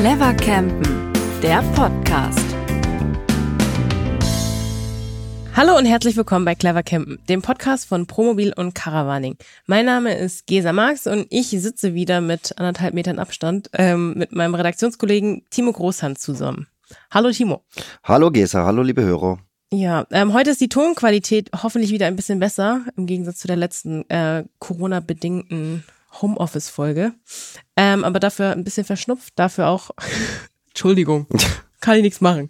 Clever 0.00 0.32
Campen, 0.32 1.12
der 1.42 1.60
Podcast. 1.74 2.56
Hallo 5.54 5.76
und 5.76 5.84
herzlich 5.84 6.16
willkommen 6.16 6.46
bei 6.46 6.54
Clever 6.54 6.82
Campen, 6.82 7.18
dem 7.28 7.42
Podcast 7.42 7.86
von 7.86 8.06
Promobil 8.06 8.54
und 8.56 8.74
Caravaning. 8.74 9.36
Mein 9.66 9.84
Name 9.84 10.14
ist 10.16 10.46
Gesa 10.46 10.72
Marx 10.72 11.06
und 11.06 11.26
ich 11.28 11.50
sitze 11.50 11.92
wieder 11.92 12.22
mit 12.22 12.56
anderthalb 12.56 12.94
Metern 12.94 13.18
Abstand 13.18 13.68
ähm, 13.74 14.14
mit 14.16 14.32
meinem 14.32 14.54
Redaktionskollegen 14.54 15.44
Timo 15.50 15.70
Großhand 15.70 16.18
zusammen. 16.18 16.66
Hallo 17.10 17.30
Timo. 17.30 17.62
Hallo 18.02 18.30
Gesa, 18.30 18.64
hallo 18.64 18.82
liebe 18.82 19.02
Hörer. 19.02 19.38
Ja, 19.70 20.06
ähm, 20.12 20.32
heute 20.32 20.48
ist 20.48 20.62
die 20.62 20.70
Tonqualität 20.70 21.50
hoffentlich 21.62 21.90
wieder 21.90 22.06
ein 22.06 22.16
bisschen 22.16 22.38
besser, 22.38 22.86
im 22.96 23.04
Gegensatz 23.04 23.40
zu 23.40 23.48
der 23.48 23.56
letzten 23.56 24.08
äh, 24.08 24.44
Corona-bedingten 24.60 25.84
Homeoffice-Folge. 26.20 27.14
Ähm, 27.76 28.04
aber 28.04 28.20
dafür 28.20 28.52
ein 28.52 28.64
bisschen 28.64 28.84
verschnupft, 28.84 29.32
dafür 29.36 29.68
auch, 29.68 29.90
Entschuldigung, 30.68 31.26
kann 31.80 31.96
ich 31.96 32.02
nichts 32.02 32.20
machen. 32.20 32.48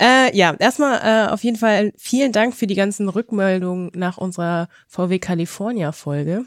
Äh, 0.00 0.36
ja, 0.36 0.54
erstmal 0.58 1.00
äh, 1.02 1.30
auf 1.30 1.44
jeden 1.44 1.56
Fall 1.56 1.92
vielen 1.96 2.32
Dank 2.32 2.54
für 2.54 2.66
die 2.66 2.74
ganzen 2.74 3.08
Rückmeldungen 3.08 3.90
nach 3.94 4.16
unserer 4.16 4.68
VW 4.88 5.18
California-Folge. 5.18 6.44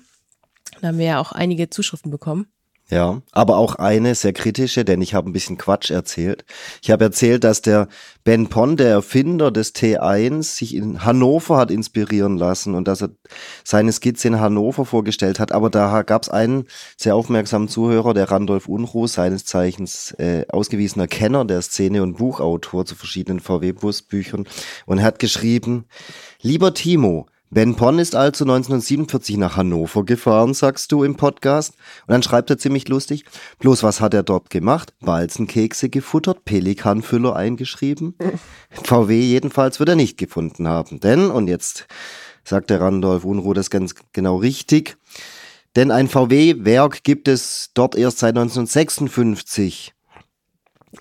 Da 0.81 0.87
haben 0.87 0.97
wir 0.97 1.05
ja 1.05 1.19
auch 1.19 1.31
einige 1.31 1.69
Zuschriften 1.69 2.11
bekommen. 2.11 2.47
Ja, 2.89 3.21
aber 3.31 3.57
auch 3.57 3.75
eine 3.75 4.13
sehr 4.13 4.33
kritische, 4.33 4.83
denn 4.83 5.01
ich 5.01 5.13
habe 5.13 5.29
ein 5.29 5.33
bisschen 5.33 5.57
Quatsch 5.57 5.89
erzählt. 5.89 6.43
Ich 6.81 6.91
habe 6.91 7.05
erzählt, 7.05 7.45
dass 7.45 7.61
der 7.61 7.87
Ben 8.25 8.49
Pon, 8.49 8.75
der 8.75 8.89
Erfinder 8.89 9.51
des 9.51 9.73
T1, 9.73 10.43
sich 10.43 10.75
in 10.75 11.03
Hannover 11.03 11.57
hat 11.57 11.71
inspirieren 11.71 12.37
lassen 12.37 12.75
und 12.75 12.87
dass 12.89 13.01
er 13.01 13.11
seine 13.63 13.93
Skizze 13.93 14.27
in 14.27 14.39
Hannover 14.39 14.85
vorgestellt 14.85 15.39
hat. 15.39 15.53
Aber 15.53 15.69
da 15.69 16.03
gab 16.03 16.23
es 16.23 16.29
einen 16.29 16.65
sehr 16.97 17.15
aufmerksamen 17.15 17.69
Zuhörer, 17.69 18.13
der 18.13 18.29
Randolph 18.29 18.67
Unruh, 18.67 19.07
seines 19.07 19.45
Zeichens 19.45 20.11
äh, 20.19 20.45
ausgewiesener 20.49 21.07
Kenner 21.07 21.45
der 21.45 21.61
Szene 21.61 22.03
und 22.03 22.17
Buchautor 22.17 22.85
zu 22.85 22.95
verschiedenen 22.95 23.39
VW-Busbüchern. 23.39 24.45
Und 24.85 25.01
hat 25.01 25.19
geschrieben, 25.19 25.85
lieber 26.41 26.73
Timo, 26.73 27.27
Ben 27.53 27.75
Pon 27.75 27.99
ist 27.99 28.15
also 28.15 28.45
1947 28.45 29.37
nach 29.37 29.57
Hannover 29.57 30.03
gefahren, 30.03 30.55
sagst 30.55 30.91
du 30.91 31.03
im 31.03 31.15
Podcast. 31.15 31.75
Und 32.07 32.13
dann 32.13 32.23
schreibt 32.23 32.49
er 32.49 32.57
ziemlich 32.57 32.87
lustig, 32.87 33.25
bloß 33.59 33.83
was 33.83 34.01
hat 34.01 34.15
er 34.15 34.23
dort 34.23 34.49
gemacht? 34.49 34.91
Walzenkekse 35.01 35.89
gefuttert, 35.89 36.45
Pelikanfüller 36.45 37.35
eingeschrieben. 37.35 38.15
VW 38.83 39.19
jedenfalls 39.19 39.79
wird 39.79 39.89
er 39.89 39.95
nicht 39.95 40.17
gefunden 40.17 40.67
haben. 40.67 40.99
Denn, 40.99 41.29
und 41.29 41.47
jetzt 41.47 41.85
sagt 42.43 42.71
der 42.71 42.81
Randolph 42.81 43.23
Unruh 43.23 43.53
das 43.53 43.69
ganz 43.69 43.93
genau 44.13 44.37
richtig, 44.37 44.97
denn 45.75 45.91
ein 45.91 46.07
VW-Werk 46.07 47.03
gibt 47.03 47.27
es 47.27 47.69
dort 47.75 47.95
erst 47.95 48.17
seit 48.17 48.35
1956. 48.35 49.92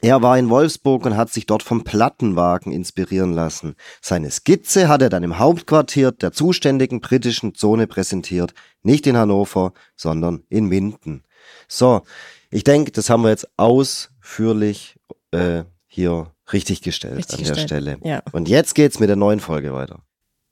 Er 0.00 0.22
war 0.22 0.38
in 0.38 0.48
Wolfsburg 0.50 1.04
und 1.06 1.16
hat 1.16 1.30
sich 1.30 1.46
dort 1.46 1.62
vom 1.62 1.84
Plattenwagen 1.84 2.72
inspirieren 2.72 3.32
lassen. 3.32 3.74
Seine 4.00 4.30
Skizze 4.30 4.88
hat 4.88 5.02
er 5.02 5.10
dann 5.10 5.22
im 5.22 5.38
Hauptquartier 5.38 6.12
der 6.12 6.32
zuständigen 6.32 7.00
britischen 7.00 7.54
Zone 7.54 7.86
präsentiert, 7.86 8.54
nicht 8.82 9.06
in 9.06 9.16
Hannover, 9.16 9.72
sondern 9.96 10.44
in 10.48 10.66
Minden. 10.66 11.24
So, 11.68 12.02
ich 12.50 12.64
denke, 12.64 12.92
das 12.92 13.10
haben 13.10 13.22
wir 13.22 13.30
jetzt 13.30 13.48
ausführlich 13.58 14.96
äh, 15.30 15.64
hier 15.86 16.32
richtig 16.52 16.82
gestellt 16.82 17.16
Richtig 17.18 17.38
an 17.38 17.44
der 17.44 17.54
gestellt, 17.54 17.82
Stelle. 17.84 17.98
ja. 18.02 18.22
Und 18.32 18.48
jetzt 18.48 18.74
geht's 18.74 18.98
mit 18.98 19.08
der 19.08 19.16
neuen 19.16 19.40
Folge 19.40 19.72
weiter. 19.72 20.00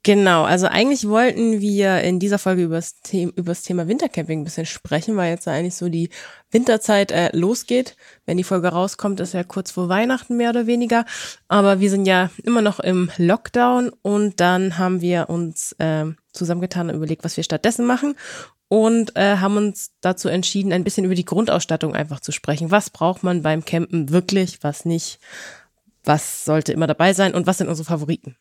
Genau, 0.03 0.45
also 0.45 0.65
eigentlich 0.65 1.07
wollten 1.07 1.61
wir 1.61 2.01
in 2.01 2.17
dieser 2.17 2.39
Folge 2.39 2.63
über 2.63 2.77
das, 2.77 2.95
The 3.03 3.31
Thema 3.63 3.87
Wintercamping 3.87 4.41
ein 4.41 4.43
bisschen 4.43 4.65
sprechen, 4.65 5.15
weil 5.15 5.29
jetzt 5.29 5.47
eigentlich 5.47 5.75
so 5.75 5.89
die 5.89 6.09
Winterzeit 6.49 7.11
äh, 7.11 7.29
losgeht. 7.37 7.95
Wenn 8.25 8.37
die 8.37 8.43
Folge 8.43 8.69
rauskommt, 8.69 9.19
ist 9.19 9.35
ja 9.35 9.43
kurz 9.43 9.69
vor 9.69 9.89
Weihnachten 9.89 10.37
mehr 10.37 10.49
oder 10.49 10.65
weniger. 10.65 11.05
Aber 11.47 11.81
wir 11.81 11.91
sind 11.91 12.07
ja 12.07 12.31
immer 12.43 12.63
noch 12.63 12.79
im 12.79 13.11
Lockdown 13.17 13.91
und 14.01 14.39
dann 14.39 14.79
haben 14.79 15.01
wir 15.01 15.29
uns 15.29 15.73
äh, 15.73 16.05
zusammengetan 16.33 16.89
und 16.89 16.95
überlegt, 16.95 17.23
was 17.23 17.37
wir 17.37 17.43
stattdessen 17.43 17.85
machen 17.85 18.15
und 18.69 19.15
äh, 19.15 19.37
haben 19.37 19.57
uns 19.57 19.91
dazu 20.01 20.29
entschieden, 20.29 20.73
ein 20.73 20.83
bisschen 20.83 21.05
über 21.05 21.13
die 21.13 21.25
Grundausstattung 21.25 21.93
einfach 21.93 22.21
zu 22.21 22.31
sprechen. 22.31 22.71
Was 22.71 22.89
braucht 22.89 23.21
man 23.21 23.43
beim 23.43 23.65
Campen 23.65 24.09
wirklich, 24.09 24.63
was 24.63 24.83
nicht? 24.83 25.19
Was 26.03 26.43
sollte 26.43 26.73
immer 26.73 26.87
dabei 26.87 27.13
sein 27.13 27.35
und 27.35 27.45
was 27.45 27.59
sind 27.59 27.67
unsere 27.67 27.85
Favoriten? 27.85 28.35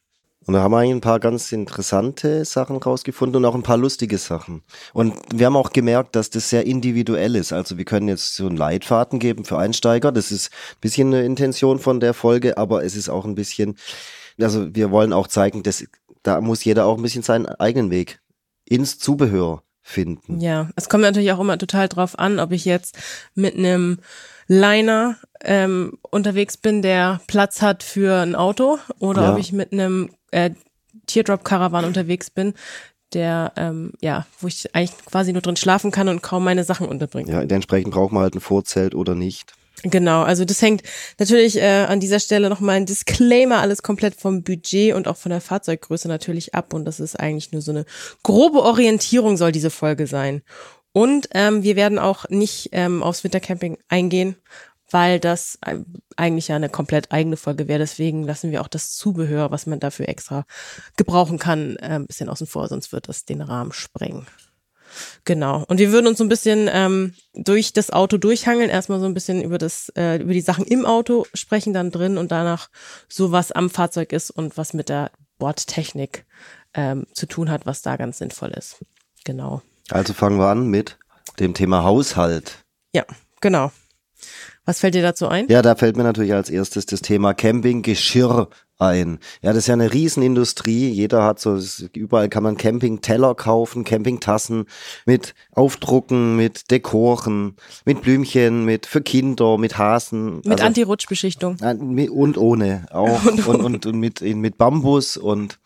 Und 0.50 0.54
da 0.54 0.62
haben 0.62 0.72
wir 0.72 0.78
eigentlich 0.78 0.96
ein 0.96 1.00
paar 1.00 1.20
ganz 1.20 1.52
interessante 1.52 2.44
Sachen 2.44 2.78
rausgefunden 2.78 3.36
und 3.36 3.44
auch 3.48 3.54
ein 3.54 3.62
paar 3.62 3.76
lustige 3.76 4.18
Sachen. 4.18 4.62
Und 4.92 5.14
wir 5.32 5.46
haben 5.46 5.54
auch 5.54 5.72
gemerkt, 5.72 6.16
dass 6.16 6.28
das 6.28 6.50
sehr 6.50 6.66
individuell 6.66 7.36
ist. 7.36 7.52
Also 7.52 7.78
wir 7.78 7.84
können 7.84 8.08
jetzt 8.08 8.34
so 8.34 8.48
einen 8.48 8.56
Leitfaden 8.56 9.20
geben 9.20 9.44
für 9.44 9.58
Einsteiger. 9.58 10.10
Das 10.10 10.32
ist 10.32 10.50
ein 10.50 10.80
bisschen 10.80 11.14
eine 11.14 11.24
Intention 11.24 11.78
von 11.78 12.00
der 12.00 12.14
Folge, 12.14 12.58
aber 12.58 12.82
es 12.82 12.96
ist 12.96 13.08
auch 13.08 13.26
ein 13.26 13.36
bisschen, 13.36 13.76
also 14.40 14.74
wir 14.74 14.90
wollen 14.90 15.12
auch 15.12 15.28
zeigen, 15.28 15.62
dass 15.62 15.84
da 16.24 16.40
muss 16.40 16.64
jeder 16.64 16.86
auch 16.86 16.96
ein 16.96 17.02
bisschen 17.02 17.22
seinen 17.22 17.46
eigenen 17.46 17.92
Weg 17.92 18.18
ins 18.64 18.98
Zubehör 18.98 19.62
finden. 19.82 20.40
Ja, 20.40 20.68
es 20.74 20.88
kommt 20.88 21.04
natürlich 21.04 21.30
auch 21.30 21.38
immer 21.38 21.58
total 21.58 21.88
drauf 21.88 22.18
an, 22.18 22.40
ob 22.40 22.50
ich 22.50 22.64
jetzt 22.64 22.98
mit 23.36 23.54
einem 23.56 24.00
Liner 24.48 25.14
ähm, 25.42 25.96
unterwegs 26.10 26.56
bin, 26.56 26.82
der 26.82 27.20
Platz 27.28 27.62
hat 27.62 27.84
für 27.84 28.16
ein 28.20 28.34
Auto 28.34 28.78
oder 28.98 29.22
Ja. 29.22 29.32
ob 29.32 29.38
ich 29.38 29.52
mit 29.52 29.72
einem 29.72 30.10
äh, 30.30 30.50
Teardrop-Caravan 31.06 31.84
unterwegs 31.84 32.30
bin, 32.30 32.54
der, 33.12 33.52
ähm, 33.56 33.92
ja, 34.00 34.26
wo 34.38 34.46
ich 34.46 34.74
eigentlich 34.74 34.96
quasi 35.04 35.32
nur 35.32 35.42
drin 35.42 35.56
schlafen 35.56 35.90
kann 35.90 36.08
und 36.08 36.22
kaum 36.22 36.44
meine 36.44 36.64
Sachen 36.64 36.88
unterbringen 36.88 37.30
Ja, 37.30 37.42
entsprechend 37.42 37.92
braucht 37.92 38.12
man 38.12 38.22
halt 38.22 38.34
ein 38.34 38.40
Vorzelt 38.40 38.94
oder 38.94 39.14
nicht. 39.14 39.52
Genau, 39.82 40.22
also 40.22 40.44
das 40.44 40.60
hängt 40.60 40.82
natürlich 41.18 41.56
äh, 41.56 41.86
an 41.88 42.00
dieser 42.00 42.20
Stelle 42.20 42.50
nochmal 42.50 42.76
ein 42.76 42.86
Disclaimer, 42.86 43.60
alles 43.60 43.82
komplett 43.82 44.14
vom 44.14 44.42
Budget 44.42 44.94
und 44.94 45.08
auch 45.08 45.16
von 45.16 45.30
der 45.30 45.40
Fahrzeuggröße 45.40 46.06
natürlich 46.06 46.54
ab 46.54 46.74
und 46.74 46.84
das 46.84 47.00
ist 47.00 47.18
eigentlich 47.18 47.52
nur 47.52 47.62
so 47.62 47.70
eine 47.72 47.86
grobe 48.22 48.62
Orientierung 48.62 49.38
soll 49.38 49.52
diese 49.52 49.70
Folge 49.70 50.06
sein. 50.06 50.42
Und 50.92 51.28
ähm, 51.34 51.62
wir 51.62 51.76
werden 51.76 51.98
auch 51.98 52.28
nicht 52.28 52.70
ähm, 52.72 53.02
aufs 53.02 53.22
Wintercamping 53.24 53.78
eingehen, 53.88 54.36
weil 54.90 55.20
das 55.20 55.58
eigentlich 56.16 56.48
ja 56.48 56.56
eine 56.56 56.68
komplett 56.68 57.12
eigene 57.12 57.36
Folge 57.36 57.68
wäre. 57.68 57.78
Deswegen 57.78 58.24
lassen 58.24 58.50
wir 58.50 58.60
auch 58.60 58.68
das 58.68 58.92
Zubehör, 58.92 59.50
was 59.50 59.66
man 59.66 59.80
dafür 59.80 60.08
extra 60.08 60.44
gebrauchen 60.96 61.38
kann, 61.38 61.76
äh, 61.76 61.96
ein 61.96 62.06
bisschen 62.06 62.28
außen 62.28 62.46
vor, 62.46 62.68
sonst 62.68 62.92
wird 62.92 63.08
das 63.08 63.24
den 63.24 63.40
Rahmen 63.40 63.72
sprengen. 63.72 64.26
Genau. 65.24 65.64
Und 65.68 65.78
wir 65.78 65.92
würden 65.92 66.06
uns 66.06 66.18
so 66.18 66.24
ein 66.24 66.28
bisschen 66.28 66.68
ähm, 66.72 67.14
durch 67.34 67.72
das 67.72 67.90
Auto 67.90 68.16
durchhangeln, 68.16 68.70
erstmal 68.70 69.00
so 69.00 69.06
ein 69.06 69.14
bisschen 69.14 69.42
über 69.42 69.58
das, 69.58 69.90
äh, 69.96 70.16
über 70.16 70.32
die 70.32 70.40
Sachen 70.40 70.64
im 70.64 70.84
Auto 70.84 71.26
sprechen, 71.34 71.72
dann 71.72 71.90
drin 71.90 72.18
und 72.18 72.32
danach 72.32 72.68
so 73.08 73.32
was 73.32 73.52
am 73.52 73.70
Fahrzeug 73.70 74.12
ist 74.12 74.30
und 74.30 74.56
was 74.56 74.74
mit 74.74 74.88
der 74.88 75.12
Bordtechnik 75.38 76.26
ähm, 76.74 77.06
zu 77.14 77.26
tun 77.26 77.50
hat, 77.50 77.66
was 77.66 77.82
da 77.82 77.96
ganz 77.96 78.18
sinnvoll 78.18 78.50
ist. 78.50 78.84
Genau. 79.24 79.62
Also 79.90 80.12
fangen 80.12 80.38
wir 80.38 80.48
an 80.48 80.66
mit 80.66 80.98
dem 81.38 81.54
Thema 81.54 81.84
Haushalt. 81.84 82.58
Ja, 82.92 83.04
genau. 83.40 83.72
Was 84.64 84.80
fällt 84.80 84.94
dir 84.94 85.02
dazu 85.02 85.28
ein? 85.28 85.46
Ja, 85.48 85.62
da 85.62 85.74
fällt 85.74 85.96
mir 85.96 86.02
natürlich 86.04 86.32
als 86.32 86.50
erstes 86.50 86.86
das 86.86 87.00
Thema 87.00 87.34
Campinggeschirr 87.34 88.48
ein. 88.78 89.18
Ja, 89.42 89.50
das 89.52 89.58
ist 89.64 89.66
ja 89.68 89.74
eine 89.74 89.92
Riesenindustrie. 89.92 90.88
Jeder 90.90 91.22
hat 91.24 91.38
so, 91.38 91.58
überall 91.94 92.28
kann 92.28 92.42
man 92.42 92.56
Campingteller 92.56 93.34
kaufen, 93.34 93.84
Campingtassen 93.84 94.66
mit 95.06 95.34
Aufdrucken, 95.52 96.36
mit 96.36 96.70
Dekoren, 96.70 97.56
mit 97.84 98.02
Blümchen, 98.02 98.64
mit 98.64 98.86
für 98.86 99.02
Kinder, 99.02 99.58
mit 99.58 99.78
Hasen. 99.78 100.36
Mit 100.36 100.52
Also- 100.52 100.64
Anti-Rutsch-Beschichtung. 100.64 101.56
Und 101.60 102.38
ohne 102.38 102.86
auch 102.90 103.24
und, 103.46 103.46
und, 103.46 103.86
und, 103.86 103.96
mit, 103.98 104.22
mit 104.22 104.58
Bambus 104.58 105.16
und 105.16 105.58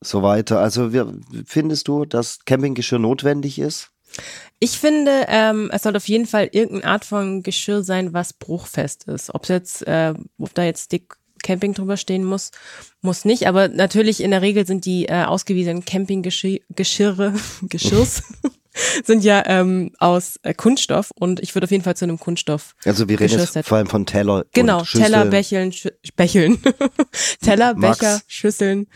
so 0.00 0.22
weiter. 0.22 0.58
Also 0.60 0.92
wir, 0.92 1.12
findest 1.46 1.88
du, 1.88 2.04
dass 2.04 2.44
Campinggeschirr 2.44 2.98
notwendig 2.98 3.58
ist? 3.58 3.91
Ich 4.58 4.78
finde, 4.78 5.26
ähm, 5.28 5.70
es 5.72 5.82
soll 5.82 5.96
auf 5.96 6.06
jeden 6.06 6.26
Fall 6.26 6.48
irgendeine 6.52 6.92
Art 6.92 7.04
von 7.04 7.42
Geschirr 7.42 7.82
sein, 7.82 8.12
was 8.12 8.32
bruchfest 8.32 9.04
ist. 9.08 9.34
Ob 9.34 9.48
jetzt, 9.48 9.86
äh, 9.86 10.14
ob 10.38 10.54
da 10.54 10.64
jetzt 10.64 10.92
dick 10.92 11.16
Camping 11.42 11.74
drüber 11.74 11.96
stehen 11.96 12.24
muss, 12.24 12.52
muss 13.00 13.24
nicht. 13.24 13.46
Aber 13.46 13.68
natürlich 13.68 14.22
in 14.22 14.30
der 14.30 14.42
Regel 14.42 14.66
sind 14.66 14.84
die 14.84 15.06
äh, 15.06 15.24
ausgewiesenen 15.24 15.84
Campinggeschirre, 15.84 17.34
Geschirrs, 17.62 18.22
sind 19.04 19.24
ja 19.24 19.42
ähm, 19.46 19.90
aus 19.98 20.38
äh, 20.42 20.54
Kunststoff 20.54 21.10
und 21.14 21.40
ich 21.40 21.54
würde 21.54 21.64
auf 21.64 21.70
jeden 21.70 21.84
Fall 21.84 21.96
zu 21.96 22.04
einem 22.04 22.18
Kunststoff. 22.18 22.74
Also 22.84 23.08
wir 23.08 23.20
reden 23.20 23.38
jetzt 23.38 23.58
vor 23.66 23.78
allem 23.78 23.88
von 23.88 24.06
Teller. 24.06 24.46
Genau. 24.52 24.82
Teller, 24.82 25.26
Bächeln, 25.26 25.72
Schü 25.72 25.90
Bächeln. 26.16 26.62
Teller, 27.42 27.74
Max. 27.74 27.98
Becher, 27.98 28.20
Schüsseln. 28.26 28.86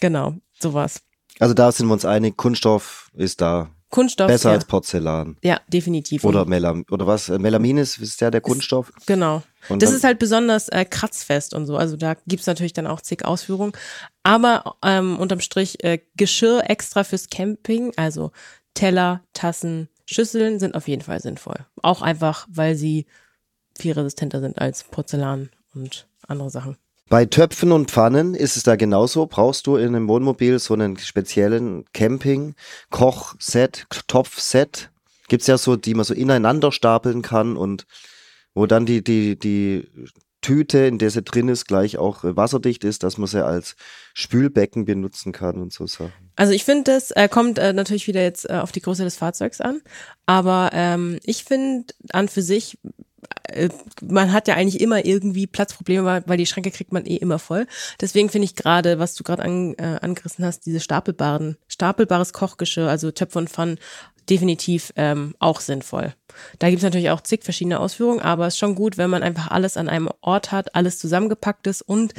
Genau, 0.00 0.34
sowas. 0.60 1.00
Also 1.40 1.54
da 1.54 1.72
sind 1.72 1.86
wir 1.86 1.94
uns 1.94 2.04
einig, 2.04 2.36
Kunststoff 2.36 3.10
ist 3.14 3.40
da 3.40 3.70
Kunststoff. 3.90 4.26
besser 4.26 4.50
ja. 4.50 4.54
als 4.56 4.64
Porzellan. 4.66 5.36
ja, 5.42 5.60
definitiv. 5.68 6.24
Oder 6.24 6.44
Melam 6.44 6.84
oder 6.90 7.06
was? 7.06 7.28
Äh, 7.28 7.38
Melamin 7.38 7.78
ist, 7.78 7.98
ist 7.98 8.20
der 8.20 8.30
der 8.30 8.40
Kunststoff? 8.40 8.92
Genau. 9.06 9.42
Und 9.68 9.82
das 9.82 9.92
ist 9.92 10.04
halt 10.04 10.18
besonders 10.18 10.68
äh, 10.68 10.84
kratzfest 10.84 11.54
und 11.54 11.66
so. 11.66 11.76
Also 11.76 11.96
da 11.96 12.14
gibt's 12.26 12.46
natürlich 12.46 12.72
dann 12.72 12.86
auch 12.86 13.00
zig 13.00 13.24
Ausführungen. 13.24 13.72
Aber 14.22 14.76
ähm, 14.82 15.18
unterm 15.18 15.40
Strich 15.40 15.82
äh, 15.84 16.00
Geschirr 16.16 16.62
extra 16.68 17.04
fürs 17.04 17.28
Camping, 17.28 17.92
also 17.96 18.30
Teller, 18.74 19.22
Tassen, 19.32 19.88
Schüsseln 20.04 20.58
sind 20.58 20.74
auf 20.74 20.88
jeden 20.88 21.02
Fall 21.02 21.20
sinnvoll. 21.20 21.66
Auch 21.82 22.02
einfach, 22.02 22.46
weil 22.50 22.76
sie 22.76 23.06
viel 23.78 23.92
resistenter 23.92 24.40
sind 24.40 24.58
als 24.58 24.84
Porzellan 24.84 25.50
und 25.74 26.06
andere 26.26 26.50
Sachen. 26.50 26.76
Bei 27.08 27.24
Töpfen 27.24 27.72
und 27.72 27.90
Pfannen 27.90 28.34
ist 28.34 28.58
es 28.58 28.64
da 28.64 28.76
genauso. 28.76 29.26
Brauchst 29.26 29.66
du 29.66 29.76
in 29.76 29.94
einem 29.94 30.08
Wohnmobil 30.08 30.58
so 30.58 30.74
einen 30.74 30.98
speziellen 30.98 31.86
Camping-Kochset, 31.94 33.86
Topfset? 34.06 34.90
Gibt's 35.28 35.46
ja 35.46 35.56
so, 35.56 35.76
die 35.76 35.94
man 35.94 36.04
so 36.04 36.12
ineinander 36.12 36.70
stapeln 36.70 37.22
kann 37.22 37.56
und 37.56 37.86
wo 38.54 38.66
dann 38.66 38.84
die, 38.84 39.02
die, 39.02 39.38
die 39.38 39.88
Tüte, 40.42 40.78
in 40.80 40.98
der 40.98 41.10
sie 41.10 41.22
drin 41.22 41.48
ist, 41.48 41.66
gleich 41.66 41.96
auch 41.96 42.24
äh, 42.24 42.36
wasserdicht 42.36 42.84
ist, 42.84 43.02
dass 43.02 43.18
man 43.18 43.26
sie 43.26 43.44
als 43.44 43.76
Spülbecken 44.14 44.84
benutzen 44.84 45.32
kann 45.32 45.56
und 45.56 45.72
so 45.72 45.86
Sachen. 45.86 46.12
Also 46.36 46.52
ich 46.52 46.64
finde, 46.64 46.92
das 46.92 47.10
äh, 47.10 47.28
kommt 47.28 47.58
äh, 47.58 47.72
natürlich 47.72 48.06
wieder 48.06 48.22
jetzt 48.22 48.48
äh, 48.48 48.54
auf 48.54 48.70
die 48.70 48.80
Größe 48.80 49.04
des 49.04 49.16
Fahrzeugs 49.16 49.60
an, 49.60 49.80
aber 50.26 50.70
ähm, 50.72 51.18
ich 51.24 51.44
finde 51.44 51.92
an 52.12 52.28
für 52.28 52.42
sich 52.42 52.78
man 54.02 54.32
hat 54.32 54.48
ja 54.48 54.54
eigentlich 54.54 54.80
immer 54.80 55.04
irgendwie 55.04 55.46
Platzprobleme, 55.46 56.22
weil 56.26 56.36
die 56.36 56.46
Schränke 56.46 56.70
kriegt 56.70 56.92
man 56.92 57.06
eh 57.06 57.16
immer 57.16 57.38
voll. 57.38 57.66
Deswegen 58.00 58.28
finde 58.28 58.44
ich 58.44 58.54
gerade, 58.54 58.98
was 58.98 59.14
du 59.14 59.24
gerade 59.24 59.42
an, 59.42 59.74
äh, 59.74 59.98
angerissen 60.00 60.44
hast, 60.44 60.66
diese 60.66 60.80
stapelbaren, 60.80 61.56
stapelbares 61.66 62.32
Kochgeschirr, 62.32 62.88
also 62.88 63.10
Töpfe 63.10 63.38
und 63.38 63.50
Pfannen, 63.50 63.78
definitiv 64.28 64.92
ähm, 64.96 65.34
auch 65.38 65.60
sinnvoll. 65.60 66.14
Da 66.58 66.68
gibt 66.68 66.80
es 66.80 66.84
natürlich 66.84 67.10
auch 67.10 67.22
zig 67.22 67.44
verschiedene 67.44 67.80
Ausführungen, 67.80 68.20
aber 68.20 68.46
es 68.46 68.54
ist 68.54 68.58
schon 68.58 68.74
gut, 68.74 68.98
wenn 68.98 69.10
man 69.10 69.22
einfach 69.22 69.50
alles 69.50 69.76
an 69.76 69.88
einem 69.88 70.10
Ort 70.20 70.52
hat, 70.52 70.74
alles 70.74 70.98
zusammengepackt 70.98 71.66
ist 71.66 71.82
und 71.82 72.12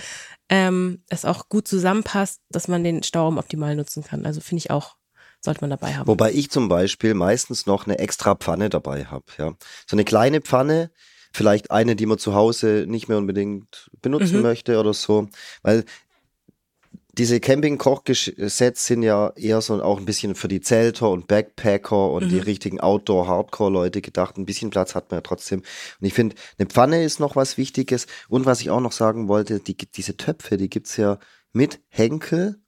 ähm, 0.50 1.04
es 1.10 1.26
auch 1.26 1.50
gut 1.50 1.68
zusammenpasst, 1.68 2.42
dass 2.50 2.68
man 2.68 2.84
den 2.84 3.04
Stauraum 3.04 3.38
optimal 3.38 3.76
nutzen 3.76 4.04
kann. 4.04 4.26
Also 4.26 4.42
finde 4.42 4.60
ich 4.60 4.72
auch, 4.72 4.96
sollte 5.42 5.62
man 5.62 5.70
dabei 5.70 5.96
haben. 5.96 6.08
Wobei 6.08 6.32
ich 6.32 6.50
zum 6.52 6.68
Beispiel 6.68 7.14
meistens 7.14 7.66
noch 7.66 7.86
eine 7.86 8.00
extra 8.00 8.36
Pfanne 8.36 8.70
dabei 8.70 9.06
habe. 9.06 9.26
Ja. 9.38 9.54
So 9.88 9.96
eine 9.96 10.04
kleine 10.04 10.42
Pfanne, 10.42 10.92
vielleicht 11.34 11.72
eine, 11.72 11.96
die 11.96 12.06
man 12.06 12.18
zu 12.18 12.34
Hause 12.34 12.86
nicht 12.88 13.08
mehr 13.08 13.18
unbedingt 13.18 13.90
benutzen 14.02 14.38
Mhm. 14.38 14.44
möchte 14.44 14.80
oder 14.80 14.94
so. 14.94 15.28
Weil 15.62 15.86
diese 17.18 17.40
Camping-Kochsets 17.40 18.86
sind 18.86 19.04
ja 19.04 19.34
eher 19.36 19.62
so 19.62 19.82
auch 19.84 19.98
ein 20.00 20.06
bisschen 20.06 20.36
für 20.36 20.48
die 20.48 20.62
Zelter 20.62 21.10
und 21.10 21.28
Backpacker 21.28 22.12
und 22.12 22.26
Mhm. 22.26 22.30
die 22.30 22.40
richtigen 22.40 22.80
Outdoor-Hardcore-Leute 22.80 24.02
gedacht. 24.02 24.38
Ein 24.38 24.46
bisschen 24.46 24.70
Platz 24.70 24.96
hat 24.96 25.12
man 25.12 25.18
ja 25.18 25.22
trotzdem. 25.22 25.60
Und 25.60 26.08
ich 26.08 26.14
finde, 26.14 26.36
eine 26.58 26.68
Pfanne 26.68 27.04
ist 27.04 27.20
noch 27.20 27.36
was 27.36 27.58
Wichtiges. 27.58 28.08
Und 28.30 28.46
was 28.46 28.62
ich 28.62 28.70
auch 28.70 28.80
noch 28.80 28.94
sagen 28.94 29.28
wollte, 29.28 29.60
die, 29.60 29.76
diese 29.76 30.16
Töpfe, 30.18 30.56
die 30.58 30.70
gibt's 30.70 30.96
ja 30.98 31.20
mit 31.52 31.80
Henkel 31.90 32.62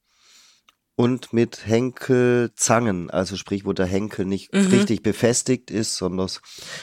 und 0.96 1.34
mit 1.34 1.66
Henkelzangen, 1.66 3.10
also 3.10 3.36
sprich, 3.38 3.66
wo 3.66 3.74
der 3.74 3.86
Henkel 3.86 4.26
nicht 4.26 4.54
Mhm. 4.54 4.68
richtig 4.68 5.04
befestigt 5.04 5.72
ist, 5.72 5.96
sondern 5.96 6.30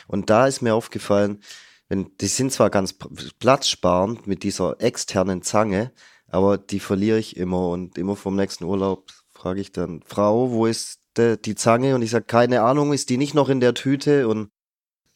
und 0.06 0.30
da 0.30 0.46
ist 0.46 0.62
mir 0.62 0.74
aufgefallen, 0.74 1.42
wenn 1.88 2.10
die 2.20 2.26
sind 2.26 2.52
zwar 2.52 2.70
ganz 2.70 2.94
platzsparend 3.38 4.26
mit 4.26 4.42
dieser 4.42 4.80
externen 4.80 5.42
Zange, 5.42 5.92
aber 6.26 6.58
die 6.58 6.80
verliere 6.80 7.18
ich 7.18 7.36
immer 7.36 7.68
und 7.68 7.96
immer 7.96 8.16
vom 8.16 8.36
nächsten 8.36 8.64
Urlaub 8.64 9.10
frage 9.32 9.60
ich 9.60 9.72
dann 9.72 10.02
Frau, 10.04 10.50
wo 10.50 10.66
ist 10.66 11.00
de, 11.16 11.36
die 11.36 11.54
Zange 11.54 11.94
und 11.94 12.02
ich 12.02 12.10
sage 12.10 12.24
keine 12.26 12.62
Ahnung, 12.62 12.92
ist 12.92 13.08
die 13.08 13.16
nicht 13.16 13.34
noch 13.34 13.48
in 13.48 13.60
der 13.60 13.74
Tüte 13.74 14.28
und 14.28 14.50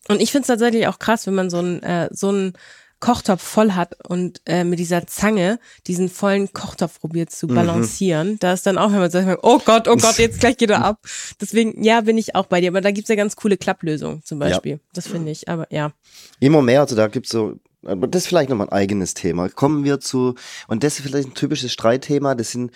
Und 0.09 0.21
ich 0.21 0.31
finde 0.33 0.43
es 0.43 0.49
tatsächlich 0.49 0.87
auch 0.89 0.99
krass, 0.99 1.27
wenn 1.27 1.35
man 1.35 1.51
so 1.51 1.59
einen 1.59 1.83
äh, 1.83 2.09
so 2.13 2.29
einen 2.29 2.53
Kochtopf 3.03 3.43
voll 3.43 3.73
hat 3.73 3.97
und 4.09 4.41
äh, 4.47 4.65
mit 4.65 4.79
dieser 4.79 5.07
Zange 5.07 5.59
diesen 5.87 6.09
vollen 6.09 6.53
Kochtopf 6.53 7.01
probiert 7.01 7.31
zu 7.31 7.47
Mhm. 7.49 7.55
balancieren. 7.55 8.39
Da 8.39 8.53
ist 8.55 8.65
dann 8.65 8.79
auch, 8.79 8.93
wenn 8.93 9.01
man 9.01 9.11
sagt, 9.11 9.41
oh 9.43 9.59
Gott, 9.59 9.89
oh 9.89 9.97
Gott, 9.97 10.19
jetzt 10.19 10.41
gleich 10.41 10.57
geht 10.57 10.71
er 10.71 10.85
ab. 10.85 11.01
Deswegen, 11.41 11.83
ja, 11.83 12.01
bin 12.01 12.17
ich 12.17 12.35
auch 12.37 12.47
bei 12.47 12.61
dir. 12.61 12.69
Aber 12.71 12.81
da 12.81 12.93
gibt's 12.93 13.11
ja 13.11 13.17
ganz 13.17 13.37
coole 13.37 13.57
Klapplösungen 13.57 14.23
zum 14.25 14.41
Ja. 14.41 14.49
Beispiel. 14.49 14.81
Das 14.95 15.09
finde 15.09 15.33
ich. 15.33 15.49
Aber 15.49 15.67
ja. 15.71 15.93
Immer 16.41 16.63
mehr, 16.63 16.81
also 16.81 16.95
da 16.97 17.09
gibt's 17.09 17.31
so, 17.31 17.59
aber 17.85 18.07
das 18.07 18.23
ist 18.23 18.29
vielleicht 18.29 18.49
nochmal 18.51 18.69
ein 18.69 18.73
eigenes 18.73 19.15
Thema. 19.15 19.49
Kommen 19.49 19.83
wir 19.85 19.99
zu, 20.01 20.37
und 20.69 20.85
das 20.85 20.99
ist 21.01 21.05
vielleicht 21.05 21.29
ein 21.29 21.35
typisches 21.35 21.73
Streitthema, 21.73 22.35
das 22.37 22.53
sind 22.53 22.71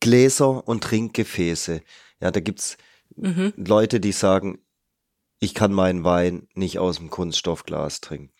Gläser 0.00 0.66
und 0.66 0.84
Trinkgefäße. 0.84 1.82
Ja, 2.20 2.30
da 2.30 2.40
gibt's 2.40 2.76
Mhm. 3.16 3.52
Leute, 3.56 4.00
die 4.00 4.12
sagen, 4.12 4.58
ich 5.38 5.52
kann 5.54 5.72
meinen 5.72 6.02
Wein 6.02 6.46
nicht 6.54 6.78
aus 6.78 6.96
dem 6.96 7.10
Kunststoffglas 7.10 8.00
trinken. 8.00 8.31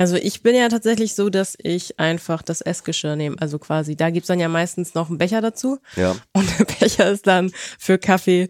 Also 0.00 0.16
ich 0.16 0.42
bin 0.42 0.54
ja 0.54 0.70
tatsächlich 0.70 1.14
so, 1.14 1.28
dass 1.28 1.58
ich 1.62 2.00
einfach 2.00 2.40
das 2.40 2.62
Essgeschirr 2.62 3.16
nehme. 3.16 3.36
Also 3.38 3.58
quasi, 3.58 3.96
da 3.96 4.08
gibt's 4.08 4.28
dann 4.28 4.40
ja 4.40 4.48
meistens 4.48 4.94
noch 4.94 5.10
einen 5.10 5.18
Becher 5.18 5.42
dazu. 5.42 5.78
Ja. 5.94 6.16
Und 6.32 6.58
der 6.58 6.64
Becher 6.64 7.10
ist 7.10 7.26
dann 7.26 7.52
für 7.78 7.98
Kaffee, 7.98 8.48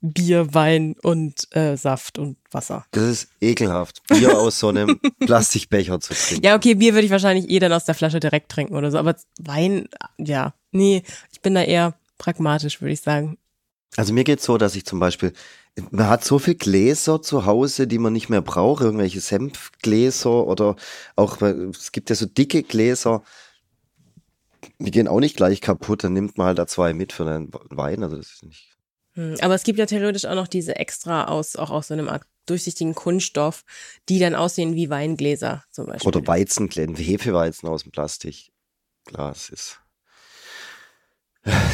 Bier, 0.00 0.54
Wein 0.54 0.94
und 1.02 1.52
äh, 1.56 1.76
Saft 1.76 2.20
und 2.20 2.36
Wasser. 2.52 2.86
Das 2.92 3.02
ist 3.02 3.28
ekelhaft, 3.40 4.00
Bier 4.06 4.38
aus 4.38 4.60
so 4.60 4.68
einem 4.68 5.00
Plastikbecher 5.18 5.98
zu 5.98 6.14
trinken. 6.14 6.46
Ja, 6.46 6.54
okay, 6.54 6.76
Bier 6.76 6.94
würde 6.94 7.06
ich 7.06 7.10
wahrscheinlich 7.10 7.50
eh 7.50 7.58
dann 7.58 7.72
aus 7.72 7.84
der 7.84 7.96
Flasche 7.96 8.20
direkt 8.20 8.52
trinken 8.52 8.76
oder 8.76 8.92
so. 8.92 8.98
Aber 8.98 9.16
Wein, 9.40 9.88
ja, 10.18 10.54
nee, 10.70 11.02
ich 11.32 11.40
bin 11.40 11.56
da 11.56 11.62
eher 11.62 11.94
pragmatisch, 12.16 12.80
würde 12.80 12.92
ich 12.92 13.00
sagen. 13.00 13.38
Also 13.96 14.12
mir 14.14 14.24
geht's 14.24 14.44
so, 14.44 14.56
dass 14.56 14.74
ich 14.74 14.84
zum 14.84 15.00
Beispiel, 15.00 15.32
man 15.90 16.08
hat 16.08 16.24
so 16.24 16.38
viel 16.38 16.54
Gläser 16.54 17.20
zu 17.20 17.44
Hause, 17.44 17.86
die 17.86 17.98
man 17.98 18.12
nicht 18.12 18.28
mehr 18.28 18.42
braucht, 18.42 18.82
irgendwelche 18.82 19.20
Senfgläser 19.20 20.46
oder 20.46 20.76
auch, 21.16 21.42
es 21.42 21.92
gibt 21.92 22.10
ja 22.10 22.16
so 22.16 22.26
dicke 22.26 22.62
Gläser, 22.62 23.22
die 24.78 24.90
gehen 24.90 25.08
auch 25.08 25.20
nicht 25.20 25.36
gleich 25.36 25.60
kaputt, 25.60 26.04
dann 26.04 26.14
nimmt 26.14 26.38
man 26.38 26.48
halt 26.48 26.58
da 26.58 26.66
zwei 26.66 26.94
mit 26.94 27.12
für 27.12 27.24
den 27.24 27.50
Wein, 27.70 28.02
also 28.02 28.16
das 28.16 28.32
ist 28.32 28.44
nicht. 28.44 28.76
Hm, 29.14 29.36
Aber 29.40 29.54
es 29.54 29.64
gibt 29.64 29.78
ja 29.78 29.86
theoretisch 29.86 30.24
auch 30.24 30.34
noch 30.34 30.48
diese 30.48 30.76
extra 30.76 31.26
aus, 31.26 31.56
auch 31.56 31.70
aus 31.70 31.88
so 31.88 31.94
einem 31.94 32.08
Art 32.08 32.22
durchsichtigen 32.46 32.94
Kunststoff, 32.94 33.64
die 34.08 34.18
dann 34.18 34.34
aussehen 34.34 34.74
wie 34.74 34.88
Weingläser 34.88 35.64
zum 35.70 35.86
Beispiel. 35.86 36.08
Oder 36.08 36.26
Weizengläser, 36.26 36.94
Hefeweizen 36.94 37.68
aus 37.68 37.82
dem 37.82 37.92
Plastikglas 37.92 39.50
ist. 39.50 39.81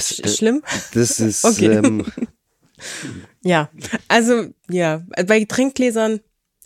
Sch 0.01 0.23
schlimm? 0.37 0.63
Das 0.95 1.21
ist, 1.21 1.45
Okay. 1.45 1.73
ähm, 1.77 2.05
Ja, 3.43 3.71
also 4.09 4.47
ja, 4.71 5.03
bei 5.27 5.45
Trinkgläsern, 5.45 6.21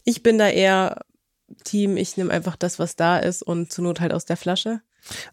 ich 0.04 0.22
bin 0.22 0.38
da 0.38 0.48
eher 0.48 1.00
Team, 1.64 1.96
ich 1.96 2.16
nehme 2.16 2.32
einfach 2.32 2.56
das, 2.56 2.78
was 2.78 2.96
da 2.96 3.18
ist 3.18 3.42
und 3.42 3.72
zur 3.72 3.84
Not 3.84 4.00
halt 4.00 4.12
aus 4.12 4.24
der 4.24 4.36
Flasche. 4.36 4.80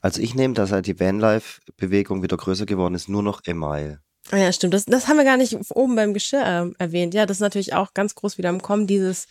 also 0.01 0.21
ich 0.21 0.35
nehme, 0.35 0.53
dass 0.53 0.71
halt 0.71 0.85
die 0.87 0.99
Vanlife-Bewegung 0.99 2.23
wieder 2.23 2.37
größer 2.37 2.65
geworden 2.65 2.95
ist, 2.95 3.09
nur 3.09 3.23
noch 3.23 3.41
Email. 3.45 3.99
Ah 4.31 4.37
Ja, 4.37 4.51
stimmt. 4.51 4.73
Das, 4.73 4.85
das 4.85 5.07
haben 5.07 5.17
wir 5.17 5.23
gar 5.25 5.37
nicht 5.37 5.57
oben 5.71 5.95
beim 5.95 6.13
Geschirr 6.13 6.43
ähm, 6.45 6.75
erwähnt. 6.77 7.13
Ja, 7.13 7.25
das 7.25 7.37
ist 7.37 7.41
natürlich 7.41 7.73
auch 7.73 7.93
ganz 7.93 8.15
groß 8.15 8.37
wieder 8.37 8.49
im 8.49 8.61
Kommen, 8.61 8.85
dieses, 8.87 9.27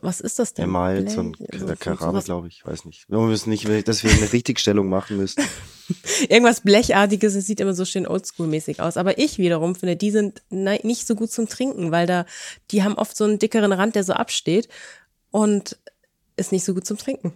was 0.00 0.20
ist 0.20 0.38
das 0.38 0.54
denn? 0.54 0.66
Email, 0.66 1.08
so 1.08 1.20
ein 1.20 1.36
Also 1.52 1.66
Kerame, 1.76 1.98
sowas- 2.12 2.24
glaube 2.24 2.48
ich, 2.48 2.64
weiß 2.64 2.84
nicht. 2.84 3.08
Wir 3.08 3.18
müssen 3.18 3.50
nicht, 3.50 3.66
dass 3.88 4.04
wir 4.04 4.10
eine 4.10 4.32
Richtigstellung 4.32 4.88
machen 4.88 5.16
müssen. 5.16 5.42
Irgendwas 6.28 6.60
Blechartiges, 6.60 7.34
es 7.34 7.46
sieht 7.46 7.60
immer 7.60 7.74
so 7.74 7.84
schön 7.84 8.06
oldschool-mäßig 8.06 8.80
aus. 8.80 8.96
Aber 8.96 9.18
ich 9.18 9.38
wiederum 9.38 9.74
finde, 9.74 9.96
die 9.96 10.10
sind 10.10 10.42
nicht 10.50 11.06
so 11.06 11.14
gut 11.14 11.30
zum 11.32 11.48
Trinken, 11.48 11.90
weil 11.90 12.06
da, 12.06 12.26
die 12.70 12.82
haben 12.82 12.94
oft 12.94 13.16
so 13.16 13.24
einen 13.24 13.38
dickeren 13.38 13.72
Rand, 13.72 13.94
der 13.96 14.04
so 14.04 14.12
absteht 14.12 14.68
und 15.30 15.76
ist 16.36 16.52
nicht 16.52 16.64
so 16.64 16.74
gut 16.74 16.86
zum 16.86 16.98
Trinken. 16.98 17.32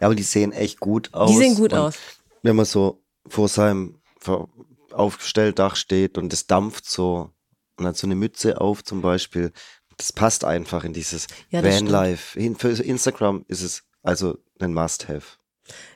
Ja, 0.00 0.06
aber 0.06 0.14
die 0.14 0.22
sehen 0.24 0.52
echt 0.52 0.80
gut 0.80 1.12
aus. 1.14 1.30
Die 1.30 1.36
sehen 1.36 1.54
gut 1.54 1.72
und 1.72 1.78
aus. 1.78 1.94
Wenn 2.42 2.56
man 2.56 2.64
so 2.64 3.02
vor 3.26 3.48
seinem 3.48 4.00
Ver- 4.18 4.48
Aufstelldach 4.92 5.76
steht 5.76 6.18
und 6.18 6.32
es 6.32 6.46
dampft 6.48 6.84
so 6.90 7.30
und 7.76 7.86
hat 7.86 7.96
so 7.96 8.06
eine 8.06 8.16
Mütze 8.16 8.60
auf 8.60 8.82
zum 8.82 9.02
Beispiel, 9.02 9.52
das 10.00 10.12
passt 10.12 10.44
einfach 10.44 10.84
in 10.84 10.92
dieses 10.92 11.26
Ja, 11.50 11.62
Vanlife. 11.62 12.38
In- 12.38 12.56
Für 12.56 12.70
Instagram 12.70 13.44
ist 13.48 13.60
es 13.62 13.82
also 14.02 14.38
ein 14.58 14.72
Must-Have. 14.72 15.36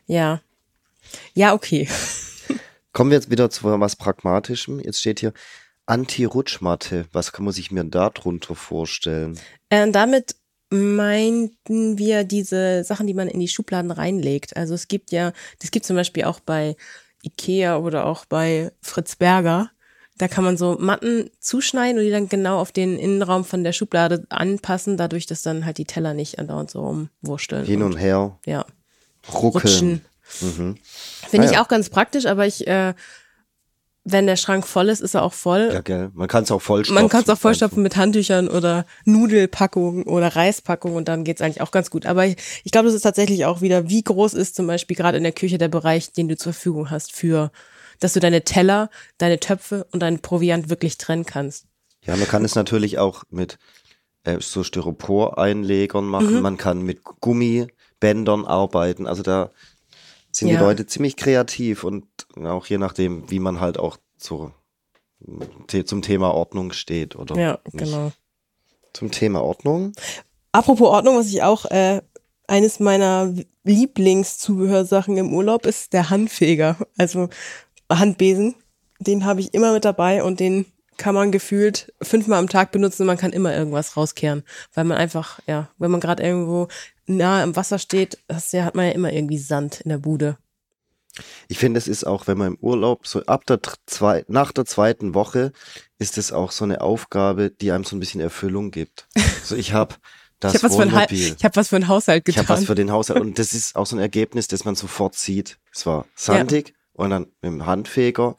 Ja. 0.07 0.43
Ja, 1.33 1.55
okay. 1.55 1.89
Kommen 2.93 3.11
wir 3.11 3.17
jetzt 3.17 3.31
wieder 3.31 3.51
zu 3.51 3.65
was 3.65 3.97
Pragmatischem. 3.97 4.79
Jetzt 4.81 5.01
steht 5.01 5.21
hier 5.21 5.33
Anti-Rutschmatte. 5.87 7.07
Was 7.13 7.33
kann 7.33 7.45
man 7.45 7.55
sich 7.55 7.71
mir 7.71 7.85
da 7.85 8.11
drunter 8.11 8.55
vorstellen? 8.55 9.39
Äh, 9.71 9.91
damit 9.91 10.37
meinten 10.71 11.99
wir 11.99 12.25
diese 12.25 12.85
Sachen, 12.85 13.07
die 13.07 13.15
man 13.15 13.29
in 13.29 13.41
die 13.41 13.49
Schubladen 13.49 13.91
reinlegt. 13.91 14.57
Also 14.57 14.75
es 14.75 14.89
gibt 14.89 15.13
ja, 15.13 15.33
das 15.61 15.71
gibt 15.71 15.87
zum 15.87 15.97
Beispiel 15.97 16.25
auch 16.25 16.41
bei 16.41 16.77
Ikea 17.23 17.79
oder 17.79 18.07
auch 18.07 18.25
bei 18.27 18.71
Fritz 18.83 19.17
Berger. 19.17 19.71
Da 20.17 20.29
kann 20.29 20.45
man 20.45 20.57
so 20.57 20.77
Matten 20.79 21.29
zuschneiden 21.41 21.99
und 21.99 22.05
die 22.05 22.11
dann 22.11 22.29
genau 22.29 22.61
auf 22.61 22.71
den 22.71 22.99
Innenraum 22.99 23.45
von 23.45 23.65
der 23.65 23.73
Schublade 23.73 24.25
anpassen, 24.29 24.97
dadurch, 24.97 25.27
dass 25.27 25.43
dann 25.43 25.65
halt 25.67 25.79
die 25.79 25.87
Teller 25.87 26.15
nicht 26.15 26.39
andauernd 26.39 26.71
so 26.71 26.81
rumwursteln. 26.87 27.65
Hin 27.65 27.83
und 27.83 27.97
her, 27.97 28.39
ja, 28.47 28.65
ruckeln. 29.33 29.51
rutschen. 29.65 30.05
Mhm. 30.41 30.77
Finde 31.29 31.47
Ah, 31.47 31.51
ich 31.51 31.57
ja. 31.57 31.63
auch 31.65 31.69
ganz 31.69 31.91
praktisch, 31.91 32.27
aber 32.27 32.47
ich, 32.47 32.67
äh, 32.69 32.95
wenn 34.07 34.27
der 34.27 34.37
Schrank 34.37 34.67
voll 34.67 34.89
ist, 34.91 35.01
ist 35.01 35.15
er 35.15 35.23
auch 35.23 35.33
voll. 35.33 35.71
Ja, 35.73 35.81
gell. 35.81 36.11
Man 36.15 36.29
kann 36.29 36.45
es 36.45 36.51
auch 36.51 36.61
vollstopfen. 36.63 37.03
Man 37.03 37.09
kann 37.11 37.23
es 37.23 37.29
auch 37.31 37.39
vollstopfen 37.39 37.83
mit 37.83 37.97
Handtüchern 37.97 38.49
oder 38.49 38.85
Nudelpackungen 39.07 40.05
oder 40.05 40.29
Reispackungen 40.37 40.97
und 40.97 41.09
dann 41.09 41.25
geht's 41.25 41.41
eigentlich 41.41 41.63
auch 41.63 41.71
ganz 41.71 41.91
gut. 41.91 42.05
Aber 42.07 42.27
ich, 42.27 42.37
ich 42.65 42.71
glaube, 42.71 42.87
das 42.87 42.95
ist 42.95 43.03
tatsächlich 43.03 43.47
auch 43.47 43.63
wieder, 43.63 43.89
wie 43.89 44.03
groß 44.05 44.35
ist 44.35 44.55
zum 44.57 44.67
Beispiel 44.67 44.95
gerade 44.97 45.17
in 45.17 45.23
der 45.25 45.33
Küche 45.33 45.59
der 45.59 45.69
Bereich, 45.69 46.13
den 46.13 46.29
du 46.29 46.37
zur 46.37 46.53
Verfügung 46.53 46.91
hast 46.91 47.13
für, 47.13 47.51
dass 48.01 48.13
du 48.15 48.21
deine 48.21 48.43
Teller, 48.45 48.91
deine 49.19 49.39
Töpfe 49.41 49.87
und 49.93 50.01
deinen 50.01 50.21
Proviant 50.21 50.69
wirklich 50.71 50.99
trennen 50.99 51.25
kannst. 51.27 51.67
Ja, 52.03 52.17
man 52.17 52.29
kann 52.29 52.45
es 52.45 52.55
natürlich 52.55 52.99
auch 52.99 53.25
mit 53.31 53.59
äh, 54.25 54.39
so 54.41 54.63
Styropor-Einlegern 54.65 56.05
machen. 56.05 56.35
Mhm. 56.37 56.41
Man 56.43 56.57
kann 56.57 56.83
mit 56.83 57.01
Bändern 58.01 58.45
arbeiten. 58.45 59.07
Also 59.07 59.23
da 59.23 59.51
sind 60.31 60.49
Ja. 60.49 60.57
die 60.59 60.63
Leute 60.63 60.87
ziemlich 60.87 61.17
kreativ 61.17 61.85
und 61.85 62.05
auch 62.43 62.67
je 62.67 62.79
nachdem, 62.79 63.31
wie 63.31 63.39
man 63.39 63.61
halt 63.61 63.79
auch 63.79 63.97
zu, 64.19 64.53
te- 65.69 65.85
zum 65.85 66.03
Thema 66.03 66.33
Ordnung 66.35 66.73
steht 66.73 67.17
oder 67.17 67.37
Ja, 67.37 67.59
nicht. 67.73 67.85
genau. 67.85 68.13
Zum 68.93 69.11
Thema 69.11 69.43
Ordnung. 69.43 69.93
Apropos 70.53 70.89
Ordnung, 70.89 71.17
was 71.17 71.29
ich 71.29 71.43
auch, 71.43 71.65
äh, 71.67 72.01
eines 72.47 72.79
meiner 72.81 73.33
Lieblingszubehörsachen 73.65 75.17
im 75.17 75.33
Urlaub 75.33 75.67
ist 75.67 75.93
der 75.93 76.11
Handfeger. 76.11 76.77
Also 76.99 77.29
Handbesen. 77.91 78.55
Den 78.99 79.25
habe 79.25 79.41
ich 79.41 79.55
immer 79.55 79.73
mit 79.73 79.85
dabei 79.85 80.23
und 80.23 80.41
den 80.41 80.67
kann 80.97 81.15
man 81.15 81.33
gefühlt 81.33 81.93
fünfmal 82.01 82.39
am 82.39 82.49
Tag 82.49 82.71
benutzen 82.71 83.03
und 83.03 83.07
man 83.09 83.19
kann 83.19 83.33
immer 83.33 83.55
irgendwas 83.55 83.97
rauskehren. 83.97 84.45
Weil 84.75 84.85
man 84.85 84.97
einfach, 84.97 85.41
ja, 85.47 85.69
wenn 85.79 85.91
man 85.91 86.01
gerade 86.01 86.23
irgendwo 86.23 86.69
nah 87.07 87.43
am 87.43 87.57
Wasser 87.57 87.79
steht, 87.79 88.19
das 88.29 88.53
ja, 88.53 88.65
hat 88.65 88.75
man 88.77 88.87
ja 88.87 88.93
immer 88.93 89.13
irgendwie 89.13 89.39
Sand 89.39 89.81
in 89.81 89.89
der 89.91 89.99
Bude. 89.99 90.39
Ich 91.49 91.59
finde, 91.59 91.79
es 91.79 91.87
ist 91.89 92.05
auch, 92.05 92.27
wenn 92.27 92.39
man 92.39 92.49
im 92.55 92.59
Urlaub, 92.61 93.07
so 93.07 93.23
ab 93.27 93.47
der 93.47 93.61
zwei, 93.87 94.25
nach 94.29 94.51
der 94.53 94.65
zweiten 94.65 95.15
Woche, 95.15 95.53
ist 95.99 96.19
es 96.19 96.33
auch 96.33 96.51
so 96.51 96.65
eine 96.65 96.81
Aufgabe, 96.81 97.51
die 97.51 97.71
einem 97.73 97.85
so 97.85 97.95
ein 97.95 98.01
bisschen 98.01 98.21
Erfüllung 98.21 98.71
gibt. 98.71 99.09
So, 99.45 99.57
ich 99.57 99.75
habe 99.75 99.97
das 100.41 100.55
ich 100.55 100.63
habe 100.63 100.71
was, 100.71 100.77
für 100.77 100.83
ein 100.83 100.93
Ha- 100.93 100.97
Wohnmobil. 101.03 101.35
ich 101.39 101.45
hab 101.45 101.55
was 101.57 101.69
für 101.69 101.77
einen 101.77 101.87
Haushalt 101.89 102.27
Ich 102.27 102.35
getan. 102.37 102.49
habe 102.49 102.59
was 102.61 102.67
für 102.67 102.75
den 102.75 102.91
Haushalt 102.91 103.21
und 103.21 103.39
das 103.39 103.53
ist 103.53 103.77
auch 103.77 103.85
so 103.85 103.95
ein 103.95 103.99
Ergebnis, 104.01 104.49
das 104.49 104.65
man 104.65 104.75
sofort 104.75 105.15
sieht. 105.17 105.59
Es 105.71 105.85
war 105.85 106.07
sandig 106.15 106.73
und 106.95 107.11
dann 107.11 107.27
mit 107.43 107.53
dem 107.53 107.67
Handfeger 107.67 108.37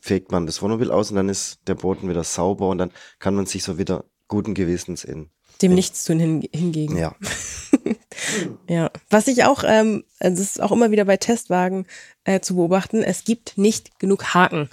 fegt 0.00 0.32
man 0.32 0.46
das 0.46 0.62
Wohnmobil 0.62 0.90
aus 0.90 1.10
und 1.10 1.16
dann 1.16 1.28
ist 1.28 1.58
der 1.66 1.74
Boden 1.74 2.08
wieder 2.08 2.24
sauber 2.24 2.68
und 2.68 2.78
dann 2.78 2.92
kann 3.18 3.34
man 3.34 3.46
sich 3.46 3.62
so 3.62 3.76
wieder 3.76 4.04
guten 4.28 4.54
Gewissens 4.54 5.04
in. 5.04 5.30
Dem 5.60 5.74
Nichtstun 5.74 6.18
hin, 6.18 6.48
hingegen. 6.52 6.96
Ja, 6.96 7.14
Ja, 8.68 8.90
was 9.10 9.26
ich 9.28 9.44
auch, 9.44 9.64
ähm, 9.66 10.04
das 10.20 10.38
ist 10.38 10.62
auch 10.62 10.72
immer 10.72 10.90
wieder 10.90 11.04
bei 11.04 11.16
Testwagen 11.16 11.86
äh, 12.24 12.40
zu 12.40 12.56
beobachten, 12.56 13.02
es 13.02 13.24
gibt 13.24 13.58
nicht 13.58 13.98
genug 13.98 14.34
Haken. 14.34 14.68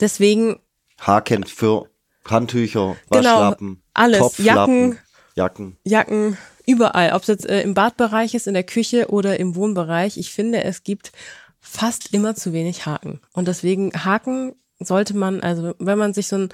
Deswegen 0.00 0.58
Haken 1.00 1.44
für 1.44 1.88
Handtücher, 2.24 2.96
Genau, 3.10 3.24
Waschlappen, 3.24 3.82
alles, 3.94 4.18
Topflappen, 4.18 4.98
Jacken. 5.34 5.76
Jacken 5.84 6.38
überall, 6.66 7.12
ob 7.12 7.22
es 7.22 7.28
jetzt 7.28 7.46
äh, 7.48 7.62
im 7.62 7.74
Badbereich 7.74 8.34
ist, 8.34 8.46
in 8.46 8.54
der 8.54 8.64
Küche 8.64 9.08
oder 9.08 9.38
im 9.38 9.54
Wohnbereich. 9.54 10.16
Ich 10.16 10.32
finde, 10.32 10.64
es 10.64 10.82
gibt 10.82 11.12
fast 11.68 12.14
immer 12.14 12.34
zu 12.34 12.52
wenig 12.52 12.86
Haken. 12.86 13.20
Und 13.32 13.48
deswegen 13.48 13.92
Haken 13.92 14.54
sollte 14.78 15.16
man, 15.16 15.40
also 15.40 15.74
wenn 15.78 15.98
man 15.98 16.14
sich 16.14 16.28
so 16.28 16.36
ein 16.36 16.48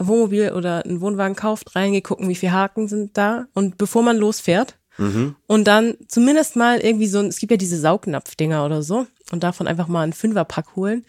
Wohnmobil 0.00 0.52
oder 0.52 0.84
einen 0.84 1.00
Wohnwagen 1.00 1.36
kauft, 1.36 1.74
reingehen, 1.76 2.02
gucken, 2.02 2.28
wie 2.28 2.34
viele 2.34 2.52
Haken 2.52 2.88
sind 2.88 3.16
da. 3.16 3.46
Und 3.54 3.78
bevor 3.78 4.02
man 4.02 4.16
losfährt, 4.16 4.76
Mhm. 4.96 5.34
Und 5.48 5.64
dann 5.64 5.96
zumindest 6.06 6.54
mal 6.54 6.78
irgendwie 6.78 7.08
so, 7.08 7.18
ein- 7.18 7.26
es 7.26 7.38
gibt 7.40 7.50
ja 7.50 7.56
diese 7.56 7.80
Saugnapfdinger 7.80 8.64
oder 8.64 8.80
so 8.84 9.08
und 9.32 9.42
davon 9.42 9.66
einfach 9.66 9.88
mal 9.88 10.02
einen 10.04 10.12
Fünferpack 10.12 10.76
holen. 10.76 11.04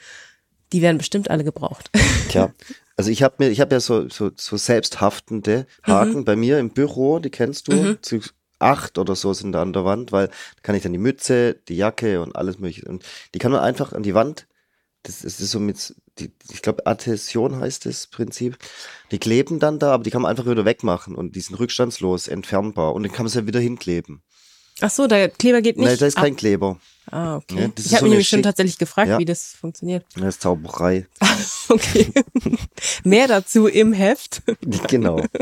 Die 0.73 0.81
werden 0.81 0.97
bestimmt 0.97 1.29
alle 1.29 1.43
gebraucht. 1.43 1.91
Tja, 2.29 2.51
also 2.97 3.11
ich 3.11 3.21
habe 3.21 3.35
mir, 3.37 3.49
ich 3.51 3.61
habe 3.61 3.75
ja 3.75 3.79
so, 3.79 4.09
so, 4.09 4.31
so 4.35 4.57
selbsthaftende 4.57 5.67
Haken 5.83 6.21
Mhm. 6.21 6.25
bei 6.25 6.35
mir 6.35 6.57
im 6.57 6.71
Büro, 6.71 7.19
die 7.19 7.29
kennst 7.29 7.67
du. 7.67 7.95
Zu 8.01 8.21
acht 8.65 8.97
oder 8.97 9.15
so 9.15 9.33
sind 9.33 9.51
da 9.53 9.61
an 9.61 9.73
der 9.73 9.85
Wand, 9.85 10.11
weil 10.11 10.27
da 10.27 10.33
kann 10.63 10.75
ich 10.75 10.83
dann 10.83 10.91
die 10.93 10.99
Mütze, 10.99 11.55
die 11.67 11.77
Jacke 11.77 12.21
und 12.21 12.35
alles 12.35 12.59
mögliche. 12.59 12.87
Und 12.87 13.03
die 13.33 13.39
kann 13.39 13.51
man 13.51 13.61
einfach 13.61 13.93
an 13.93 14.03
die 14.03 14.13
Wand. 14.13 14.47
Das 15.03 15.23
ist 15.23 15.37
so 15.37 15.59
mit, 15.59 15.93
die, 16.17 16.31
ich 16.51 16.61
glaube, 16.63 16.85
Adhäsion 16.87 17.59
heißt 17.59 17.85
das 17.85 18.07
Prinzip. 18.07 18.57
Die 19.11 19.19
kleben 19.19 19.59
dann 19.59 19.77
da, 19.77 19.93
aber 19.93 20.03
die 20.03 20.09
kann 20.09 20.23
man 20.23 20.31
einfach 20.31 20.45
wieder 20.49 20.65
wegmachen 20.65 21.13
und 21.15 21.35
die 21.35 21.41
sind 21.41 21.59
rückstandslos, 21.59 22.27
entfernbar. 22.27 22.93
Und 22.93 23.03
dann 23.03 23.11
kann 23.11 23.23
man 23.25 23.31
sie 23.31 23.39
ja 23.39 23.47
wieder 23.47 23.59
hinkleben. 23.59 24.23
Ach 24.81 24.89
so, 24.89 25.07
der 25.07 25.29
Kleber 25.29 25.61
geht 25.61 25.77
nicht. 25.77 25.85
Nein, 25.87 25.97
da 25.99 26.05
ist 26.07 26.17
ab. 26.17 26.23
kein 26.23 26.35
Kleber. 26.35 26.79
Ah, 27.09 27.37
okay. 27.37 27.55
Ja, 27.55 27.69
ich 27.77 27.85
habe 27.93 27.99
so 27.99 28.05
mich 28.05 28.09
nämlich 28.09 28.27
schon 28.27 28.43
tatsächlich 28.43 28.77
gefragt, 28.77 29.09
Ja. 29.09 29.19
wie 29.19 29.25
das 29.25 29.53
funktioniert. 29.53 30.05
Das 30.15 30.23
ist 30.35 30.41
Zauberei. 30.41 31.07
Okay. 31.67 32.11
Mehr 33.03 33.27
dazu 33.27 33.65
im 33.65 33.91
Heft. 33.91 34.43
genau. 34.87 35.23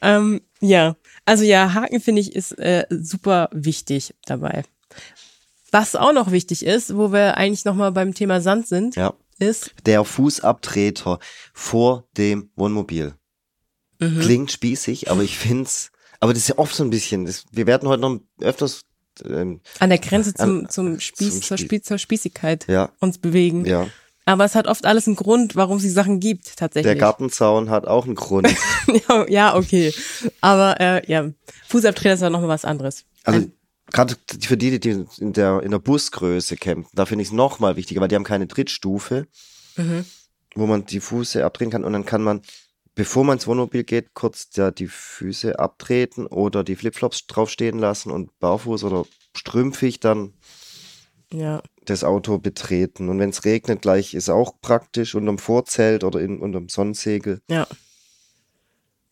Ähm, 0.00 0.42
ja, 0.60 0.96
also 1.24 1.44
ja, 1.44 1.74
Haken 1.74 2.00
finde 2.00 2.20
ich 2.20 2.34
ist 2.34 2.52
äh, 2.58 2.86
super 2.90 3.48
wichtig 3.52 4.14
dabei. 4.26 4.64
Was 5.70 5.96
auch 5.96 6.12
noch 6.12 6.30
wichtig 6.30 6.64
ist, 6.64 6.96
wo 6.96 7.12
wir 7.12 7.36
eigentlich 7.36 7.64
nochmal 7.64 7.90
beim 7.92 8.14
Thema 8.14 8.40
Sand 8.40 8.68
sind, 8.68 8.94
Ja. 8.96 9.14
ist, 9.38 9.72
der 9.86 10.04
Fußabtreter 10.04 11.18
vor 11.52 12.06
dem 12.16 12.50
Wohnmobil. 12.56 13.14
Mhm. 13.98 14.20
Klingt 14.20 14.52
spießig, 14.52 15.10
aber 15.10 15.22
ich 15.22 15.36
find's, 15.36 15.90
aber 16.20 16.32
das 16.32 16.42
ist 16.42 16.48
ja 16.48 16.58
oft 16.58 16.74
so 16.74 16.84
ein 16.84 16.90
bisschen, 16.90 17.24
das, 17.26 17.44
wir 17.50 17.66
werden 17.66 17.88
heute 17.88 18.00
noch 18.02 18.20
öfters, 18.40 18.82
ähm, 19.24 19.60
an 19.80 19.90
der 19.90 19.98
Grenze 19.98 20.34
zum, 20.34 20.60
An- 20.60 20.68
zum 20.68 21.00
Spieß, 21.00 21.30
zum 21.30 21.42
zur, 21.42 21.56
Spieß. 21.58 21.66
Spieß, 21.66 21.82
zur 21.84 21.98
Spießigkeit 21.98 22.66
ja, 22.68 22.90
uns 23.00 23.18
bewegen. 23.18 23.64
ja. 23.64 23.88
Aber 24.26 24.44
es 24.44 24.54
hat 24.54 24.66
oft 24.66 24.86
alles 24.86 25.06
einen 25.06 25.16
Grund, 25.16 25.54
warum 25.54 25.76
es 25.76 25.82
die 25.82 25.90
Sachen 25.90 26.18
gibt, 26.18 26.48
Der 26.48 26.56
tatsächlich. 26.56 26.98
Gartenzaun 26.98 27.68
hat 27.70 27.86
auch 27.86 28.06
einen 28.06 28.14
Grund. 28.14 28.48
ja, 29.08 29.26
ja, 29.28 29.54
okay. 29.56 29.92
Aber 30.40 30.80
äh, 30.80 31.02
ja, 31.10 31.30
Fußabtreter 31.68 32.14
ist 32.14 32.20
ja 32.22 32.30
nochmal 32.30 32.48
was 32.48 32.64
anderes. 32.64 33.04
Also, 33.24 33.48
gerade 33.92 34.16
für 34.40 34.56
die, 34.56 34.80
die 34.80 35.04
in 35.18 35.32
der, 35.34 35.60
in 35.62 35.70
der 35.72 35.78
Busgröße 35.78 36.56
campen, 36.56 36.86
da 36.94 37.04
finde 37.04 37.22
ich 37.22 37.28
es 37.28 37.32
nochmal 37.34 37.76
wichtiger, 37.76 38.00
weil 38.00 38.08
die 38.08 38.14
haben 38.14 38.24
keine 38.24 38.48
Trittstufe, 38.48 39.26
Mhm. 39.76 40.04
wo 40.54 40.66
man 40.66 40.86
die 40.86 41.00
Füße 41.00 41.44
abdrehen 41.44 41.70
kann 41.70 41.84
und 41.84 41.92
dann 41.92 42.06
kann 42.06 42.22
man, 42.22 42.40
bevor 42.94 43.24
man 43.24 43.38
ins 43.38 43.46
Wohnmobil 43.48 43.82
geht, 43.84 44.14
kurz 44.14 44.48
ja, 44.54 44.70
die 44.70 44.86
Füße 44.86 45.58
abtreten 45.58 46.26
oder 46.26 46.62
die 46.64 46.76
Flipflops 46.76 47.26
draufstehen 47.26 47.78
lassen 47.78 48.10
und 48.12 48.38
barfuß 48.38 48.84
oder 48.84 49.04
strümpfig 49.36 49.98
dann 50.00 50.32
Ja, 51.34 51.62
das 51.84 52.04
Auto 52.04 52.38
betreten. 52.38 53.08
Und 53.08 53.18
wenn 53.18 53.30
es 53.30 53.44
regnet, 53.44 53.82
gleich 53.82 54.14
ist 54.14 54.28
auch 54.30 54.54
praktisch 54.60 55.14
unterm 55.14 55.38
Vorzelt 55.38 56.04
oder 56.04 56.20
in, 56.20 56.38
unterm 56.38 56.68
Sonnensegel. 56.68 57.40
ja. 57.48 57.66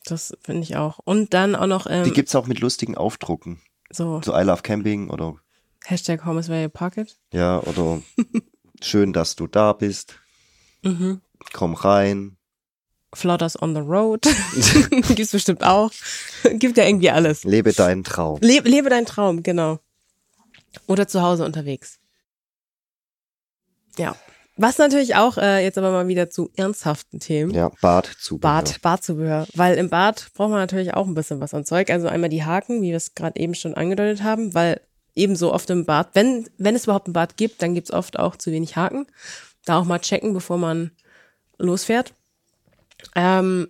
Das 0.05 0.37
finde 0.43 0.63
ich 0.63 0.75
auch. 0.77 0.99
Und 1.05 1.33
dann 1.33 1.55
auch 1.55 1.69
noch 1.69 1.87
ähm, 1.89 2.03
Die 2.03 2.11
gibt's 2.11 2.35
auch 2.35 2.49
mit 2.49 2.59
lustigen 2.59 2.97
Aufdrucken. 2.97 3.61
so 3.91 4.21
So 4.25 4.37
I 4.37 4.43
love 4.43 4.63
Camping 4.63 5.11
oder 5.11 5.37
Hashtag 5.85 6.25
Home 6.25 6.41
is 6.41 6.49
where 6.49 6.61
you 6.63 6.69
park 6.69 6.97
it. 6.97 7.17
ja, 7.33 7.61
oder 7.63 8.03
schön, 8.83 9.13
dass 9.13 9.37
du 9.37 9.47
da 9.47 9.73
bist. 9.73 10.17
Mhm. 10.83 11.21
Komm 11.53 11.75
rein. 11.75 12.37
Flotters 13.15 13.61
on 13.63 13.75
the 13.77 13.81
road. 13.81 14.23
Gibt's 15.15 15.31
bestimmt 15.31 15.63
auch. 15.63 15.93
Gibt 16.55 16.79
ja 16.79 16.85
irgendwie 16.85 17.11
alles. 17.11 17.45
Lebe 17.45 17.73
deinen 17.73 18.03
Traum. 18.03 18.39
Lebe, 18.41 18.69
lebe 18.69 18.89
deinen 18.91 19.07
Traum, 19.07 19.45
genau. 19.45 19.79
Oder 20.89 21.07
zu 21.07 21.23
Hause 21.23 21.45
unterwegs. 21.45 22.01
Ja. 23.99 24.17
Was 24.57 24.77
natürlich 24.79 25.17
auch, 25.17 25.39
äh, 25.39 25.65
jetzt 25.65 25.79
aber 25.79 25.91
mal 25.93 26.09
wieder 26.09 26.29
zu 26.29 26.51
ernsthaften 26.57 27.21
Themen. 27.21 27.53
Ja, 27.53 27.71
Bad 27.81 28.07
zu 28.21 28.39
Bad, 28.39 28.83
Badzubehör. 28.83 29.47
Weil 29.55 29.77
im 29.79 29.89
Bad 29.89 30.29
braucht 30.35 30.51
man 30.51 30.59
natürlich 30.59 30.93
auch 30.95 31.07
ein 31.07 31.15
bisschen 31.15 31.41
was 31.41 31.55
an 31.55 31.65
Zeug. 31.65 31.89
Also 31.91 32.07
einmal 32.09 32.29
die 32.29 32.45
Haken, 32.45 32.83
wie 32.83 32.91
wir 32.91 32.97
es 32.97 33.15
gerade 33.15 33.41
eben 33.41 33.55
schon 33.55 33.75
angedeutet 33.75 34.23
haben, 34.23 34.53
weil 34.53 34.81
ebenso 35.15 35.53
oft 35.55 35.71
im 35.71 35.87
Bad, 35.87 36.11
wenn, 36.15 36.49
wenn 36.59 36.75
es 36.75 36.85
überhaupt 36.85 37.09
ein 37.09 37.13
Bad 37.15 37.37
gibt, 37.39 37.63
dann 37.63 37.75
gibt's 37.75 37.93
oft 37.93 38.19
auch 38.19 38.37
zu 38.37 38.53
wenig 38.53 38.77
Haken. 38.77 39.07
Da 39.65 39.79
auch 39.79 39.85
mal 39.85 39.99
checken, 40.01 40.35
bevor 40.35 40.59
man 40.59 40.91
losfährt. 41.59 42.13
Ähm, 43.15 43.69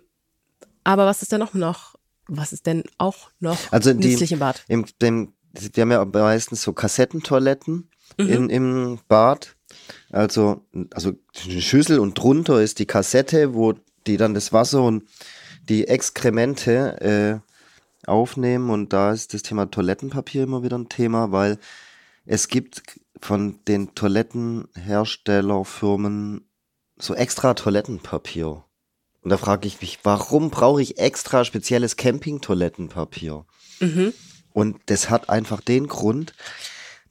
aber 0.83 1.05
was 1.05 1.21
ist 1.21 1.31
denn 1.31 1.39
noch 1.39 1.53
noch? 1.53 1.95
Was 2.27 2.51
ist 2.53 2.65
denn 2.65 2.83
auch 2.97 3.29
noch 3.39 3.57
Also 3.71 3.93
die- 3.93 4.09
nützlich 4.09 4.31
im 4.33 4.39
Bad? 4.39 4.63
Im, 4.67 4.85
dem, 5.01 5.33
wir 5.53 5.81
haben 5.81 5.91
ja 5.91 6.03
meistens 6.05 6.61
so 6.61 6.73
Kassettentoiletten 6.73 7.89
Mhm. 8.17 8.29
in, 8.29 8.49
im 8.49 8.99
Bad. 9.07 9.55
Also, 10.11 10.65
also 10.93 11.13
eine 11.45 11.61
Schüssel 11.61 11.99
und 11.99 12.15
drunter 12.15 12.61
ist 12.61 12.79
die 12.79 12.85
Kassette, 12.85 13.53
wo 13.53 13.73
die 14.05 14.17
dann 14.17 14.33
das 14.33 14.51
Wasser 14.53 14.83
und 14.83 15.03
die 15.69 15.87
Exkremente 15.87 17.01
äh, 17.01 17.39
aufnehmen. 18.09 18.69
Und 18.69 18.93
da 18.93 19.11
ist 19.11 19.33
das 19.33 19.43
Thema 19.43 19.71
Toilettenpapier 19.71 20.43
immer 20.43 20.63
wieder 20.63 20.77
ein 20.77 20.89
Thema, 20.89 21.31
weil 21.31 21.57
es 22.25 22.47
gibt 22.47 22.83
von 23.19 23.59
den 23.67 23.95
Toilettenherstellerfirmen 23.95 26.47
so 26.97 27.15
extra 27.15 27.53
Toilettenpapier. 27.53 28.63
Und 29.21 29.29
da 29.29 29.37
frage 29.37 29.67
ich 29.67 29.81
mich, 29.81 29.99
warum 30.03 30.49
brauche 30.49 30.81
ich 30.81 30.99
extra 30.99 31.45
spezielles 31.45 31.95
Camping-Toilettenpapier? 31.95 33.45
Mhm. 33.79 34.13
Und 34.51 34.81
das 34.87 35.09
hat 35.09 35.29
einfach 35.29 35.61
den 35.61 35.87
Grund, 35.87 36.33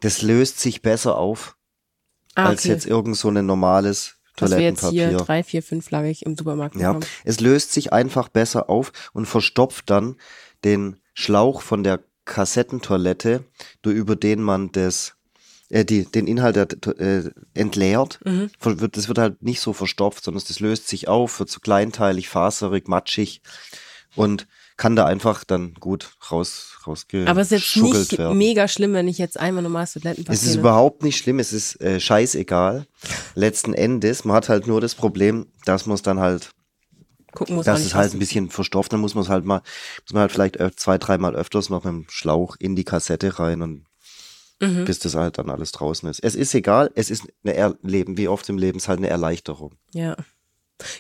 das 0.03 0.21
löst 0.23 0.61
sich 0.61 0.83
besser 0.83 1.17
auf 1.17 1.57
Ah, 2.35 2.47
als 2.47 2.65
jetzt 2.65 2.87
irgend 2.87 3.17
so 3.17 3.29
ein 3.29 3.45
normales 3.45 4.17
Was 4.39 4.51
wir 4.53 4.61
jetzt 4.61 4.81
hier 4.81 4.89
Toilettenpapier. 4.91 5.25
drei, 5.27 5.43
vier, 5.43 5.63
fünflagig 5.63 6.25
im 6.25 6.37
Supermarkt 6.37 6.77
Ja, 6.77 6.93
bekommen. 6.95 7.11
es 7.25 7.41
löst 7.41 7.73
sich 7.73 7.93
einfach 7.93 8.29
besser 8.29 8.71
auf 8.71 8.93
und 9.13 9.27
verstopft 9.27 9.91
dann 9.91 10.17
den 10.65 10.97
Schlauch 11.15 11.61
von 11.61 11.83
der 11.83 12.01
Kassettentoilette, 12.25 13.45
über 13.85 14.17
den 14.17 14.41
man 14.43 14.73
das 14.73 15.15
äh, 15.69 15.85
die, 15.85 16.05
den 16.05 16.27
Inhalt 16.27 16.57
der, 16.57 16.69
äh, 17.01 17.31
entleert. 17.55 18.21
Mhm. 18.25 18.51
Das 18.93 19.09
wird 19.09 19.19
halt 19.19 19.43
nicht 19.43 19.61
so 19.61 19.73
verstopft, 19.73 20.25
sondern 20.25 20.45
das 20.47 20.61
löst 20.61 20.89
sich 20.89 21.09
auf, 21.09 21.39
wird 21.39 21.51
so 21.51 21.61
kleinteilig, 21.61 22.29
faserig, 22.29 22.89
matschig 22.89 23.43
und 24.15 24.47
kann 24.83 24.97
da 24.97 25.05
einfach 25.05 25.45
dann 25.45 25.75
gut 25.75 26.11
raus, 26.33 26.77
rausgeschuggelt 26.89 27.29
Aber 27.29 27.41
es 27.41 27.53
ist 27.53 27.77
jetzt 27.77 27.85
nicht 27.85 28.19
werden. 28.19 28.37
mega 28.37 28.67
schlimm, 28.67 28.95
wenn 28.95 29.07
ich 29.07 29.17
jetzt 29.17 29.39
einmal 29.39 29.63
normales 29.63 29.93
Toilettenpapier 29.93 30.35
Es 30.35 30.43
ist 30.43 30.57
überhaupt 30.57 31.05
nicht 31.05 31.19
schlimm, 31.19 31.39
es 31.39 31.53
ist 31.53 31.81
äh, 31.81 32.01
scheißegal. 32.01 32.89
Letzten 33.37 33.75
Endes, 33.75 34.25
man 34.25 34.35
hat 34.35 34.49
halt 34.49 34.67
nur 34.67 34.81
das 34.81 34.97
Problem, 34.97 35.47
dass 35.67 35.87
man 35.87 35.95
es 35.95 36.03
dann 36.03 36.19
halt, 36.19 36.51
gucken 37.31 37.55
muss. 37.55 37.67
dass 37.67 37.75
auch 37.77 37.79
es 37.79 37.85
nicht 37.85 37.95
halt 37.95 38.13
ein 38.13 38.19
bisschen 38.19 38.51
verstopft, 38.51 38.93
dann 38.93 38.99
muss 39.01 39.15
man 39.15 39.23
es 39.23 39.31
halt 39.31 39.45
mal, 39.45 39.63
muss 40.05 40.15
man 40.15 40.23
halt 40.23 40.33
vielleicht 40.33 40.59
zwei, 40.75 40.99
dreimal 40.99 41.37
öfters 41.37 41.71
noch 41.71 41.85
mit 41.85 41.93
dem 41.93 42.07
Schlauch 42.09 42.57
in 42.59 42.75
die 42.75 42.85
Kassette 42.85 43.39
rein 43.39 43.63
und 43.63 43.85
Mhm. 44.61 44.85
bis 44.85 44.99
das 44.99 45.15
halt 45.15 45.39
dann 45.39 45.49
alles 45.49 45.71
draußen 45.71 46.09
ist. 46.09 46.19
Es 46.25 46.35
ist 46.35 46.55
egal, 46.55 46.91
es 46.97 47.09
ist 47.11 47.25
eine 47.45 47.55
er 47.55 47.77
Leben, 47.83 48.17
wie 48.17 48.27
oft 48.27 48.49
im 48.49 48.59
Leben 48.59 48.79
ist 48.79 48.89
halt 48.89 48.99
eine 48.99 49.09
Erleichterung. 49.11 49.75
Ja. 49.95 50.17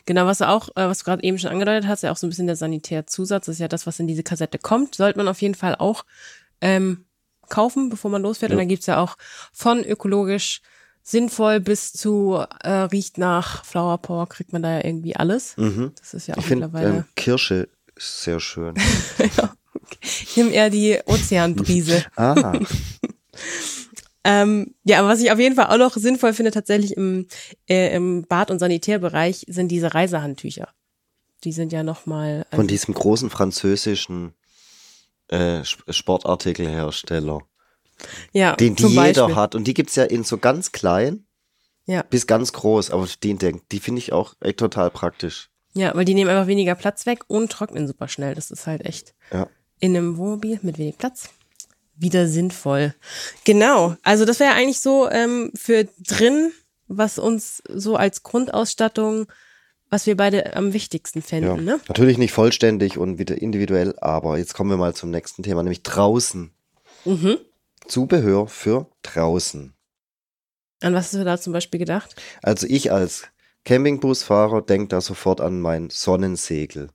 Genau, 0.07 0.27
was 0.27 0.39
du 0.39 0.49
auch, 0.49 0.69
äh, 0.71 0.87
was 0.89 0.99
du 0.99 1.05
gerade 1.05 1.23
eben 1.23 1.39
schon 1.39 1.51
angedeutet 1.51 1.87
hast, 1.89 2.03
ja 2.03 2.12
auch 2.12 2.17
so 2.17 2.27
ein 2.27 2.31
bisschen 2.31 2.47
der 2.47 2.57
Sanitärzusatz, 2.57 3.47
das 3.47 3.55
ist 3.57 3.61
ja 3.61 3.69
das, 3.69 3.87
was 3.87 3.99
in 4.01 4.07
diese 4.07 4.23
Kassette 4.23 4.59
kommt, 4.59 4.95
sollte 4.95 5.19
man 5.19 5.29
auf 5.29 5.41
jeden 5.43 5.55
Fall 5.55 5.75
auch 5.77 6.05
ähm, 6.61 7.05
kaufen, 7.49 7.89
bevor 7.91 8.11
man 8.11 8.23
losfährt. 8.23 8.53
Und 8.53 8.59
Ja. 8.59 8.65
da 8.65 8.69
gibt's 8.69 8.87
ja 8.87 8.99
auch 9.01 9.17
von 9.53 9.85
ökologisch 9.85 10.61
sinnvoll 11.03 11.59
bis 11.61 11.93
zu 11.93 12.45
äh, 12.62 12.71
riecht 12.71 13.19
nach 13.19 13.65
Flower 13.65 13.99
Power, 13.99 14.29
kriegt 14.29 14.53
man 14.53 14.62
da 14.62 14.79
ja 14.79 14.85
irgendwie 14.85 15.17
alles. 15.17 15.57
Mhm. 15.57 15.93
Das 15.99 16.15
ist 16.15 16.29
ja 16.29 16.35
auch 16.37 16.39
Ich 16.39 16.51
mittlerweile. 16.51 16.89
ähm, 16.89 17.05
Kirsche 17.17 17.69
ist 17.97 18.23
sehr 18.23 18.41
schön. 18.41 18.75
Ich 20.05 20.37
nehme 20.37 20.51
eher 20.51 20.69
die 20.71 20.99
Ozeanbrise. 21.07 22.05
Ah, 22.17 22.59
Ähm, 24.25 24.75
ja, 24.85 25.00
aber 25.00 25.09
was 25.09 25.21
ich 25.21 25.33
auf 25.33 25.38
jeden 25.38 25.57
Fall 25.57 25.67
auch 25.67 25.79
noch 25.79 25.97
sinnvoll 25.97 26.33
finde, 26.33 26.52
tatsächlich 26.52 26.97
im, 26.97 27.26
äh, 27.69 27.95
im 27.95 28.23
Bad- 28.29 28.50
und 28.50 28.59
Sanitärbereich, 28.61 29.45
sind 29.49 29.69
diese 29.69 29.95
Reisehandtücher. 29.95 30.69
Die 31.45 31.52
sind 31.52 31.73
ja 31.73 31.83
nochmal. 31.83 32.47
von 32.55 32.69
diesem 32.69 32.95
großen 32.95 33.31
französischen 33.31 34.35
äh, 35.29 35.62
Sp- 35.67 35.83
Sportartikelhersteller. 35.91 37.41
ja, 38.33 38.55
den 38.57 38.76
die 38.76 38.85
jeder 38.87 39.02
Beispiel. 39.23 39.35
hat. 39.37 39.55
Und 39.55 39.64
die 39.67 39.75
gibt's 39.75 39.97
ja 39.97 40.05
in 40.05 40.25
so 40.25 40.38
ganz 40.38 40.73
klein 40.73 41.25
Ja. 41.87 42.02
bis 42.02 42.26
ganz 42.26 42.52
groß. 42.52 42.91
Aber 42.91 43.09
die, 43.23 43.35
die, 43.35 43.61
die 43.73 43.81
finde 43.81 43.99
ich 44.00 44.12
auch 44.12 44.35
echt 44.41 44.59
total 44.59 44.91
praktisch. 44.91 45.50
Ja, 45.75 45.95
weil 45.95 46.05
die 46.05 46.14
nehmen 46.14 46.31
einfach 46.31 46.47
weniger 46.47 46.75
Platz 46.75 47.07
weg 47.07 47.25
und 47.29 47.50
trocknen 47.50 47.87
super 47.88 48.07
schnell. 48.09 48.35
Das 48.35 48.50
ist 48.50 48.67
halt 48.67 48.85
echt 48.85 49.14
Ja. 49.33 49.49
in 49.81 49.97
einem 49.97 50.17
Wohnmobil 50.19 50.61
mit 50.62 50.79
wenig 50.79 50.99
Platz 50.99 51.31
wieder 51.97 52.27
sinnvoll. 52.27 52.95
Genau. 53.45 53.97
Also 54.03 54.25
das 54.25 54.41
wäre 54.41 54.55
eigentlich 54.55 54.81
so 54.81 55.09
ähm, 55.11 55.53
für 55.55 55.89
drin, 56.07 56.53
was 56.89 57.19
uns 57.19 57.63
so 57.69 57.97
als 57.97 58.23
Grundausstattung, 58.23 59.27
was 59.91 60.07
wir 60.07 60.17
beide 60.17 60.57
am 60.57 60.73
wichtigsten 60.73 61.21
ja. 61.21 61.25
fänden. 61.25 61.65
Ne? 61.65 61.81
Natürlich 61.89 62.19
nicht 62.19 62.33
vollständig 62.33 62.99
und 62.99 63.19
wieder 63.19 63.41
individuell, 63.41 63.95
aber 64.01 64.39
jetzt 64.39 64.55
kommen 64.55 64.71
wir 64.71 64.77
mal 64.77 64.95
zum 64.95 65.11
nächsten 65.11 65.43
Thema, 65.43 65.63
nämlich 65.63 65.83
draußen. 65.83 66.51
Mhm. 67.05 67.39
Zubehör 67.87 68.47
für 68.47 68.87
draußen. 69.03 69.75
An 70.81 70.95
was 70.95 71.07
hast 71.07 71.15
du 71.15 71.25
da 71.25 71.39
zum 71.39 71.53
Beispiel 71.53 71.79
gedacht? 71.79 72.17
Also 72.43 72.67
ich 72.69 72.91
als 72.91 73.25
Campingbusfahrer 73.65 74.63
denke 74.63 74.89
da 74.89 75.01
sofort 75.01 75.41
an 75.41 75.61
mein 75.61 75.91
Sonnensegel. 75.91 76.89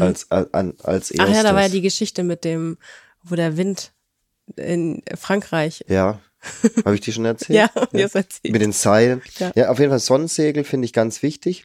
Als, 0.00 0.28
als, 0.30 0.52
an, 0.54 0.74
als 0.82 1.10
erstes. 1.10 1.18
Mhm. 1.18 1.20
Ach 1.20 1.36
ja, 1.36 1.42
da 1.44 1.54
war 1.54 1.62
ja 1.62 1.68
die 1.68 1.80
Geschichte 1.80 2.24
mit 2.24 2.44
dem, 2.44 2.78
wo 3.22 3.36
der 3.36 3.56
Wind 3.56 3.92
in 4.56 5.02
Frankreich. 5.16 5.84
Ja. 5.88 6.20
Habe 6.84 6.94
ich 6.94 7.00
die 7.00 7.12
schon 7.12 7.24
erzählt? 7.24 7.70
Ja, 7.92 8.04
es 8.04 8.14
erzählt. 8.14 8.52
Mit 8.52 8.62
den 8.62 8.72
Seilen. 8.72 9.22
Ja. 9.38 9.52
Ja. 9.56 9.70
auf 9.70 9.78
jeden 9.78 9.90
Fall 9.90 9.98
Sonnensegel 9.98 10.64
finde 10.64 10.84
ich 10.84 10.92
ganz 10.92 11.22
wichtig. 11.22 11.64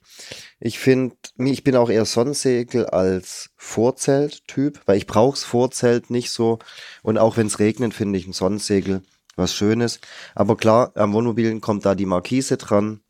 Ich 0.60 0.80
finde, 0.80 1.16
ich 1.38 1.64
bin 1.64 1.76
auch 1.76 1.90
eher 1.90 2.06
Sonnensegel 2.06 2.88
als 2.88 3.52
Vorzelt-Typ, 3.56 4.82
weil 4.86 4.98
ich 4.98 5.06
brauch's 5.06 5.44
Vorzelt 5.44 6.10
nicht 6.10 6.32
so. 6.32 6.60
Und 7.04 7.18
auch 7.18 7.38
wenn 7.38 7.48
es 7.48 7.60
regnet, 7.60 7.94
finde 7.94 8.18
ich 8.18 8.26
ein 8.26 8.34
Sonnensegel 8.34 9.04
was 9.36 9.54
Schönes. 9.54 10.00
Aber 10.36 10.58
klar, 10.58 10.92
am 10.96 11.14
Wohnmobilen 11.14 11.62
kommt 11.62 11.86
da 11.86 11.96
die 11.96 12.06
Markise 12.06 12.58
dran. 12.58 13.02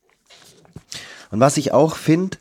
Und 1.32 1.40
was 1.40 1.58
ich 1.58 1.72
auch 1.72 1.96
finde, 1.96 2.38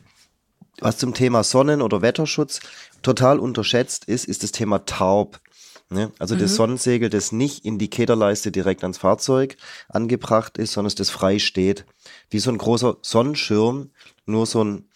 was 0.79 0.97
zum 0.97 1.13
Thema 1.13 1.43
Sonnen- 1.43 1.81
oder 1.81 2.01
Wetterschutz 2.01 2.59
total 3.01 3.39
unterschätzt 3.39 4.05
ist, 4.05 4.25
ist 4.25 4.43
das 4.43 4.51
Thema 4.51 4.85
Taub. 4.85 5.39
Ne? 5.93 6.11
Also 6.19 6.35
das 6.35 6.55
Sonnensegel, 6.55 7.09
das 7.09 7.31
nicht 7.31 7.65
in 7.65 7.77
die 7.77 7.89
Kederleiste 7.89 8.51
direkt 8.51 8.83
ans 8.83 8.97
Fahrzeug 8.97 9.57
angebracht 9.89 10.57
ist, 10.57 10.73
sondern 10.73 10.93
das 10.95 11.09
frei 11.09 11.39
steht. 11.39 11.85
Wie 12.29 12.39
so 12.39 12.51
ein 12.51 12.57
großer 12.57 12.97
Sonnenschirm, 13.01 13.91
nur 14.25 14.45
so 14.45 14.63
ein, 14.63 14.89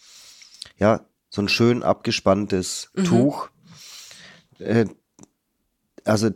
ja, 0.78 1.06
so 1.30 1.42
ein 1.42 1.48
schön 1.48 1.82
abgespanntes 1.82 2.90
Tuch. 3.04 3.48
Äh, 4.58 4.86
also 6.04 6.30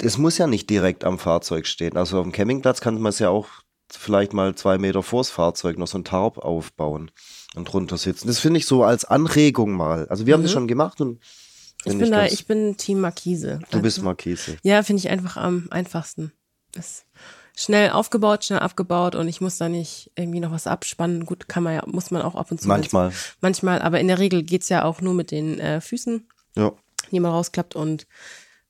es 0.00 0.18
muss 0.18 0.38
ja 0.38 0.46
nicht 0.46 0.70
direkt 0.70 1.04
am 1.04 1.18
Fahrzeug 1.18 1.66
stehen. 1.66 1.96
Also 1.96 2.18
auf 2.18 2.24
dem 2.24 2.32
Campingplatz 2.32 2.80
kann 2.80 3.00
man 3.00 3.10
es 3.10 3.18
ja 3.18 3.28
auch 3.28 3.48
vielleicht 3.90 4.32
mal 4.32 4.54
zwei 4.54 4.78
Meter 4.78 5.02
vors 5.02 5.30
Fahrzeug 5.30 5.78
noch 5.78 5.86
so 5.86 5.98
ein 5.98 6.04
Tarp 6.04 6.38
aufbauen 6.38 7.10
und 7.54 7.70
drunter 7.70 7.98
sitzen. 7.98 8.26
Das 8.26 8.38
finde 8.38 8.58
ich 8.58 8.66
so 8.66 8.84
als 8.84 9.04
Anregung 9.04 9.72
mal. 9.72 10.08
Also 10.08 10.26
wir 10.26 10.34
haben 10.34 10.42
das 10.42 10.52
schon 10.52 10.68
gemacht 10.68 11.00
und 11.00 11.20
Ich 11.84 11.98
bin 11.98 12.10
da, 12.10 12.26
ich 12.26 12.46
bin 12.46 12.76
Team 12.76 13.00
Markise. 13.00 13.60
Du 13.70 13.80
bist 13.82 13.98
Also- 13.98 14.04
Markise. 14.04 14.56
Ja, 14.62 14.82
finde 14.82 15.00
ich 15.00 15.08
einfach 15.10 15.36
am 15.36 15.66
einfachsten. 15.70 16.32
Ist 16.76 17.04
schnell 17.56 17.90
aufgebaut, 17.90 18.44
schnell 18.44 18.60
abgebaut 18.60 19.14
und 19.14 19.28
ich 19.28 19.40
muss 19.40 19.58
da 19.58 19.68
nicht 19.68 20.10
irgendwie 20.16 20.40
noch 20.40 20.52
was 20.52 20.66
abspannen. 20.66 21.26
Gut, 21.26 21.48
kann 21.48 21.62
man 21.62 21.74
ja, 21.74 21.82
muss 21.86 22.10
man 22.10 22.22
auch 22.22 22.34
ab 22.34 22.50
und 22.50 22.60
zu. 22.60 22.68
Manchmal. 22.68 23.12
Manchmal, 23.40 23.82
aber 23.82 24.00
in 24.00 24.08
der 24.08 24.18
Regel 24.18 24.42
geht's 24.42 24.68
ja 24.68 24.84
auch 24.84 25.00
nur 25.00 25.12
mit 25.14 25.30
den 25.30 25.58
äh, 25.60 25.80
Füßen, 25.80 26.26
Ja. 26.56 26.72
die 27.10 27.20
man 27.20 27.30
rausklappt 27.32 27.74
und 27.76 28.06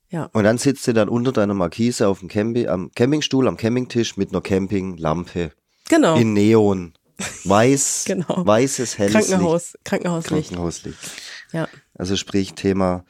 ja. 0.09 0.29
Und 0.33 0.43
dann 0.43 0.57
sitzt 0.57 0.85
du 0.87 0.93
dann 0.93 1.09
unter 1.09 1.31
deiner 1.31 1.53
Markise 1.55 2.07
auf 2.07 2.19
dem 2.19 2.27
Campi 2.29 2.67
am 2.67 2.91
Campingstuhl, 2.93 3.47
am 3.47 3.57
Campingtisch 3.57 4.15
mit 4.17 4.29
einer 4.31 4.41
Campinglampe 4.41 5.51
Genau. 5.89 6.17
in 6.17 6.33
Neon. 6.33 6.93
Weiß, 7.45 8.03
Genau. 8.05 8.45
weißes, 8.45 8.97
helles 8.97 9.13
Licht. 9.13 9.27
Krankenhaus, 9.29 9.77
Krankenhauslicht. 9.85 10.49
Krankenhauslicht. 10.49 10.97
Ja. 11.53 11.67
Also 11.95 12.15
sprich 12.15 12.53
Thema, 12.53 13.05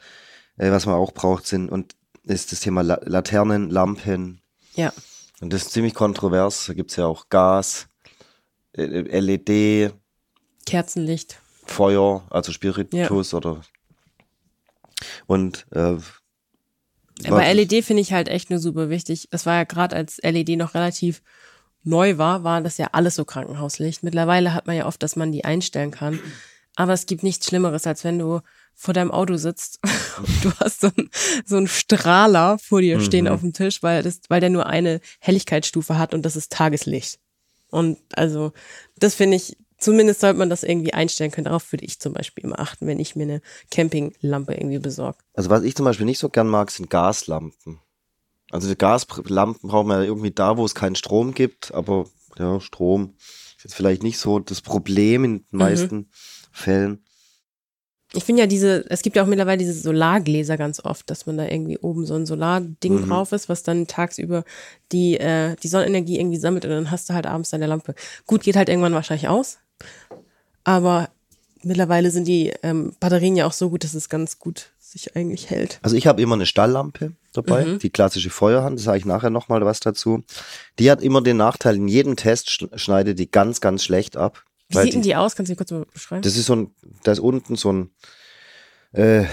äh, 0.56 0.70
was 0.70 0.86
man 0.86 0.94
auch 0.96 1.12
braucht, 1.12 1.46
sind 1.46 1.70
und 1.70 1.94
ist 2.24 2.52
das 2.52 2.60
Thema 2.60 2.82
La 2.82 2.98
Laternen, 3.04 3.70
Lampen. 3.70 4.40
Ja. 4.74 4.92
Und 5.40 5.52
das 5.52 5.62
ist 5.62 5.72
ziemlich 5.72 5.94
kontrovers. 5.94 6.66
Da 6.66 6.74
gibt's 6.74 6.96
ja 6.96 7.06
auch 7.06 7.28
Gas, 7.28 7.86
äh, 8.72 8.84
LED, 9.20 9.92
Kerzenlicht. 10.66 11.40
Feuer, 11.66 12.26
also 12.30 12.52
Spiritus 12.52 13.32
oder 13.34 13.62
und 15.26 15.66
äh, 15.72 15.78
Aber 15.78 16.02
was- 17.24 17.54
LED 17.54 17.82
finde 17.84 18.02
ich 18.02 18.12
halt 18.12 18.28
echt 18.28 18.50
nur 18.50 18.58
super 18.58 18.90
wichtig. 18.90 19.28
Es 19.30 19.46
war 19.46 19.54
ja 19.54 19.64
gerade, 19.64 19.96
als 19.96 20.18
LED 20.22 20.56
noch 20.56 20.74
relativ 20.74 21.22
neu 21.82 22.16
war, 22.18 22.44
war 22.44 22.60
das 22.60 22.78
ja 22.78 22.88
alles 22.92 23.14
so 23.14 23.24
Krankenhauslicht. 23.24 24.02
Mittlerweile 24.02 24.54
hat 24.54 24.66
man 24.66 24.76
ja 24.76 24.86
oft, 24.86 25.02
dass 25.02 25.16
man 25.16 25.32
die 25.32 25.44
einstellen 25.44 25.90
kann. 25.90 26.18
Aber 26.76 26.92
es 26.92 27.06
gibt 27.06 27.22
nichts 27.22 27.46
Schlimmeres, 27.46 27.86
als 27.86 28.04
wenn 28.04 28.18
du 28.18 28.40
vor 28.74 28.94
deinem 28.94 29.10
Auto 29.10 29.36
sitzt 29.36 29.78
und 30.18 30.44
du 30.44 30.52
hast 30.60 30.80
so 30.80 30.90
einen 30.96 31.10
so 31.44 31.56
einen 31.56 31.68
Strahler 31.68 32.58
vor 32.58 32.80
dir 32.80 33.00
stehen 33.00 33.28
auf 33.28 33.40
dem 33.40 33.52
Tisch, 33.52 33.82
weil, 33.82 34.02
das, 34.02 34.20
weil 34.28 34.40
der 34.40 34.50
nur 34.50 34.66
eine 34.66 35.00
Helligkeitsstufe 35.20 35.98
hat 35.98 36.14
und 36.14 36.22
das 36.22 36.36
ist 36.36 36.52
Tageslicht. 36.52 37.18
Und 37.70 37.98
also, 38.14 38.52
das 38.98 39.14
finde 39.14 39.36
ich, 39.36 39.56
zumindest 39.78 40.20
sollte 40.20 40.38
man 40.38 40.48
das 40.48 40.62
irgendwie 40.62 40.94
einstellen 40.94 41.30
können. 41.30 41.46
Darauf 41.46 41.72
würde 41.72 41.84
ich 41.84 41.98
zum 41.98 42.12
Beispiel 42.12 42.44
immer 42.44 42.60
achten, 42.60 42.86
wenn 42.86 43.00
ich 43.00 43.16
mir 43.16 43.24
eine 43.24 43.40
Campinglampe 43.70 44.54
irgendwie 44.54 44.78
besorge. 44.78 45.18
Also 45.34 45.50
was 45.50 45.62
ich 45.62 45.74
zum 45.74 45.84
Beispiel 45.84 46.06
nicht 46.06 46.18
so 46.18 46.28
gern 46.28 46.48
mag, 46.48 46.70
sind 46.70 46.90
Gaslampen. 46.90 47.80
Also 48.50 48.68
die 48.68 48.78
Gaslampen 48.78 49.68
brauchen 49.68 49.88
wir 49.88 49.96
ja 49.96 50.04
irgendwie 50.04 50.30
da, 50.30 50.56
wo 50.56 50.64
es 50.64 50.74
keinen 50.74 50.94
Strom 50.94 51.34
gibt, 51.34 51.74
aber 51.74 52.06
ja, 52.38 52.60
Strom 52.60 53.14
ist 53.56 53.64
jetzt 53.64 53.74
vielleicht 53.74 54.02
nicht 54.02 54.18
so 54.18 54.38
das 54.38 54.60
Problem 54.60 55.24
in 55.24 55.46
den 55.50 55.58
meisten 55.58 56.10
Fällen. 56.52 57.03
Ich 58.14 58.24
finde 58.24 58.42
ja 58.42 58.46
diese, 58.46 58.84
es 58.90 59.02
gibt 59.02 59.16
ja 59.16 59.22
auch 59.22 59.26
mittlerweile 59.26 59.58
diese 59.58 59.74
Solargläser 59.74 60.56
ganz 60.56 60.80
oft, 60.84 61.10
dass 61.10 61.26
man 61.26 61.36
da 61.36 61.46
irgendwie 61.46 61.78
oben 61.78 62.06
so 62.06 62.14
ein 62.14 62.26
Solarding 62.26 63.00
Mhm. 63.02 63.08
drauf 63.08 63.32
ist, 63.32 63.48
was 63.48 63.62
dann 63.62 63.86
tagsüber 63.86 64.44
die, 64.92 65.18
äh, 65.18 65.56
die 65.62 65.68
Sonnenenergie 65.68 66.18
irgendwie 66.18 66.38
sammelt 66.38 66.64
und 66.64 66.70
dann 66.70 66.90
hast 66.90 67.10
du 67.10 67.14
halt 67.14 67.26
abends 67.26 67.50
deine 67.50 67.66
Lampe. 67.66 67.94
Gut, 68.26 68.42
geht 68.42 68.56
halt 68.56 68.68
irgendwann 68.68 68.94
wahrscheinlich 68.94 69.28
aus. 69.28 69.58
Aber 70.64 71.08
mittlerweile 71.62 72.10
sind 72.10 72.26
die 72.28 72.52
ähm, 72.62 72.94
Batterien 73.00 73.36
ja 73.36 73.46
auch 73.46 73.52
so 73.52 73.70
gut, 73.70 73.84
dass 73.84 73.94
es 73.94 74.08
ganz 74.08 74.38
gut 74.38 74.70
sich 74.78 75.16
eigentlich 75.16 75.50
hält. 75.50 75.80
Also 75.82 75.96
ich 75.96 76.06
habe 76.06 76.22
immer 76.22 76.34
eine 76.36 76.46
Stalllampe 76.46 77.12
dabei, 77.32 77.64
Mhm. 77.64 77.78
die 77.80 77.90
klassische 77.90 78.30
Feuerhand, 78.30 78.78
das 78.78 78.84
sage 78.84 78.98
ich 78.98 79.04
nachher 79.04 79.30
nochmal 79.30 79.64
was 79.64 79.80
dazu. 79.80 80.22
Die 80.78 80.90
hat 80.90 81.02
immer 81.02 81.20
den 81.20 81.36
Nachteil, 81.36 81.76
in 81.76 81.88
jedem 81.88 82.14
Test 82.16 82.48
sch- 82.48 82.78
schneidet 82.78 83.18
die 83.18 83.30
ganz, 83.30 83.60
ganz 83.60 83.82
schlecht 83.82 84.16
ab. 84.16 84.44
Wie 84.68 84.78
sieht 84.78 84.94
denn 84.94 85.02
die 85.02 85.14
aus? 85.16 85.36
Kannst 85.36 85.50
du 85.50 85.52
die 85.54 85.56
kurz 85.56 85.70
mal 85.70 85.84
beschreiben? 85.92 86.22
Das 86.22 86.36
ist 86.36 86.46
so 86.46 86.56
ein, 86.56 86.74
da 87.02 87.12
ist 87.12 87.18
unten 87.20 87.56
so 87.56 87.72
ein 87.72 87.90
äh, 88.92 89.24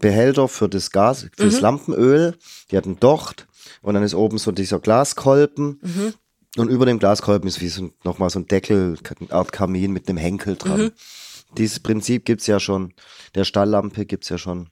Behälter 0.00 0.48
für 0.48 0.68
das 0.68 0.90
Gas, 0.90 1.26
für 1.36 1.44
Mhm. 1.46 1.50
das 1.50 1.60
Lampenöl. 1.60 2.36
Die 2.70 2.76
hat 2.76 2.84
einen 2.86 3.00
Docht 3.00 3.46
und 3.82 3.94
dann 3.94 4.02
ist 4.02 4.14
oben 4.14 4.38
so 4.38 4.52
dieser 4.52 4.78
Glaskolben. 4.80 5.78
Mhm. 5.82 6.14
Und 6.58 6.68
über 6.68 6.86
dem 6.86 6.98
Glaskolben 6.98 7.46
ist 7.48 7.60
wie 7.60 7.68
so 7.68 7.84
ein, 7.84 7.92
nochmal 8.02 8.30
so 8.30 8.38
ein 8.38 8.46
Deckel, 8.46 8.98
eine 9.20 9.30
Art 9.30 9.52
Kamin 9.52 9.92
mit 9.92 10.08
einem 10.08 10.18
Henkel 10.18 10.56
dran. 10.56 10.80
Mhm. 10.84 10.92
Dieses 11.56 11.80
Prinzip 11.80 12.24
gibt's 12.24 12.46
ja 12.46 12.58
schon. 12.60 12.94
Der 13.34 13.44
Stalllampe 13.44 14.04
gibt's 14.06 14.28
ja 14.28 14.38
schon. 14.38 14.68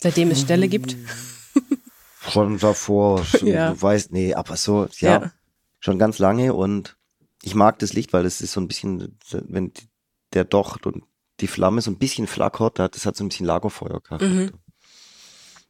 Seitdem 0.00 0.30
es 0.30 0.40
Ställe 0.40 0.68
gibt. 0.68 0.96
Schon 2.30 2.58
davor. 2.58 3.24
Ja. 3.42 3.72
Du 3.72 3.80
weißt, 3.82 4.12
nee, 4.12 4.34
aber 4.34 4.56
so, 4.56 4.88
ja, 4.98 5.20
Ja. 5.20 5.32
schon 5.80 5.98
ganz 5.98 6.18
lange 6.18 6.54
und 6.54 6.96
ich 7.48 7.54
mag 7.54 7.78
das 7.78 7.92
Licht, 7.94 8.12
weil 8.12 8.26
es 8.26 8.40
ist 8.40 8.52
so 8.52 8.60
ein 8.60 8.68
bisschen, 8.68 9.18
wenn 9.32 9.72
der 10.34 10.44
Docht 10.44 10.86
und 10.86 11.04
die 11.40 11.46
Flamme 11.46 11.80
so 11.80 11.90
ein 11.90 11.98
bisschen 11.98 12.26
flackert, 12.26 12.78
hat- 12.78 12.94
das 12.94 13.06
hat 13.06 13.16
so 13.16 13.24
ein 13.24 13.28
bisschen 13.28 13.46
Lagerfeuercharakter. 13.46 14.26
Mhm. 14.26 14.50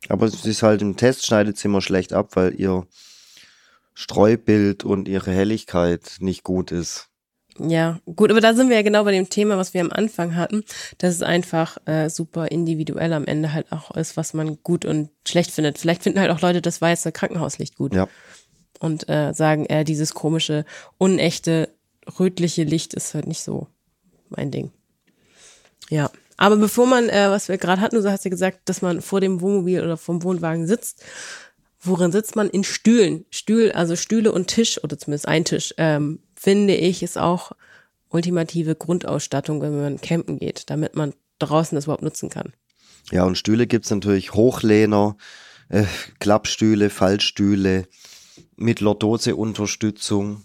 Aber 0.08 0.26
es 0.26 0.44
ist 0.44 0.62
halt 0.62 0.82
im 0.82 0.96
Test 0.96 1.26
schneidet 1.26 1.56
es 1.56 1.64
immer 1.64 1.80
schlecht 1.80 2.12
ab, 2.12 2.34
weil 2.36 2.58
ihr 2.58 2.86
Streubild 3.94 4.84
und 4.84 5.08
ihre 5.08 5.32
Helligkeit 5.32 6.16
nicht 6.20 6.44
gut 6.44 6.70
ist. 6.70 7.08
Ja, 7.60 7.98
gut, 8.04 8.30
aber 8.30 8.40
da 8.40 8.54
sind 8.54 8.68
wir 8.68 8.76
ja 8.76 8.82
genau 8.82 9.02
bei 9.02 9.10
dem 9.10 9.28
Thema, 9.30 9.56
was 9.56 9.74
wir 9.74 9.80
am 9.80 9.90
Anfang 9.90 10.36
hatten, 10.36 10.62
dass 10.98 11.12
es 11.16 11.22
einfach 11.22 11.76
äh, 11.86 12.08
super 12.08 12.52
individuell 12.52 13.12
am 13.12 13.24
Ende 13.26 13.52
halt 13.52 13.72
auch 13.72 13.90
ist, 13.96 14.16
was 14.16 14.32
man 14.32 14.62
gut 14.62 14.84
und 14.84 15.10
schlecht 15.26 15.50
findet. 15.50 15.76
Vielleicht 15.78 16.04
finden 16.04 16.20
halt 16.20 16.30
auch 16.30 16.40
Leute 16.40 16.62
das 16.62 16.80
weiße 16.80 17.10
Krankenhauslicht 17.10 17.74
gut 17.74 17.94
Ja. 17.94 18.06
Und 18.78 19.08
äh, 19.08 19.32
sagen, 19.34 19.66
äh, 19.66 19.84
dieses 19.84 20.14
komische, 20.14 20.64
unechte, 20.98 21.68
rötliche 22.18 22.64
Licht 22.64 22.94
ist 22.94 23.14
halt 23.14 23.26
nicht 23.26 23.42
so 23.42 23.66
mein 24.28 24.50
Ding. 24.50 24.70
Ja, 25.90 26.10
aber 26.36 26.56
bevor 26.56 26.86
man, 26.86 27.08
äh, 27.08 27.28
was 27.28 27.48
wir 27.48 27.58
gerade 27.58 27.80
hatten, 27.80 28.00
du 28.00 28.10
hast 28.10 28.24
ja 28.24 28.30
gesagt, 28.30 28.60
dass 28.66 28.80
man 28.80 29.02
vor 29.02 29.20
dem 29.20 29.40
Wohnmobil 29.40 29.82
oder 29.82 29.96
vom 29.96 30.22
Wohnwagen 30.22 30.66
sitzt. 30.66 31.04
Worin 31.80 32.12
sitzt 32.12 32.36
man? 32.36 32.48
In 32.48 32.64
Stühlen. 32.64 33.24
Stühl, 33.30 33.72
also 33.72 33.96
Stühle 33.96 34.32
und 34.32 34.48
Tisch 34.48 34.82
oder 34.82 34.98
zumindest 34.98 35.28
ein 35.28 35.44
Tisch, 35.44 35.74
ähm, 35.78 36.20
finde 36.34 36.74
ich, 36.74 37.02
ist 37.02 37.18
auch 37.18 37.52
ultimative 38.08 38.74
Grundausstattung, 38.74 39.60
wenn 39.60 39.80
man 39.80 40.00
campen 40.00 40.38
geht, 40.38 40.70
damit 40.70 40.96
man 40.96 41.12
draußen 41.38 41.76
das 41.76 41.84
überhaupt 41.84 42.02
nutzen 42.02 42.30
kann. 42.30 42.52
Ja, 43.10 43.24
und 43.24 43.36
Stühle 43.36 43.66
gibt's 43.66 43.90
natürlich 43.90 44.34
Hochlehner, 44.34 45.16
äh, 45.68 45.84
Klappstühle, 46.20 46.90
Fallstühle 46.90 47.86
mit 48.56 48.80
Lordose-Unterstützung 48.80 50.44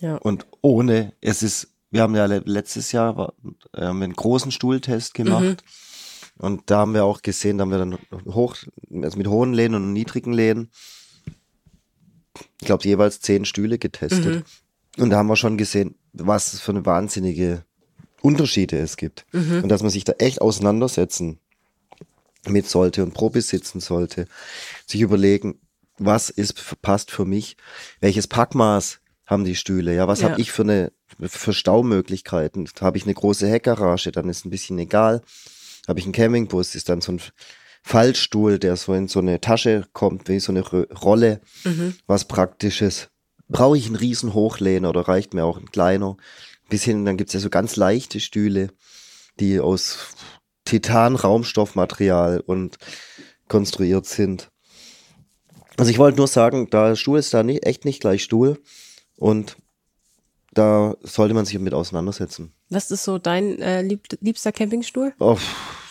Ja. 0.00 0.16
und 0.16 0.46
ohne. 0.62 1.12
Es 1.20 1.42
ist, 1.42 1.68
wir 1.90 2.02
haben 2.02 2.14
ja 2.14 2.26
le- 2.26 2.42
letztes 2.44 2.92
Jahr 2.92 3.32
äh, 3.74 3.82
haben 3.82 4.02
einen 4.02 4.12
großen 4.14 4.50
Stuhltest 4.52 5.14
gemacht. 5.14 5.64
Und 6.36 6.70
da 6.70 6.78
haben 6.78 6.94
wir 6.94 7.04
auch 7.04 7.22
gesehen, 7.22 7.58
da 7.58 7.62
haben 7.62 7.70
wir 7.72 7.78
dann 7.78 7.98
hoch, 8.32 8.56
also 9.02 9.18
mit 9.18 9.26
hohen 9.26 9.52
Lehnen 9.54 9.74
und 9.74 9.92
niedrigen 9.92 10.32
Lehnen, 10.32 10.70
ich 12.60 12.66
glaube, 12.66 12.84
jeweils 12.84 13.20
zehn 13.20 13.44
Stühle 13.44 13.78
getestet. 13.78 14.44
Und 14.98 15.10
da 15.10 15.16
haben 15.16 15.26
wir 15.28 15.36
schon 15.36 15.58
gesehen, 15.58 15.96
was 16.12 16.60
für 16.60 16.70
eine 16.72 16.86
wahnsinnige 16.86 17.64
Unterschiede 18.20 18.78
es 18.78 18.96
gibt. 18.96 19.26
Und 19.32 19.68
dass 19.68 19.82
man 19.82 19.90
sich 19.90 20.04
da 20.04 20.12
echt 20.18 20.40
auseinandersetzen 20.40 21.38
mit 22.48 22.68
sollte 22.68 23.02
und 23.02 23.14
Probe 23.14 23.42
sitzen 23.42 23.80
sollte, 23.80 24.26
sich 24.86 25.00
überlegen, 25.00 25.58
was 25.98 26.30
ist 26.30 26.80
passt 26.82 27.10
für 27.10 27.24
mich, 27.24 27.56
welches 28.00 28.26
Packmaß 28.26 29.00
haben 29.26 29.44
die 29.44 29.56
Stühle, 29.56 29.94
ja, 29.94 30.08
was 30.08 30.20
Ja. 30.20 30.30
habe 30.30 30.40
ich 30.40 30.52
für 30.52 30.62
eine 30.62 30.92
für 31.20 31.52
Staumöglichkeiten, 31.52 32.68
habe 32.80 32.98
ich 32.98 33.04
eine 33.04 33.14
große 33.14 33.48
Heckgarage, 33.48 34.12
dann 34.12 34.28
ist 34.28 34.44
ein 34.44 34.50
bisschen 34.50 34.78
egal, 34.78 35.22
habe 35.86 35.98
ich 35.98 36.04
einen 36.06 36.12
Campingbus, 36.12 36.74
ist 36.74 36.88
dann 36.88 37.00
so 37.00 37.12
ein 37.12 37.20
Fallstuhl, 37.82 38.58
der 38.58 38.76
so 38.76 38.92
in 38.94 39.08
so 39.08 39.18
eine 39.20 39.40
Tasche 39.40 39.86
kommt, 39.92 40.28
wie 40.28 40.40
so 40.40 40.52
eine 40.52 40.60
Rolle, 40.60 41.40
was 42.06 42.26
praktisches. 42.26 43.08
Brauche 43.48 43.78
ich 43.78 43.86
einen 43.86 43.96
riesen 43.96 44.34
Hochlehner 44.34 44.90
oder 44.90 45.02
reicht 45.08 45.32
mir 45.32 45.44
auch 45.44 45.58
ein 45.58 45.70
kleiner? 45.70 46.16
Bis 46.68 46.84
hin, 46.84 47.06
dann 47.06 47.16
gibt's 47.16 47.32
ja 47.32 47.40
so 47.40 47.48
ganz 47.48 47.76
leichte 47.76 48.20
Stühle, 48.20 48.68
die 49.40 49.58
aus 49.60 50.08
Titan-Raumstoffmaterial 50.66 52.40
und 52.40 52.76
konstruiert 53.48 54.06
sind. 54.06 54.50
Also 55.78 55.90
ich 55.90 55.98
wollte 55.98 56.18
nur 56.18 56.26
sagen, 56.28 56.68
da 56.70 56.94
Stuhl 56.96 57.18
ist 57.18 57.32
da 57.32 57.42
nicht, 57.42 57.64
echt 57.66 57.84
nicht 57.84 58.00
gleich 58.00 58.22
Stuhl 58.22 58.60
und 59.16 59.56
da 60.52 60.96
sollte 61.02 61.34
man 61.34 61.44
sich 61.44 61.58
mit 61.58 61.74
auseinandersetzen. 61.74 62.52
Was 62.70 62.90
ist 62.90 63.04
so 63.04 63.18
dein 63.18 63.60
äh, 63.60 63.82
lieb, 63.82 64.02
liebster 64.20 64.50
Campingstuhl? 64.50 65.12
Oh, 65.20 65.38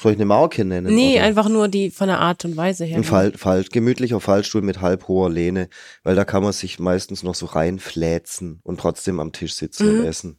soll 0.02 0.12
ich 0.13 0.17
eine 0.17 0.26
Marke 0.26 0.65
nennen? 0.65 0.93
Nee, 0.93 1.15
oder? 1.15 1.23
einfach 1.23 1.47
nur 1.50 1.67
die 1.67 1.89
von 1.89 2.08
der 2.08 2.19
Art 2.19 2.43
und 2.43 2.58
Weise 2.58 2.84
her. 2.86 2.97
Ein 2.97 3.04
Fall, 3.04 3.32
Fall, 3.38 3.63
gemütlicher 3.63 4.19
Fallstuhl 4.19 4.62
mit 4.62 4.82
halb 4.82 5.08
hoher 5.08 5.30
Lehne, 5.30 5.69
weil 6.04 6.15
da 6.15 6.26
kann 6.26 6.43
man 6.43 6.54
sich 6.54 6.80
meistens 6.80 7.23
noch 7.23 7.36
so 7.36 7.45
reinfläzen 7.45 8.60
und 8.63 8.80
trotzdem 8.80 9.19
am 9.19 9.32
Tisch 9.32 9.54
sitzen 9.54 9.91
Mhm. 9.93 10.00
und 10.00 10.06
essen. 10.06 10.38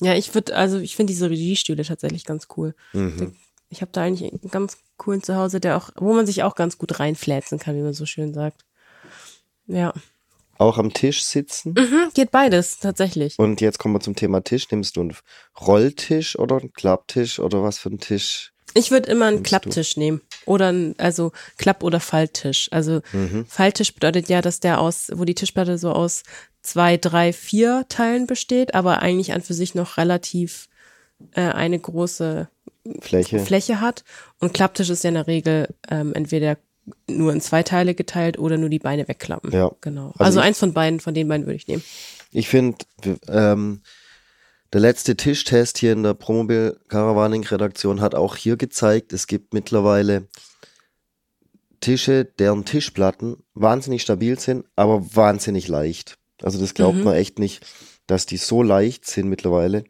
Ja, 0.00 0.14
ich 0.14 0.34
würde, 0.34 0.56
also 0.56 0.78
ich 0.78 0.96
finde 0.96 1.12
diese 1.12 1.30
Regiestühle 1.30 1.84
tatsächlich 1.84 2.24
ganz 2.24 2.48
cool. 2.56 2.74
Mhm. 2.92 3.34
Ich 3.72 3.80
habe 3.80 3.90
da 3.90 4.02
eigentlich 4.02 4.30
einen 4.30 4.50
ganz 4.50 4.76
coolen 4.98 5.22
Zuhause, 5.22 5.58
der 5.58 5.78
auch, 5.78 5.88
wo 5.96 6.12
man 6.12 6.26
sich 6.26 6.42
auch 6.42 6.54
ganz 6.54 6.76
gut 6.76 7.00
reinfläzen 7.00 7.58
kann, 7.58 7.74
wie 7.74 7.80
man 7.80 7.94
so 7.94 8.04
schön 8.04 8.34
sagt. 8.34 8.66
Ja. 9.66 9.94
Auch 10.58 10.76
am 10.76 10.92
Tisch 10.92 11.24
sitzen. 11.24 11.72
Mhm, 11.72 12.10
geht 12.12 12.30
beides, 12.30 12.80
tatsächlich. 12.80 13.38
Und 13.38 13.62
jetzt 13.62 13.78
kommen 13.78 13.94
wir 13.94 14.00
zum 14.00 14.14
Thema 14.14 14.44
Tisch. 14.44 14.70
Nimmst 14.70 14.96
du 14.96 15.00
einen 15.00 15.16
Rolltisch 15.58 16.38
oder 16.38 16.58
einen 16.58 16.74
Klapptisch 16.74 17.38
oder 17.38 17.62
was 17.62 17.78
für 17.78 17.88
einen 17.88 17.98
Tisch? 17.98 18.52
Ich 18.74 18.90
würde 18.90 19.10
immer 19.10 19.26
einen 19.26 19.42
Klapptisch 19.42 19.96
nehmen. 19.96 20.20
Oder 20.44 20.70
ein, 20.70 20.94
also 20.98 21.32
Klapp- 21.56 21.82
oder 21.82 21.98
Falttisch. 21.98 22.68
Also 22.72 23.00
Mhm. 23.12 23.46
Falttisch 23.46 23.94
bedeutet 23.94 24.28
ja, 24.28 24.42
dass 24.42 24.60
der 24.60 24.82
aus, 24.82 25.10
wo 25.14 25.24
die 25.24 25.34
Tischplatte 25.34 25.78
so 25.78 25.92
aus 25.92 26.24
zwei, 26.60 26.98
drei, 26.98 27.32
vier 27.32 27.86
Teilen 27.88 28.26
besteht, 28.26 28.74
aber 28.74 29.00
eigentlich 29.00 29.32
an 29.32 29.40
für 29.40 29.54
sich 29.54 29.74
noch 29.74 29.96
relativ 29.96 30.68
äh, 31.32 31.40
eine 31.40 31.78
große 31.78 32.48
Fläche. 33.00 33.38
Fläche 33.38 33.80
hat. 33.80 34.04
Und 34.40 34.54
Klapptisch 34.54 34.90
ist 34.90 35.04
ja 35.04 35.08
in 35.08 35.14
der 35.14 35.26
Regel 35.26 35.68
ähm, 35.90 36.12
entweder 36.14 36.58
nur 37.08 37.32
in 37.32 37.40
zwei 37.40 37.62
Teile 37.62 37.94
geteilt 37.94 38.38
oder 38.38 38.58
nur 38.58 38.68
die 38.68 38.80
Beine 38.80 39.06
wegklappen. 39.06 39.52
Ja. 39.52 39.70
Genau. 39.80 40.08
Also 40.18 40.24
Also, 40.24 40.40
eins 40.40 40.58
von 40.58 40.72
beiden, 40.72 40.98
von 41.00 41.14
den 41.14 41.28
beiden 41.28 41.46
würde 41.46 41.56
ich 41.56 41.68
nehmen. 41.68 41.84
Ich 42.32 42.48
finde, 42.48 42.78
ähm, 43.28 43.82
der 44.72 44.80
letzte 44.80 45.16
Tischtest 45.16 45.78
hier 45.78 45.92
in 45.92 46.02
der 46.02 46.14
Promobil 46.14 46.76
Caravaning 46.88 47.44
Redaktion 47.46 48.00
hat 48.00 48.14
auch 48.14 48.34
hier 48.36 48.56
gezeigt, 48.56 49.12
es 49.12 49.26
gibt 49.26 49.54
mittlerweile 49.54 50.26
Tische, 51.80 52.24
deren 52.24 52.64
Tischplatten 52.64 53.36
wahnsinnig 53.54 54.02
stabil 54.02 54.38
sind, 54.38 54.64
aber 54.76 55.04
wahnsinnig 55.14 55.68
leicht. 55.68 56.16
Also 56.40 56.58
das 56.60 56.74
glaubt 56.74 56.98
Mhm. 56.98 57.04
man 57.04 57.14
echt 57.14 57.38
nicht, 57.38 57.64
dass 58.06 58.26
die 58.26 58.36
so 58.36 58.62
leicht 58.62 59.06
sind 59.06 59.28
mittlerweile. 59.28 59.84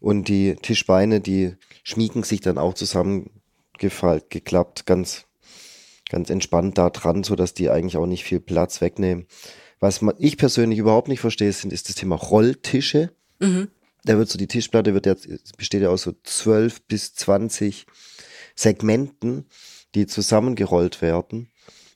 Und 0.00 0.28
die 0.28 0.56
Tischbeine, 0.56 1.20
die 1.20 1.54
schmiegen 1.86 2.24
sich 2.24 2.40
dann 2.40 2.58
auch 2.58 2.74
zusammengefaltet, 2.74 4.30
geklappt, 4.30 4.86
ganz, 4.86 5.26
ganz 6.08 6.30
entspannt 6.30 6.78
da 6.78 6.90
dran, 6.90 7.22
so 7.22 7.36
dass 7.36 7.54
die 7.54 7.70
eigentlich 7.70 7.96
auch 7.96 8.06
nicht 8.06 8.24
viel 8.24 8.40
Platz 8.40 8.80
wegnehmen. 8.80 9.26
Was 9.78 10.02
man, 10.02 10.16
ich 10.18 10.36
persönlich 10.36 10.80
überhaupt 10.80 11.06
nicht 11.06 11.20
verstehe, 11.20 11.52
sind, 11.52 11.72
ist 11.72 11.88
das 11.88 11.94
Thema 11.94 12.16
Rolltische. 12.16 13.12
Mhm. 13.38 13.68
Da 14.02 14.18
wird 14.18 14.28
so 14.28 14.36
die 14.36 14.48
Tischplatte 14.48 14.94
wird 14.94 15.06
jetzt, 15.06 15.28
besteht 15.56 15.82
ja 15.82 15.90
aus 15.90 16.02
so 16.02 16.12
12 16.24 16.82
bis 16.88 17.14
20 17.14 17.86
Segmenten, 18.56 19.46
die 19.94 20.08
zusammengerollt 20.08 21.02
werden 21.02 21.52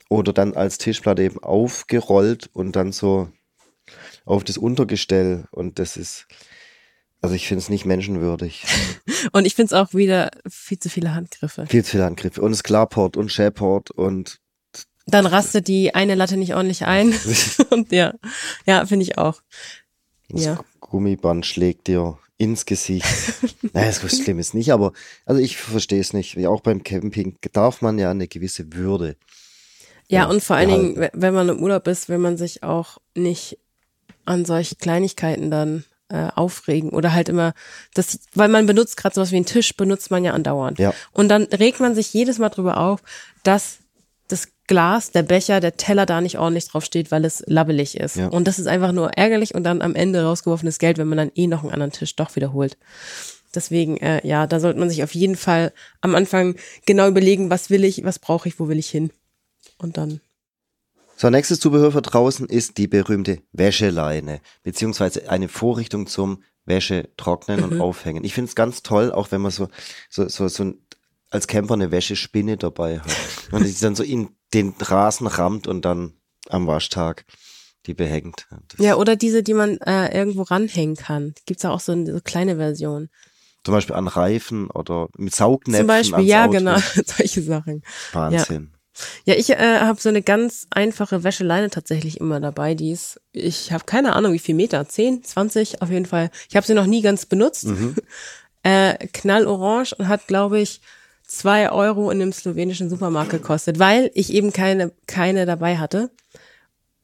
oder 0.09 0.33
dann 0.33 0.55
als 0.55 0.79
Tischplatte 0.79 1.25
eben 1.25 1.43
aufgerollt 1.43 2.49
und 2.53 2.77
dann 2.77 2.93
so 2.93 3.29
auf 4.25 4.45
das 4.45 4.57
Untergestell 4.57 5.49
und 5.51 5.81
das 5.81 5.97
ist, 5.97 6.29
also 7.23 7.35
ich 7.35 7.47
finde 7.49 7.63
es 7.63 7.69
nicht 7.69 7.85
menschenwürdig. 7.85 8.65
Und 9.33 9.45
ich 9.47 9.55
finde 9.55 9.75
es 9.75 9.81
auch 9.81 9.95
wieder 9.95 10.31
viel 10.49 10.79
zu 10.79 10.89
viele 10.89 11.15
Handgriffe. 11.15 11.67
Viel 11.67 11.85
zu 11.85 11.93
viele 11.93 12.07
Angriffe 12.07 12.41
und 12.41 12.51
das 12.53 12.63
Klarport 12.63 13.17
und 13.17 13.31
Shaport 13.31 13.91
und 13.91 14.39
Dann 15.07 15.27
rastet 15.27 15.69
die 15.69 15.95
eine 15.95 16.15
Latte 16.15 16.37
nicht 16.37 16.55
ordentlich 16.55 16.85
ein. 16.87 17.13
Und 17.71 17.91
ja, 17.93 18.15
ja, 18.67 18.87
finde 18.87 19.03
ich 19.05 19.19
auch. 19.19 19.43
das 20.29 20.45
Ja. 20.45 20.61
Gummiband 20.81 21.45
schlägt 21.47 21.89
dir 21.89 22.19
ins 22.39 22.65
Gesicht. 22.65 23.05
naja, 23.75 23.93
so 23.93 24.09
schlimm 24.09 24.39
ist 24.39 24.55
nicht, 24.55 24.73
aber 24.73 24.93
also 25.27 25.41
ich 25.43 25.57
verstehe 25.59 26.01
es 26.01 26.13
nicht. 26.15 26.37
Wie 26.37 26.47
auch 26.47 26.61
beim 26.63 26.83
Camping 26.83 27.37
darf 27.53 27.83
man 27.83 27.99
ja 27.99 28.11
eine 28.11 28.29
gewisse 28.29 28.73
Würde 28.73 29.17
Ja, 30.09 30.21
Ja, 30.23 30.27
und 30.29 30.43
vor 30.43 30.57
allen. 30.57 30.69
Dingen, 30.71 30.97
we- 30.97 31.11
wenn 31.13 31.35
man 31.35 31.49
im 31.51 31.63
Urlaub 31.63 31.87
ist, 31.89 32.09
will 32.09 32.19
man 32.19 32.37
sich 32.39 32.63
auch 32.63 32.97
nicht 33.15 33.59
an 34.25 34.45
solche 34.47 34.77
Kleinigkeiten 34.77 35.51
dann 35.51 35.85
äh, 36.11 36.29
aufregen 36.35 36.91
oder 36.91 37.13
halt 37.13 37.29
immer 37.29 37.55
das, 37.95 38.19
weil 38.35 38.49
man 38.49 38.67
benutzt 38.67 38.97
gerade 38.97 39.15
sowas 39.15 39.31
wie 39.31 39.37
einen 39.37 39.47
Tisch, 39.47 39.77
benutzt 39.77 40.11
man 40.11 40.25
ja 40.25 40.33
andauernd. 40.33 40.79
Ja. 40.79 40.93
Und 41.13 41.29
dann 41.29 41.45
regt 41.45 41.81
man 41.81 41.95
sich 41.95 42.13
jedes 42.13 42.39
Mal 42.39 42.49
drüber 42.49 42.79
auf, 42.79 43.01
dass 43.43 43.79
das 44.29 44.49
Glas, 44.67 45.11
der 45.11 45.23
Becher, 45.23 45.61
der 45.61 45.77
Teller 45.77 46.07
da 46.07 46.21
nicht 46.21 46.39
ordentlich 46.39 46.69
drauf 46.69 46.85
steht, 46.85 47.11
weil 47.11 47.25
es 47.25 47.43
labbelig 47.47 47.97
ist. 47.97 48.17
Ja. 48.17 48.29
Und 48.29 48.47
das 48.47 48.59
ist 48.59 48.67
einfach 48.67 48.93
nur 48.93 49.13
ärgerlich 49.15 49.55
und 49.55 49.65
dann 49.65 49.83
am 49.83 49.95
Ende 49.95 50.23
rausgeworfenes 50.23 50.79
Geld, 50.79 50.99
wenn 50.99 51.09
man 51.09 51.19
dann 51.19 51.33
eh 51.35 51.47
noch 51.47 51.63
einen 51.63 51.73
anderen 51.73 51.93
Tisch 51.93 52.15
doch 52.15 52.37
wiederholt. 52.37 52.77
Deswegen, 53.55 53.97
äh, 53.97 54.25
ja, 54.27 54.47
da 54.47 54.61
sollte 54.61 54.79
man 54.79 54.89
sich 54.89 55.03
auf 55.03 55.15
jeden 55.15 55.37
Fall 55.37 55.73
am 56.01 56.15
Anfang 56.15 56.55
genau 56.87 57.09
überlegen, 57.09 57.51
was 57.51 57.71
will 57.71 57.85
ich, 57.85 58.05
was 58.05 58.21
brauche 58.21 58.49
ich, 58.49 58.61
wo 58.61 58.69
will 58.69 58.79
ich 58.79 58.89
hin. 58.89 59.11
Und 59.79 59.97
dann 59.97 60.21
So, 61.21 61.29
nächstes 61.29 61.61
Zubehör 61.61 61.93
für 61.93 62.01
draußen 62.01 62.47
ist 62.47 62.79
die 62.79 62.89
berühmte 62.89 63.43
Wäscheleine, 63.53 64.41
beziehungsweise 64.63 65.29
eine 65.29 65.49
Vorrichtung 65.49 66.07
zum 66.07 66.43
Wäsche 66.65 67.11
trocknen 67.19 67.63
und 67.63 67.75
Mhm. 67.75 67.81
aufhängen. 67.83 68.25
Ich 68.25 68.33
finde 68.33 68.49
es 68.49 68.55
ganz 68.55 68.83
toll, 68.83 69.13
auch 69.13 69.31
wenn 69.31 69.43
man 69.43 69.51
so, 69.51 69.69
so, 70.09 70.27
so, 70.29 70.49
so 70.49 70.65
ein, 70.65 70.79
als 71.31 71.47
Camper 71.47 71.75
eine 71.75 71.91
Wäschespinne 71.91 72.57
dabei 72.57 73.01
hat. 73.01 73.05
Und 73.53 73.67
die 73.67 73.75
dann 73.81 73.95
so 73.95 74.03
in 74.03 74.31
den 74.55 74.73
Rasen 74.81 75.27
rammt 75.27 75.67
und 75.67 75.85
dann 75.85 76.15
am 76.49 76.67
Waschtag 76.67 77.27
die 77.87 77.93
behängt. 77.93 78.47
Das- 78.69 78.81
Ja, 78.85 78.97
oder 78.97 79.15
diese, 79.15 79.43
die 79.43 79.53
man 79.55 79.77
äh, 79.79 80.17
irgendwo 80.17 80.43
ranhängen 80.43 80.97
kann. 80.97 81.35
Gibt's 81.45 81.65
auch 81.67 81.81
so 81.81 81.93
eine 81.93 82.11
so 82.15 82.21
kleine 82.25 82.57
Version. 82.57 83.11
Zum 83.65 83.75
Beispiel 83.75 83.95
an 83.95 84.09
Reifen 84.09 84.71
oder 84.71 85.09
mit 85.19 85.35
Saugnäpfen. 85.35 85.87
Zum 85.87 85.87
Beispiel, 85.87 86.25
ja, 86.27 86.45
Auto. 86.47 86.53
genau, 86.53 86.77
solche 87.05 87.43
Sachen. 87.43 87.83
Wahnsinn. 88.13 88.71
Ja, 88.73 88.80
ich 89.25 89.51
äh, 89.51 89.81
habe 89.81 90.01
so 90.01 90.09
eine 90.09 90.23
ganz 90.23 90.67
einfache 90.71 91.23
Wäscheleine 91.25 91.71
tatsächlich 91.71 92.21
immer 92.21 92.41
dabei. 92.41 92.75
Die 92.75 92.91
ist, 92.91 93.21
ich 93.33 93.73
habe 93.73 93.85
keine 93.85 94.15
Ahnung, 94.15 94.33
wie 94.33 94.39
viel 94.39 94.55
Meter, 94.55 94.89
10, 94.89 95.25
20 95.25 95.83
auf 95.83 95.91
jeden 95.91 96.07
Fall. 96.07 96.31
Ich 96.49 96.57
habe 96.57 96.67
sie 96.67 96.75
noch 96.75 96.87
nie 96.87 97.03
ganz 97.03 97.27
benutzt. 97.27 97.67
Mhm. 97.67 97.97
Äh, 98.63 99.07
knallorange 99.15 99.95
und 99.97 100.09
hat, 100.09 100.27
glaube 100.27 100.61
ich, 100.61 100.83
zwei 101.27 101.73
Euro 101.73 102.11
in 102.11 102.21
einem 102.21 102.35
slowenischen 102.35 102.91
Supermarkt 102.91 103.31
gekostet, 103.31 103.79
weil 103.79 104.11
ich 104.13 104.31
eben 104.35 104.53
keine, 104.53 104.93
keine 105.07 105.47
dabei 105.47 105.79
hatte 105.79 106.11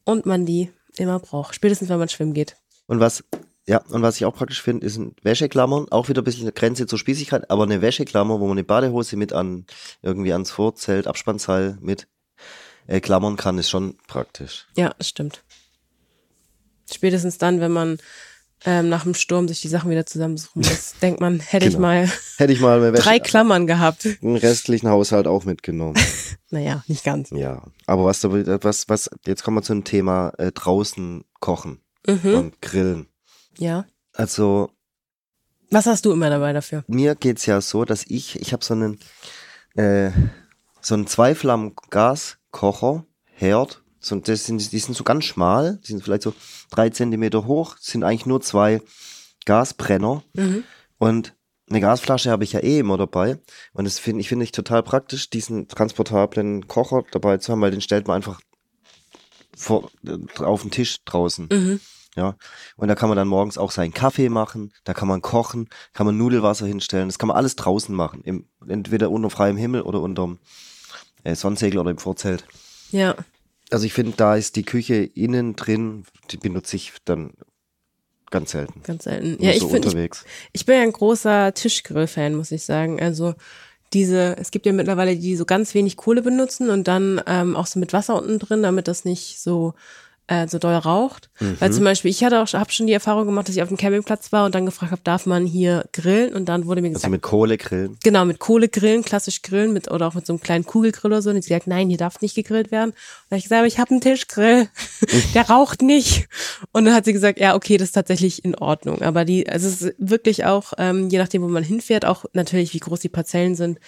und 0.05 0.27
man 0.27 0.45
die 0.45 0.71
immer 0.99 1.19
braucht, 1.19 1.55
spätestens 1.55 1.89
wenn 1.89 1.99
man 1.99 2.11
schwimmen 2.11 2.35
geht. 2.35 2.57
Und 2.89 3.01
was, 3.01 3.25
ja, 3.69 3.79
und 3.89 4.03
was 4.03 4.17
ich 4.17 4.25
auch 4.25 4.35
praktisch 4.35 4.63
finde, 4.63 4.87
ist 4.87 4.97
ein 4.97 5.15
Wäscheklammern, 5.23 5.87
auch 5.91 6.09
wieder 6.09 6.23
ein 6.23 6.25
bisschen 6.25 6.43
eine 6.45 6.53
Grenze 6.53 6.87
zur 6.87 6.99
Spießigkeit, 6.99 7.51
aber 7.51 7.65
eine 7.65 7.83
Wäscheklammer, 7.83 8.39
wo 8.41 8.47
man 8.47 8.53
eine 8.57 8.65
Badehose 8.65 9.17
mit 9.17 9.33
an, 9.33 9.67
irgendwie 10.03 10.33
ans 10.33 10.51
Vorzelt, 10.53 11.07
Abspannseil 11.07 11.77
mit 11.81 12.07
äh, 12.87 13.01
klammern 13.01 13.37
kann, 13.37 13.59
ist 13.59 13.69
schon 13.71 13.97
praktisch. 14.07 14.67
Ja, 14.77 14.95
das 14.99 15.09
stimmt. 15.09 15.43
Spätestens 16.91 17.39
dann, 17.39 17.61
wenn 17.61 17.73
man 17.73 17.99
ähm, 18.65 18.89
nach 18.89 19.03
dem 19.03 19.15
Sturm 19.15 19.49
sich 19.49 19.61
die 19.61 19.69
Sachen 19.69 19.91
wieder 19.91 20.07
zusammensuchen 20.07 20.63
muss, 20.63 20.95
denkt 21.03 21.21
man, 21.21 21.41
hätte 21.41 21.67
ich 21.67 21.73
Genau. 21.75 21.83
mal 21.89 22.11
Hätte 22.39 22.53
ich 22.53 22.61
mal 22.61 22.93
drei 22.93 23.19
Klammern 23.19 23.67
gehabt. 23.67 24.05
den 24.23 24.37
restlichen 24.37 24.89
Haushalt 24.89 25.27
auch 25.27 25.45
mitgenommen. 25.45 25.97
Naja, 26.51 26.85
nicht 26.87 27.03
ganz. 27.03 27.31
ja, 27.31 27.61
aber 27.87 28.05
was, 28.05 28.23
was, 28.23 28.89
was, 28.89 29.11
jetzt 29.27 29.43
kommen 29.43 29.57
wir 29.57 29.63
zum 29.63 29.83
Thema 29.83 30.33
äh, 30.39 30.53
draußen 30.53 31.25
kochen 31.41 31.81
Mhm. 32.07 32.35
und 32.35 32.63
grillen. 32.63 33.09
Ja. 33.59 33.87
Also 34.13 34.71
Was 35.71 35.87
hast 35.87 36.05
du 36.05 36.13
immer 36.13 36.31
dabei 36.31 36.53
dafür? 36.53 36.85
mir 36.87 37.15
geht's 37.15 37.47
ja 37.47 37.61
so, 37.61 37.85
dass 37.85 38.05
ich, 38.07 38.41
ich 38.41 38.53
habe 38.53 38.65
so 38.65 38.75
einen, 38.75 38.99
äh, 39.75 40.11
so 40.81 40.95
einen 40.95 41.07
Zweiflammen-Gaskocher, 41.07 43.05
Herd, 43.33 43.83
so, 44.01 44.17
das 44.17 44.45
sind, 44.47 44.73
die 44.73 44.79
sind 44.79 44.95
so 44.97 45.05
ganz 45.05 45.25
schmal, 45.25 45.79
die 45.83 45.89
sind 45.89 46.03
vielleicht 46.03 46.23
so 46.23 46.33
drei 46.71 46.91
Zentimeter 46.91 47.47
hoch, 47.47 47.77
sind 47.81 48.05
eigentlich 48.05 48.27
nur 48.27 48.41
zwei 48.41 48.81
Gasbrenner 49.45 50.23
Mhm. 50.35 50.65
und 50.99 51.35
eine 51.69 51.81
Gasflasche 51.81 52.31
habe 52.31 52.45
ich 52.45 52.53
ja 52.53 52.61
eh 52.61 52.79
immer 52.79 52.97
dabei 52.97 53.39
und 53.73 53.85
das 53.87 53.99
finde 53.99 54.21
ich 54.21 54.29
finde 54.29 54.45
ich 54.45 54.53
total 54.53 54.83
praktisch, 54.85 55.29
diesen 55.31 55.67
transportablen 55.67 56.69
Kocher 56.69 57.03
dabei 57.11 57.39
zu 57.39 57.51
haben, 57.53 57.61
weil 57.61 57.73
den 57.73 57.81
stellt 57.81 58.07
man 58.07 58.17
einfach 58.17 58.41
vor, 59.57 59.91
äh, 60.07 60.43
auf 60.45 60.63
den 60.63 60.71
Tisch 60.71 61.03
draußen. 61.05 61.49
Mhm. 61.51 61.81
Ja, 62.17 62.35
und 62.77 62.89
da 62.89 62.95
kann 62.95 63.11
man 63.11 63.17
dann 63.17 63.29
morgens 63.29 63.59
auch 63.59 63.71
seinen 63.71 63.93
Kaffee 63.93 64.31
machen, 64.31 64.73
da 64.85 64.95
kann 64.95 65.07
man 65.07 65.21
kochen, 65.21 65.69
kann 65.93 66.07
man 66.07 66.17
Nudelwasser 66.17 66.67
hinstellen, 66.67 67.09
das 67.09 67.19
kann 67.19 67.29
man 67.29 67.37
alles 67.37 67.57
draußen 67.57 67.95
machen, 67.95 68.23
im, 68.25 68.47
entweder 68.67 69.11
unter 69.11 69.29
freiem 69.29 69.59
Himmel 69.59 69.83
oder 69.83 70.01
unterm 70.01 70.39
äh, 71.25 71.35
Sonnensegel 71.35 71.79
oder 71.79 71.91
im 71.91 71.99
Vorzelt. 71.99 72.47
Ja. 72.91 73.17
Also 73.71 73.85
ich 73.85 73.93
finde, 73.93 74.15
da 74.17 74.35
ist 74.35 74.57
die 74.57 74.63
Küche 74.63 74.95
innen 74.95 75.57
drin, 75.57 76.05
die 76.31 76.39
benutze 76.39 76.77
ich 76.77 76.95
dann 77.05 77.33
ganz 78.31 78.53
selten. 78.53 78.83
Ganz 78.83 79.05
selten. 79.05 79.37
Ja, 79.43 79.51
ich 79.51 79.61
so 79.61 79.69
finde, 79.69 79.89
ich, 79.89 79.95
unterwegs. 79.95 80.25
ich 80.53 80.65
bin 80.65 80.77
ja 80.77 80.83
ein 80.83 80.93
großer 80.93 81.53
Tischgrill-Fan, 81.53 82.35
muss 82.35 82.51
ich 82.51 82.65
sagen. 82.65 83.01
Also 83.01 83.35
diese, 83.93 84.37
es 84.39 84.51
gibt 84.51 84.67
ja 84.67 84.73
mittlerweile, 84.73 85.17
die 85.17 85.37
so 85.37 85.45
ganz 85.45 85.75
wenig 85.75 85.97
Kohle 85.97 86.23
benutzen 86.23 86.71
und 86.71 86.89
dann 86.89 87.21
ähm, 87.27 87.57
auch 87.57 87.67
so 87.67 87.79
mit 87.79 87.93
Wasser 87.93 88.17
unten 88.17 88.39
drin, 88.39 88.63
damit 88.63 88.89
das 88.89 89.05
nicht 89.05 89.41
so 89.41 89.75
äh, 90.29 90.49
so 90.49 90.59
doll 90.59 90.75
raucht. 90.75 91.31
Mhm. 91.39 91.57
Weil 91.61 91.73
zum 91.73 91.85
Beispiel, 91.85 92.11
ich 92.11 92.25
hatte 92.25 92.43
auch, 92.43 92.53
habe 92.53 92.73
schon 92.73 92.87
die 92.87 92.93
Erfahrung 92.93 93.27
gemacht, 93.27 93.49
dass 93.49 93.57
ich 93.57 93.63
auf 93.63 93.69
dem 93.69 93.77
Campingplatz 93.77 94.33
war 94.33 94.45
und 94.45 94.55
dann 94.55 94.67
gefragt 94.67 94.93
habe, 94.93 95.03
darf 95.05 95.27
man 95.27 95.47
hier 95.47 95.85
grillen? 95.93 96.35
Und 96.35 96.47
dann 96.47 96.67
wurde 96.67 96.83
mir 96.83 96.89
gesagt, 96.89 97.05
Also 97.05 97.13
mit 97.13 97.23
Kohle 97.23 97.57
grillen. 97.57 97.97
Genau, 98.03 98.25
mit 98.25 98.41
Kohle 98.41 98.69
grillen, 98.69 99.03
klassisch 99.05 99.43
grillen, 99.43 99.73
mit 99.73 99.91
oder 99.91 100.09
auch 100.09 100.15
mit 100.15 100.27
so 100.27 100.33
einem 100.33 100.41
kleinen 100.41 100.67
Kugelgrill 100.67 101.13
oder 101.13 101.23
so. 101.23 101.31
Und 101.31 101.43
sie 101.43 101.49
gesagt, 101.49 101.69
nein, 101.69 101.89
hier 101.89 101.99
darf 101.99 102.21
nicht 102.21 102.35
gegrillt 102.35 102.73
werden. 102.73 102.91
Und 102.91 102.97
dann 103.31 103.37
hab 103.37 103.39
ich 103.39 103.45
gesagt, 103.45 103.59
aber 103.59 103.67
ich 103.69 103.79
habe 103.79 103.91
einen 103.91 104.01
Tischgrill, 104.01 104.69
der 105.35 105.49
raucht 105.49 105.83
nicht. 105.83 106.29
Und 106.73 106.87
dann 106.87 106.95
hat 106.95 107.05
sie 107.05 107.13
gesagt, 107.13 107.39
ja, 107.39 107.55
okay, 107.55 107.77
das 107.77 107.89
ist 107.89 107.93
tatsächlich 107.93 108.45
in 108.45 108.57
Ordnung. 108.57 109.03
Aber 109.03 109.25
die, 109.25 109.49
also 109.49 109.69
es 109.69 109.83
ist 109.83 109.95
wirklich 109.99 110.45
auch, 110.45 110.73
ähm, 110.79 111.09
je 111.09 111.19
nachdem, 111.19 111.43
wo 111.43 111.49
man 111.49 111.63
hinfährt, 111.63 112.05
auch 112.05 112.25
natürlich, 112.33 112.75
wie 112.75 112.81
groß 112.81 113.01
die 113.01 113.09
Parzellen 113.09 113.55
sind, 113.55 113.79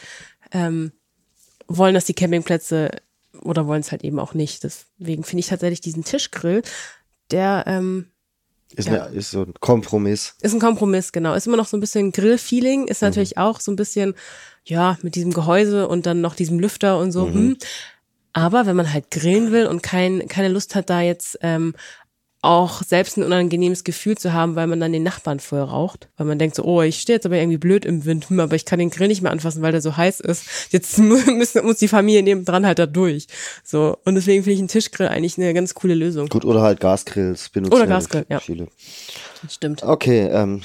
ähm, 0.52 0.92
wollen 1.66 1.94
das 1.94 2.04
die 2.04 2.14
Campingplätze 2.14 2.90
oder 3.42 3.66
wollen 3.66 3.80
es 3.80 3.90
halt 3.92 4.04
eben 4.04 4.18
auch 4.18 4.34
nicht. 4.34 4.64
Deswegen 4.64 5.24
finde 5.24 5.40
ich 5.40 5.48
tatsächlich 5.48 5.80
diesen 5.80 6.04
Tischgrill, 6.04 6.62
der 7.30 7.64
ähm, 7.66 8.06
Ist, 8.76 8.88
Ja. 8.88 9.04
eine, 9.04 9.14
ist 9.16 9.30
so 9.30 9.42
ein 9.42 9.54
Kompromiss. 9.60 10.34
ist 10.42 10.52
ein 10.52 10.60
Kompromiss, 10.60 11.12
genau. 11.12 11.32
Ist 11.34 11.46
immer 11.46 11.56
noch 11.56 11.66
so 11.66 11.76
ein 11.76 11.80
bisschen 11.80 12.12
Grill-Feeling, 12.12 12.82
Mhm. 12.82 12.88
ist 12.88 13.00
natürlich 13.02 13.38
auch 13.38 13.60
so 13.60 13.72
ein 13.72 13.76
bisschen, 13.76 14.14
ja, 14.64 14.98
mit 15.02 15.14
diesem 15.14 15.32
Gehäuse 15.32 15.88
und 15.88 16.04
dann 16.04 16.20
noch 16.20 16.34
diesem 16.34 16.58
Lüfter 16.60 16.98
und 16.98 17.10
so. 17.12 17.26
Mhm. 17.26 17.34
Hm. 17.34 17.56
Aber 18.34 18.66
wenn 18.66 18.76
man 18.76 18.92
halt 18.92 19.10
grillen 19.10 19.52
will 19.52 19.66
und 19.66 19.82
kein, 19.82 20.28
keine 20.28 20.48
Lust 20.48 20.74
hat, 20.74 20.90
da 20.90 21.00
jetzt 21.00 21.38
ähm, 21.40 21.74
auch 22.40 22.84
selbst 22.84 23.16
ein 23.16 23.24
unangenehmes 23.24 23.82
Gefühl 23.82 24.16
zu 24.16 24.32
haben, 24.32 24.54
weil 24.54 24.68
man 24.68 24.78
dann 24.78 24.92
den 24.92 25.02
Nachbarn 25.02 25.40
voll 25.40 25.60
raucht, 25.60 26.08
weil 26.16 26.26
man 26.26 26.38
denkt 26.38 26.54
so, 26.54 26.62
oh, 26.62 26.82
ich 26.82 27.00
stehe 27.00 27.16
jetzt 27.16 27.26
aber 27.26 27.36
irgendwie 27.36 27.58
blöd 27.58 27.84
im 27.84 28.04
Wind, 28.04 28.30
hm, 28.30 28.38
aber 28.38 28.54
ich 28.54 28.64
kann 28.64 28.78
den 28.78 28.90
Grill 28.90 29.08
nicht 29.08 29.22
mehr 29.22 29.32
anfassen, 29.32 29.60
weil 29.60 29.72
der 29.72 29.80
so 29.80 29.96
heiß 29.96 30.20
ist. 30.20 30.44
Jetzt 30.70 30.98
müssen, 31.36 31.66
muss 31.66 31.78
die 31.78 31.88
Familie 31.88 32.22
nebendran 32.22 32.64
halt 32.64 32.78
da 32.78 32.86
durch. 32.86 33.26
So. 33.64 33.98
Und 34.04 34.14
deswegen 34.14 34.44
finde 34.44 34.54
ich 34.54 34.58
einen 34.60 34.68
Tischgrill 34.68 35.08
eigentlich 35.08 35.36
eine 35.36 35.52
ganz 35.52 35.74
coole 35.74 35.94
Lösung. 35.94 36.28
Gut, 36.28 36.44
oder 36.44 36.62
halt 36.62 36.78
Gasgrills 36.78 37.48
benutzen. 37.48 37.74
Oder 37.74 37.88
Gasgrill, 37.88 38.24
ja. 38.28 38.38
Viele. 38.38 38.68
Stimmt. 39.48 39.82
Okay, 39.82 40.28
ähm, 40.30 40.62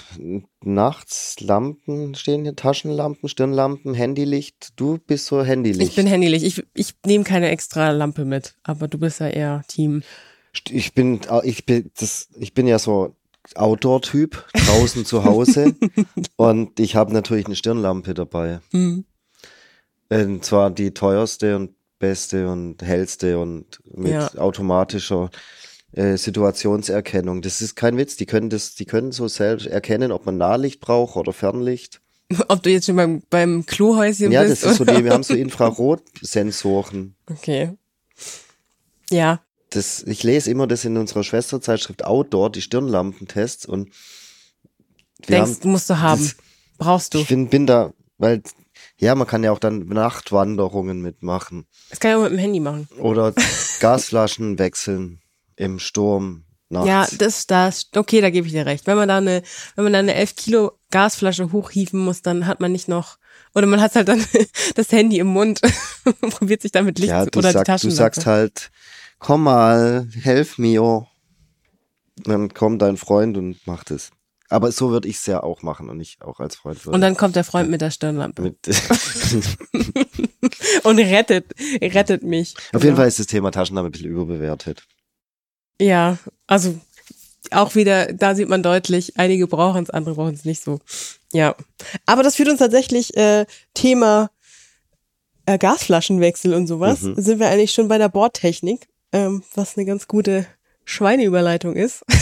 nachts 0.61 1.39
Lampen 1.39 2.13
stehen 2.13 2.43
hier, 2.43 2.55
Taschenlampen, 2.55 3.29
Stirnlampen, 3.29 3.95
Handylicht. 3.95 4.73
Du 4.75 4.99
bist 4.99 5.25
so 5.25 5.43
Handylicht. 5.43 5.89
Ich 5.89 5.95
bin 5.95 6.05
handylich. 6.05 6.43
Ich, 6.43 6.63
ich 6.75 6.93
nehme 7.05 7.23
keine 7.23 7.49
extra 7.49 7.89
Lampe 7.91 8.25
mit, 8.25 8.55
aber 8.63 8.87
du 8.87 8.99
bist 8.99 9.19
ja 9.19 9.27
eher 9.27 9.63
Team. 9.67 10.03
Ich 10.69 10.93
bin, 10.93 11.21
ich 11.43 11.65
bin, 11.65 11.91
das, 11.99 12.27
ich 12.37 12.53
bin 12.53 12.67
ja 12.67 12.77
so 12.79 13.15
Outdoor-Typ, 13.55 14.47
draußen 14.53 15.05
zu 15.05 15.23
Hause. 15.25 15.75
und 16.35 16.79
ich 16.79 16.95
habe 16.95 17.13
natürlich 17.13 17.45
eine 17.47 17.55
Stirnlampe 17.55 18.13
dabei. 18.13 18.59
Hm. 18.71 19.05
Und 20.09 20.45
zwar 20.45 20.69
die 20.71 20.93
teuerste 20.93 21.55
und 21.55 21.71
beste 21.99 22.49
und 22.49 22.81
hellste 22.83 23.39
und 23.39 23.79
mit 23.85 24.11
Ja. 24.11 24.33
automatischer 24.35 25.29
äh, 25.93 26.17
Situationserkennung. 26.17 27.41
Das 27.41 27.61
ist 27.61 27.75
kein 27.75 27.97
Witz. 27.97 28.15
Die 28.15 28.25
können 28.25 28.49
das, 28.49 28.75
die 28.75 28.85
können 28.85 29.11
so 29.11 29.27
selbst 29.27 29.67
erkennen, 29.67 30.11
ob 30.11 30.25
man 30.25 30.37
Nahlicht 30.37 30.79
braucht 30.81 31.15
oder 31.15 31.33
Fernlicht. 31.33 32.01
Ob 32.47 32.63
du 32.63 32.69
jetzt 32.71 32.85
schon 32.85 32.95
beim, 32.95 33.21
beim 33.29 33.65
Klohäuschen 33.65 34.31
Ja, 34.31 34.43
bist? 34.43 34.63
das 34.63 34.71
ist 34.71 34.77
so 34.77 34.85
die, 34.85 35.03
wir 35.03 35.11
haben 35.11 35.23
so 35.23 35.33
Infrarotsensoren. 35.35 37.15
Okay. 37.29 37.73
Ja, 39.09 39.41
Das, 39.75 40.03
ich 40.03 40.23
lese 40.23 40.51
immer 40.51 40.67
das 40.67 40.85
in 40.85 40.97
unserer 40.97 41.23
Schwesterzeitschrift 41.23 42.05
Outdoor, 42.05 42.51
die 42.51 42.61
Stirnlampentests 42.61 43.65
und 43.65 43.89
wir 45.25 45.37
denkst, 45.39 45.61
haben, 45.61 45.71
musst 45.71 45.89
du 45.89 45.99
haben. 45.99 46.21
das- 46.23 46.35
Brauchst 46.77 47.13
du. 47.13 47.19
ich 47.19 47.27
bin, 47.27 47.47
bin 47.49 47.65
da, 47.67 47.93
weil, 48.17 48.41
ja, 48.97 49.15
man 49.15 49.27
kann 49.27 49.43
ja 49.43 49.51
auch 49.51 49.59
dann 49.59 49.87
Nachtwanderungen 49.87 51.01
mitmachen 51.01 51.65
Das 51.89 51.99
kann 51.99 52.11
ich 52.11 52.17
auch 52.17 52.23
mit 52.23 52.31
dem 52.33 52.39
Handy 52.39 52.59
machen. 52.59 52.87
oder 52.99 53.33
Gasflaschen 53.79 54.59
wechseln 54.59 55.21
im 55.55 55.79
Sturm 55.79 56.45
nachts. 56.69 56.87
Ja, 56.87 57.07
das, 57.17 57.45
das, 57.47 57.89
okay, 57.95 58.21
da 58.21 58.31
gebe 58.31 58.47
ich 58.47 58.53
dir 58.53 58.65
recht. 58.65 58.87
Wenn 58.87 58.97
man 58.97 59.07
da 59.07 59.17
eine, 59.17 59.43
wenn 59.75 59.83
man 59.83 59.93
da 59.93 59.99
eine 59.99 60.15
11 60.15 60.35
Kilo 60.35 60.71
Gasflasche 60.91 61.51
hochhieven 61.51 61.99
muss, 61.99 62.21
dann 62.21 62.47
hat 62.47 62.59
man 62.59 62.71
nicht 62.71 62.87
noch, 62.87 63.17
oder 63.53 63.67
man 63.67 63.79
hat 63.81 63.95
halt 63.95 64.07
dann 64.07 64.23
das 64.75 64.91
Handy 64.91 65.19
im 65.19 65.27
Mund 65.27 65.61
und 66.21 66.31
probiert 66.31 66.63
sich 66.63 66.71
damit 66.71 66.97
Licht 66.99 67.09
ja 67.11 67.25
zu- 67.31 67.39
oder 67.39 67.49
die 67.49 67.53
sag, 67.53 67.65
du 67.65 67.71
Taschenlampe. 67.71 67.95
sagst 67.95 68.25
halt, 68.25 68.71
komm 69.23 69.43
mal, 69.43 70.07
helf 70.21 70.57
mir. 70.57 71.07
Dann 72.25 72.53
kommt 72.53 72.81
dein 72.81 72.97
Freund 72.97 73.37
und 73.37 73.65
macht 73.65 73.89
es. 73.89 74.11
Aber 74.49 74.71
so 74.71 74.91
würde 74.91 75.07
ich 75.07 75.15
es 75.17 75.25
ja 75.25 75.41
auch 75.41 75.63
machen 75.63 75.89
und 75.89 75.99
ich 75.99 76.17
auch 76.21 76.39
als 76.39 76.57
Freund. 76.57 76.85
Und 76.85 77.01
dann 77.01 77.17
kommt 77.17 77.35
der 77.35 77.43
Freund 77.43 77.71
mit 77.71 77.81
der 77.81 77.89
Stirnlampe 77.89 78.43
mit, 78.43 78.57
und 80.83 80.99
rettet, 80.99 81.45
rettet 81.81 82.21
mich. 82.21 82.53
Auf 82.55 82.73
jeden 82.73 82.81
Genau. 82.81 82.95
Fall 82.97 83.07
ist 83.07 83.17
das 83.17 83.25
Thema 83.27 83.51
Taschenlampe 83.51 83.89
ein 83.89 83.91
bisschen 83.91 84.11
überbewertet. 84.11 84.83
Ja, 85.81 86.19
also 86.45 86.79
auch 87.51 87.73
wieder, 87.75 88.13
da 88.13 88.35
sieht 88.35 88.49
man 88.49 88.61
deutlich, 88.61 89.17
einige 89.17 89.47
brauchen 89.47 89.83
es, 89.83 89.89
andere 89.89 90.15
brauchen 90.15 90.35
es 90.35 90.45
nicht 90.45 90.63
so. 90.63 90.79
Ja. 91.31 91.55
Aber 92.05 92.21
das 92.21 92.35
führt 92.35 92.49
uns 92.49 92.59
tatsächlich 92.59 93.17
äh, 93.17 93.47
Thema 93.73 94.29
äh, 95.45 95.57
Gasflaschenwechsel 95.57 96.53
und 96.53 96.67
sowas. 96.67 97.01
Mhm. 97.01 97.15
Sind 97.17 97.39
wir 97.39 97.49
eigentlich 97.49 97.73
schon 97.73 97.87
bei 97.87 97.97
der 97.97 98.09
Bordtechnik, 98.09 98.87
ähm, 99.13 99.43
was 99.55 99.77
eine 99.77 99.85
ganz 99.85 100.07
gute 100.07 100.45
Schweineüberleitung 100.85 101.75
ist. 101.75 102.03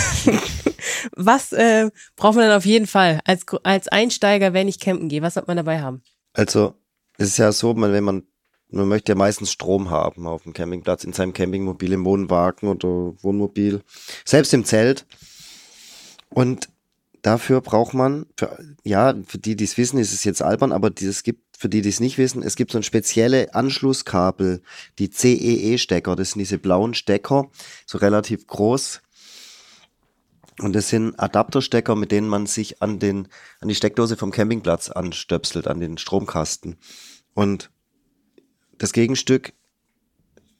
Was 1.15 1.51
äh, 1.51 1.89
braucht 2.15 2.35
man 2.35 2.47
dann 2.47 2.57
auf 2.57 2.65
jeden 2.65 2.87
Fall 2.87 3.19
als, 3.25 3.45
als 3.63 3.87
Einsteiger, 3.87 4.53
wenn 4.53 4.67
ich 4.67 4.79
campen 4.79 5.09
gehe? 5.09 5.21
Was 5.21 5.33
sollte 5.33 5.47
man 5.47 5.57
dabei 5.57 5.81
haben? 5.81 6.03
Also, 6.33 6.75
es 7.17 7.29
ist 7.29 7.37
ja 7.37 7.51
so, 7.51 7.75
wenn 7.75 8.03
man, 8.03 8.23
man 8.69 8.87
möchte 8.87 9.11
ja 9.11 9.15
meistens 9.15 9.51
Strom 9.51 9.89
haben 9.89 10.27
auf 10.27 10.43
dem 10.43 10.53
Campingplatz, 10.53 11.03
in 11.03 11.13
seinem 11.13 11.33
Campingmobil, 11.33 11.93
im 11.93 12.05
Wohnwagen 12.05 12.69
oder 12.69 12.87
Wohnmobil, 13.23 13.81
selbst 14.25 14.53
im 14.53 14.65
Zelt. 14.65 15.05
Und 16.29 16.69
dafür 17.21 17.61
braucht 17.61 17.93
man, 17.93 18.27
für, 18.37 18.57
ja, 18.83 19.15
für 19.25 19.37
die, 19.37 19.55
die 19.55 19.65
es 19.65 19.77
wissen, 19.77 19.99
ist 19.99 20.13
es 20.13 20.23
jetzt 20.23 20.41
albern, 20.41 20.71
aber 20.71 20.91
es 20.99 21.23
gibt, 21.23 21.50
für 21.61 21.69
die, 21.69 21.83
die 21.83 21.89
es 21.89 21.99
nicht 21.99 22.17
wissen, 22.17 22.41
es 22.41 22.55
gibt 22.55 22.71
so 22.71 22.79
ein 22.79 22.83
spezielle 22.83 23.53
Anschlusskabel, 23.53 24.63
die 24.97 25.11
CEE-Stecker, 25.11 26.15
das 26.15 26.31
sind 26.31 26.39
diese 26.39 26.57
blauen 26.57 26.95
Stecker, 26.95 27.51
so 27.85 27.99
relativ 27.99 28.47
groß. 28.47 29.03
Und 30.57 30.73
das 30.73 30.89
sind 30.89 31.19
Adapterstecker, 31.19 31.95
mit 31.95 32.11
denen 32.11 32.27
man 32.27 32.47
sich 32.47 32.81
an 32.81 32.97
den, 32.97 33.27
an 33.59 33.67
die 33.67 33.75
Steckdose 33.75 34.17
vom 34.17 34.31
Campingplatz 34.31 34.89
anstöpselt, 34.89 35.67
an 35.67 35.79
den 35.79 35.99
Stromkasten. 35.99 36.77
Und 37.35 37.69
das 38.79 38.91
Gegenstück 38.91 39.53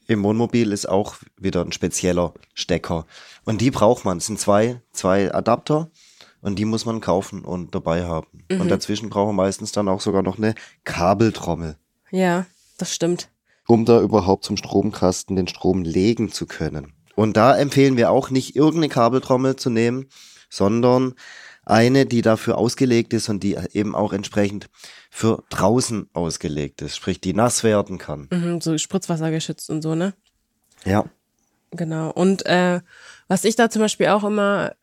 im 0.05 0.23
Wohnmobil 0.23 0.71
ist 0.71 0.87
auch 0.87 1.15
wieder 1.35 1.65
ein 1.65 1.71
spezieller 1.71 2.35
Stecker. 2.53 3.07
Und 3.43 3.59
die 3.61 3.71
braucht 3.71 4.05
man. 4.05 4.19
Es 4.19 4.27
sind 4.27 4.39
zwei, 4.39 4.83
zwei 4.91 5.33
Adapter 5.33 5.89
und 6.41 6.57
die 6.57 6.65
muss 6.65 6.85
man 6.85 7.01
kaufen 7.01 7.43
und 7.45 7.73
dabei 7.75 8.05
haben. 8.05 8.43
Mhm. 8.49 8.61
Und 8.61 8.69
dazwischen 8.69 9.09
braucht 9.09 9.27
man 9.27 9.35
meistens 9.35 9.71
dann 9.71 9.87
auch 9.87 10.01
sogar 10.01 10.21
noch 10.23 10.37
eine 10.37 10.55
Kabeltrommel, 10.83 11.77
Ja, 12.11 12.45
das 12.77 12.93
stimmt. 12.93 13.29
um 13.67 13.85
da 13.85 14.01
überhaupt 14.01 14.43
zum 14.45 14.57
Stromkasten 14.57 15.35
den 15.35 15.47
Strom 15.47 15.83
legen 15.83 16.31
zu 16.31 16.45
können. 16.45 16.93
Und 17.15 17.37
da 17.37 17.57
empfehlen 17.57 17.97
wir 17.97 18.09
auch 18.11 18.29
nicht 18.29 18.55
irgendeine 18.55 18.89
Kabeltrommel 18.89 19.55
zu 19.55 19.69
nehmen, 19.69 20.07
sondern 20.49 21.13
eine, 21.63 22.05
die 22.05 22.21
dafür 22.21 22.57
ausgelegt 22.57 23.13
ist 23.13 23.29
und 23.29 23.43
die 23.43 23.57
eben 23.73 23.95
auch 23.95 24.13
entsprechend 24.13 24.69
für 25.11 25.43
draußen 25.49 26.09
ausgelegt 26.13 26.81
ist, 26.81 26.95
sprich 26.95 27.21
die 27.21 27.33
nass 27.33 27.63
werden 27.63 27.97
kann. 27.97 28.27
Mhm, 28.31 28.61
so 28.61 28.77
Spritzwasser 28.77 29.29
geschützt 29.29 29.69
und 29.69 29.81
so, 29.81 29.93
ne? 29.93 30.13
Ja. 30.85 31.05
Genau. 31.71 32.11
Und 32.11 32.45
äh, 32.47 32.81
was 33.27 33.43
ich 33.45 33.55
da 33.55 33.69
zum 33.69 33.81
Beispiel 33.81 34.07
auch 34.07 34.23
immer, 34.23 34.73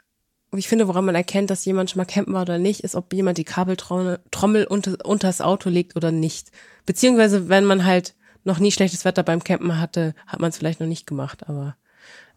ich 0.56 0.68
finde, 0.68 0.88
woran 0.88 1.04
man 1.04 1.14
erkennt, 1.14 1.50
dass 1.50 1.64
jemand 1.64 1.90
schon 1.90 1.98
mal 1.98 2.04
campen 2.04 2.32
war 2.34 2.42
oder 2.42 2.58
nicht, 2.58 2.80
ist, 2.80 2.94
ob 2.94 3.12
jemand 3.12 3.38
die 3.38 3.44
Kabeltrommel 3.44 4.20
Trommel 4.30 4.64
unter, 4.64 4.96
unters 5.04 5.40
Auto 5.40 5.68
legt 5.68 5.96
oder 5.96 6.10
nicht. 6.12 6.50
Beziehungsweise, 6.86 7.48
wenn 7.48 7.64
man 7.64 7.84
halt 7.84 8.14
noch 8.44 8.58
nie 8.58 8.72
schlechtes 8.72 9.04
Wetter 9.04 9.22
beim 9.22 9.44
Campen 9.44 9.78
hatte, 9.80 10.14
hat 10.26 10.40
man 10.40 10.50
es 10.50 10.56
vielleicht 10.58 10.80
noch 10.80 10.86
nicht 10.86 11.06
gemacht. 11.06 11.48
Aber 11.48 11.76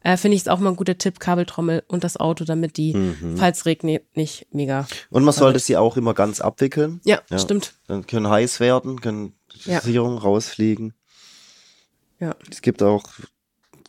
äh, 0.03 0.17
finde 0.17 0.35
ich 0.35 0.41
es 0.41 0.47
auch 0.49 0.59
mal 0.59 0.71
ein 0.71 0.75
guter 0.75 0.97
Tipp, 0.97 1.19
Kabeltrommel 1.19 1.83
und 1.87 2.03
das 2.03 2.17
Auto, 2.17 2.43
damit 2.43 2.75
die, 2.75 2.93
Mhm. 2.95 3.37
falls 3.37 3.65
regnet, 3.65 4.03
nicht 4.17 4.47
mega. 4.51 4.87
Und 5.09 5.23
man 5.23 5.33
sollte 5.33 5.59
sie 5.59 5.77
auch 5.77 5.95
immer 5.95 6.13
ganz 6.13 6.41
abwickeln. 6.41 6.99
Ja, 7.05 7.21
Ja. 7.29 7.39
stimmt. 7.39 7.75
Dann 7.87 8.05
können 8.07 8.27
heiß 8.27 8.59
werden, 8.59 8.99
können 8.99 9.33
Ja. 9.63 9.79
Sicherungen 9.79 10.17
rausfliegen. 10.17 10.93
Ja. 12.19 12.35
Es 12.49 12.61
gibt 12.61 12.83
auch, 12.83 13.03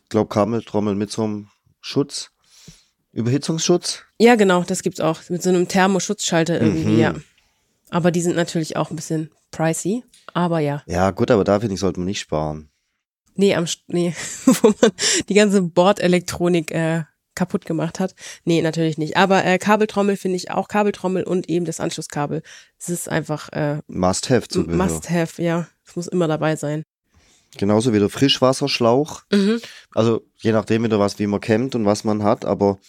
glaube 0.09 0.29
Kabeltrommel 0.29 0.95
mit 0.95 1.11
so 1.11 1.23
einem 1.23 1.49
Schutz, 1.81 2.31
Überhitzungsschutz. 3.13 4.03
Ja, 4.19 4.35
genau, 4.35 4.63
das 4.63 4.81
gibt's 4.83 4.99
auch. 4.99 5.21
Mit 5.29 5.41
so 5.43 5.49
einem 5.49 5.67
Thermoschutzschalter 5.67 6.59
irgendwie, 6.61 6.93
Mhm. 6.93 6.99
ja. 6.99 7.13
Aber 7.89 8.11
die 8.11 8.21
sind 8.21 8.35
natürlich 8.35 8.75
auch 8.75 8.89
ein 8.89 8.95
bisschen 8.95 9.29
pricey. 9.51 10.03
Aber 10.33 10.59
ja. 10.59 10.81
Ja, 10.87 11.11
gut, 11.11 11.29
aber 11.31 11.43
da 11.43 11.59
finde 11.59 11.75
ich, 11.75 11.79
sollte 11.79 11.99
man 11.99 12.07
nicht 12.07 12.19
sparen. 12.19 12.69
Nee, 13.35 13.55
am 13.55 13.65
nee, 13.87 14.13
wo 14.45 14.73
man 14.81 14.91
die 15.29 15.33
ganze 15.33 15.61
Bordelektronik 15.61 16.71
äh, 16.71 17.03
kaputt 17.35 17.65
gemacht 17.65 17.99
hat. 17.99 18.15
Nee, 18.45 18.61
natürlich 18.61 18.97
nicht. 18.97 19.17
Aber 19.17 19.43
äh, 19.45 19.57
Kabeltrommel 19.57 20.17
finde 20.17 20.37
ich 20.37 20.51
auch 20.51 20.67
Kabeltrommel 20.67 21.23
und 21.23 21.49
eben 21.49 21.65
das 21.65 21.79
Anschlusskabel. 21.79 22.41
Es 22.79 22.89
ist 22.89 23.09
einfach 23.09 23.49
äh, 23.53 23.79
Must-have-Zubehör. 23.87 24.75
must 24.75 25.09
have, 25.09 25.41
ja. 25.41 25.67
Es 25.85 25.95
muss 25.95 26.07
immer 26.07 26.27
dabei 26.27 26.55
sein. 26.55 26.83
Genauso 27.57 27.93
wie 27.93 27.99
der 27.99 28.09
Frischwasserschlauch. 28.09 29.21
Mhm. 29.31 29.61
Also 29.93 30.23
je 30.37 30.51
nachdem 30.51 30.83
wieder 30.83 30.99
was, 30.99 31.19
wie 31.19 31.27
man 31.27 31.41
kennt 31.41 31.75
und 31.75 31.85
was 31.85 32.03
man 32.03 32.23
hat, 32.23 32.45
aber 32.45 32.79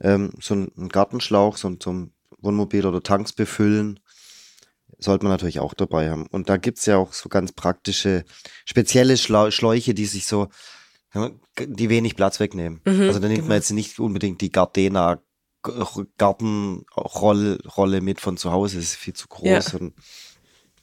ähm, 0.00 0.32
so 0.40 0.54
ein, 0.54 0.72
ein 0.76 0.88
Gartenschlauch, 0.88 1.56
so 1.56 1.68
ein 1.68 1.80
zum 1.80 2.12
Wohnmobil 2.38 2.84
oder 2.86 3.02
Tanks 3.02 3.32
befüllen, 3.32 4.00
sollte 4.98 5.24
man 5.24 5.32
natürlich 5.32 5.60
auch 5.60 5.74
dabei 5.74 6.10
haben. 6.10 6.26
Und 6.26 6.48
da 6.48 6.56
gibt's 6.56 6.86
ja 6.86 6.96
auch 6.98 7.12
so 7.12 7.28
ganz 7.28 7.52
praktische, 7.52 8.24
spezielle 8.64 9.16
Schläuche, 9.16 9.94
die 9.94 10.06
sich 10.06 10.26
so, 10.26 10.48
die 11.58 11.88
wenig 11.90 12.16
Platz 12.16 12.40
wegnehmen. 12.40 12.80
Mhm, 12.84 13.02
also 13.02 13.20
da 13.20 13.28
nimmt 13.28 13.36
genau. 13.40 13.48
man 13.48 13.56
jetzt 13.58 13.70
nicht 13.70 13.98
unbedingt 13.98 14.40
die 14.40 14.50
Gardena 14.50 15.20
Gartenrolle 16.18 17.58
Rolle 17.76 18.00
mit 18.00 18.20
von 18.20 18.36
zu 18.36 18.50
Hause, 18.52 18.76
das 18.76 18.86
ist 18.86 18.96
viel 18.96 19.14
zu 19.14 19.28
groß. 19.28 19.72
Ja. 19.72 19.78
Und 19.78 19.94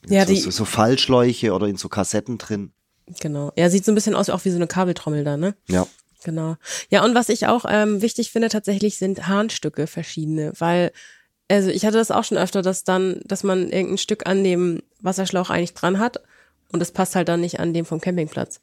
Ja, 0.08 0.26
so, 0.26 0.34
die- 0.34 0.40
so, 0.40 0.52
so 0.52 0.66
Fallschläuche 0.66 1.54
oder 1.54 1.68
in 1.68 1.78
so 1.78 1.90
Kassetten 1.90 2.38
drin. 2.38 2.74
Genau. 3.20 3.52
Ja, 3.56 3.70
sieht 3.70 3.86
so 3.86 3.92
ein 3.92 3.96
bisschen 3.96 4.16
aus 4.16 4.30
auch 4.30 4.44
wie 4.46 4.50
so 4.50 4.56
eine 4.56 4.68
Kabeltrommel 4.68 5.24
da, 5.24 5.38
ne? 5.38 5.56
Ja. 5.68 5.86
Genau. 6.24 6.58
Ja, 6.90 7.04
und 7.04 7.16
was 7.16 7.30
ich 7.30 7.48
auch 7.48 7.66
ähm, 7.68 8.02
wichtig 8.02 8.32
finde 8.32 8.50
tatsächlich 8.50 8.98
sind 8.98 9.28
Harnstücke 9.28 9.88
verschiedene, 9.88 10.54
weil 10.60 10.92
also 11.50 11.70
ich 11.70 11.86
hatte 11.86 11.98
das 11.98 12.12
auch 12.12 12.24
schon 12.24 12.38
öfter, 12.38 12.62
dass 12.62 12.84
dann, 12.84 13.20
dass 13.26 13.44
man 13.44 13.72
irgendein 13.72 13.98
Stück 13.98 14.28
an 14.28 14.44
dem 14.44 14.84
Wasserschlauch 15.02 15.50
eigentlich 15.50 15.74
dran 15.74 16.00
hat 16.00 16.22
und 16.72 16.80
das 16.80 16.92
passt 16.92 17.16
halt 17.16 17.28
dann 17.28 17.42
nicht 17.42 17.60
an 17.60 17.74
dem 17.74 17.86
vom 17.86 18.00
Campingplatz. 18.00 18.62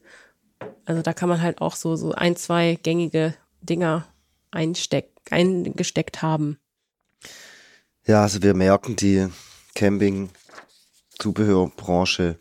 Also 0.86 1.02
da 1.02 1.12
kann 1.12 1.28
man 1.28 1.42
halt 1.42 1.60
auch 1.60 1.76
so 1.76 1.96
so 1.96 2.12
ein, 2.12 2.36
zwei 2.36 2.78
gängige 2.82 3.34
Dinger 3.60 4.06
einsteck, 4.50 5.10
eingesteckt 5.30 6.22
haben. 6.22 6.58
Ja, 8.06 8.22
also 8.22 8.42
wir 8.42 8.54
merken, 8.54 8.96
die 8.96 9.28
Camping-Zubehörbranche 9.74 12.38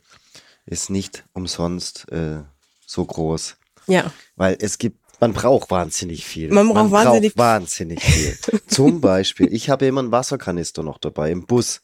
ist 0.65 0.89
nicht 0.89 1.25
umsonst 1.33 2.09
äh, 2.11 2.43
so 2.85 3.03
groß. 3.05 3.57
Ja. 3.87 4.13
Weil 4.35 4.57
es 4.59 4.77
gibt, 4.77 4.99
man 5.19 5.33
braucht 5.33 5.71
wahnsinnig 5.71 6.25
viel. 6.25 6.51
Man 6.51 6.69
braucht 6.69 6.91
wahnsinnig- 6.91 7.37
wahnsinnig 7.37 8.01
viel. 8.03 8.37
Zum 8.67 9.01
Beispiel, 9.01 9.51
ich 9.53 9.69
habe 9.69 9.85
immer 9.85 10.01
einen 10.01 10.11
Wasserkanister 10.11 10.83
noch 10.83 10.97
dabei 10.97 11.31
im 11.31 11.45
Bus. 11.45 11.81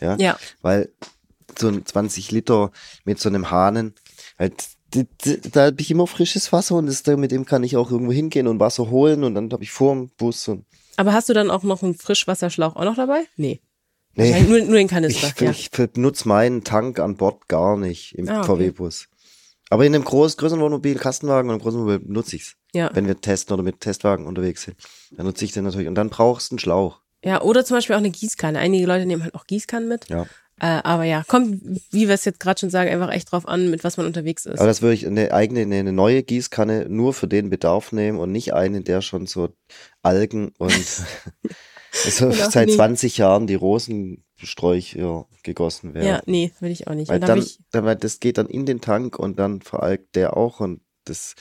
Ja. 0.00 0.16
Ja. 0.16 0.38
Weil 0.62 0.90
so 1.58 1.68
ein 1.68 1.84
20 1.84 2.30
Liter 2.30 2.70
mit 3.04 3.18
so 3.18 3.28
einem 3.28 3.50
Hahnen, 3.50 3.94
halt, 4.38 4.54
da 5.52 5.66
habe 5.66 5.80
ich 5.80 5.90
immer 5.90 6.06
frisches 6.06 6.52
Wasser 6.52 6.76
und 6.76 6.86
das, 6.86 7.04
mit 7.06 7.30
dem 7.32 7.44
kann 7.44 7.64
ich 7.64 7.76
auch 7.76 7.90
irgendwo 7.90 8.12
hingehen 8.12 8.46
und 8.46 8.60
Wasser 8.60 8.90
holen 8.90 9.24
und 9.24 9.34
dann 9.34 9.50
habe 9.52 9.64
ich 9.64 9.72
vor 9.72 9.94
dem 9.94 10.10
Bus 10.16 10.46
und 10.48 10.64
Aber 10.96 11.12
hast 11.12 11.28
du 11.28 11.32
dann 11.34 11.50
auch 11.50 11.62
noch 11.64 11.82
einen 11.82 11.94
Frischwasserschlauch 11.96 12.76
auch 12.76 12.84
noch 12.84 12.96
dabei? 12.96 13.24
Nee. 13.36 13.60
nee. 14.14 14.40
Nur, 14.42 14.60
nur 14.60 14.76
den 14.76 14.88
Kanister. 14.88 15.32
Ich, 15.34 15.40
ja. 15.40 15.50
ich 15.50 15.70
benutze 15.72 16.28
meinen 16.28 16.62
Tank 16.64 17.00
an 17.00 17.16
Bord 17.16 17.48
gar 17.48 17.76
nicht 17.76 18.14
im 18.14 18.28
Ah, 18.28 18.38
okay. 18.40 18.46
VW-Bus. 18.46 19.08
Aber 19.70 19.84
in 19.84 19.94
einem 19.94 20.04
groß, 20.04 20.36
größeren 20.36 20.60
Wohnmobil, 20.62 20.94
Kastenwagen 20.94 21.50
und 21.50 21.54
einem 21.56 21.62
großen 21.62 21.80
Wohnmobil 21.80 22.08
nutze 22.08 22.36
ich's. 22.36 22.54
Ja. 22.74 22.90
Wenn 22.92 23.06
wir 23.06 23.20
testen 23.20 23.54
oder 23.54 23.62
mit 23.62 23.80
Testwagen 23.80 24.26
unterwegs 24.26 24.62
sind, 24.62 24.76
dann 25.10 25.26
nutze 25.26 25.44
ich 25.44 25.52
den 25.52 25.64
natürlich. 25.64 25.88
Und 25.88 25.94
dann 25.94 26.10
brauchst 26.10 26.50
du 26.50 26.54
einen 26.54 26.58
Schlauch. 26.58 27.00
Ja, 27.24 27.42
oder 27.42 27.64
zum 27.64 27.76
Beispiel 27.76 27.94
auch 27.94 28.00
eine 28.00 28.10
Gießkanne. 28.10 28.58
Einige 28.58 28.86
Leute 28.86 29.06
nehmen 29.06 29.22
halt 29.22 29.34
auch 29.34 29.46
Gießkannen 29.46 29.88
mit. 29.88 30.08
Ja. 30.08 30.26
Äh, 30.60 30.80
aber 30.82 31.04
ja, 31.04 31.22
kommt, 31.26 31.62
wie 31.92 32.08
wir 32.08 32.14
es 32.14 32.24
jetzt 32.24 32.40
gerade 32.40 32.58
schon 32.58 32.70
sagen, 32.70 32.90
einfach 32.90 33.12
echt 33.12 33.30
drauf 33.30 33.46
an, 33.46 33.70
mit 33.70 33.84
was 33.84 33.96
man 33.96 34.06
unterwegs 34.06 34.44
ist. 34.44 34.58
Aber 34.58 34.66
das 34.66 34.82
würde 34.82 34.94
ich 34.94 35.06
eine 35.06 35.32
eigene, 35.32 35.60
eine, 35.62 35.92
neue 35.92 36.22
Gießkanne 36.22 36.86
nur 36.88 37.14
für 37.14 37.28
den 37.28 37.48
Bedarf 37.48 37.92
nehmen 37.92 38.18
und 38.18 38.32
nicht 38.32 38.54
eine, 38.54 38.78
in 38.78 38.84
der 38.84 39.00
schon 39.00 39.26
so 39.26 39.50
Algen 40.02 40.52
und 40.58 40.72
so 41.92 42.26
Oder 42.26 42.46
auch 42.46 42.50
seit 42.50 42.68
nie. 42.68 42.74
20 42.74 43.18
Jahren 43.18 43.46
die 43.46 43.54
Rosensträucher 43.54 45.26
gegossen 45.44 45.94
werden. 45.94 46.06
ja. 46.06 46.22
nee, 46.26 46.52
will 46.60 46.72
ich 46.72 46.88
auch 46.88 46.94
nicht. 46.94 47.08
Weil 47.08 47.20
dann, 47.20 47.38
ich, 47.38 47.60
dann, 47.70 47.84
weil 47.84 47.96
das 47.96 48.18
geht 48.18 48.38
dann 48.38 48.48
in 48.48 48.66
den 48.66 48.80
Tank 48.80 49.18
und 49.18 49.38
dann 49.38 49.62
veralgt 49.62 50.16
der 50.16 50.36
auch 50.36 50.58
und 50.60 50.80
das, 51.04 51.34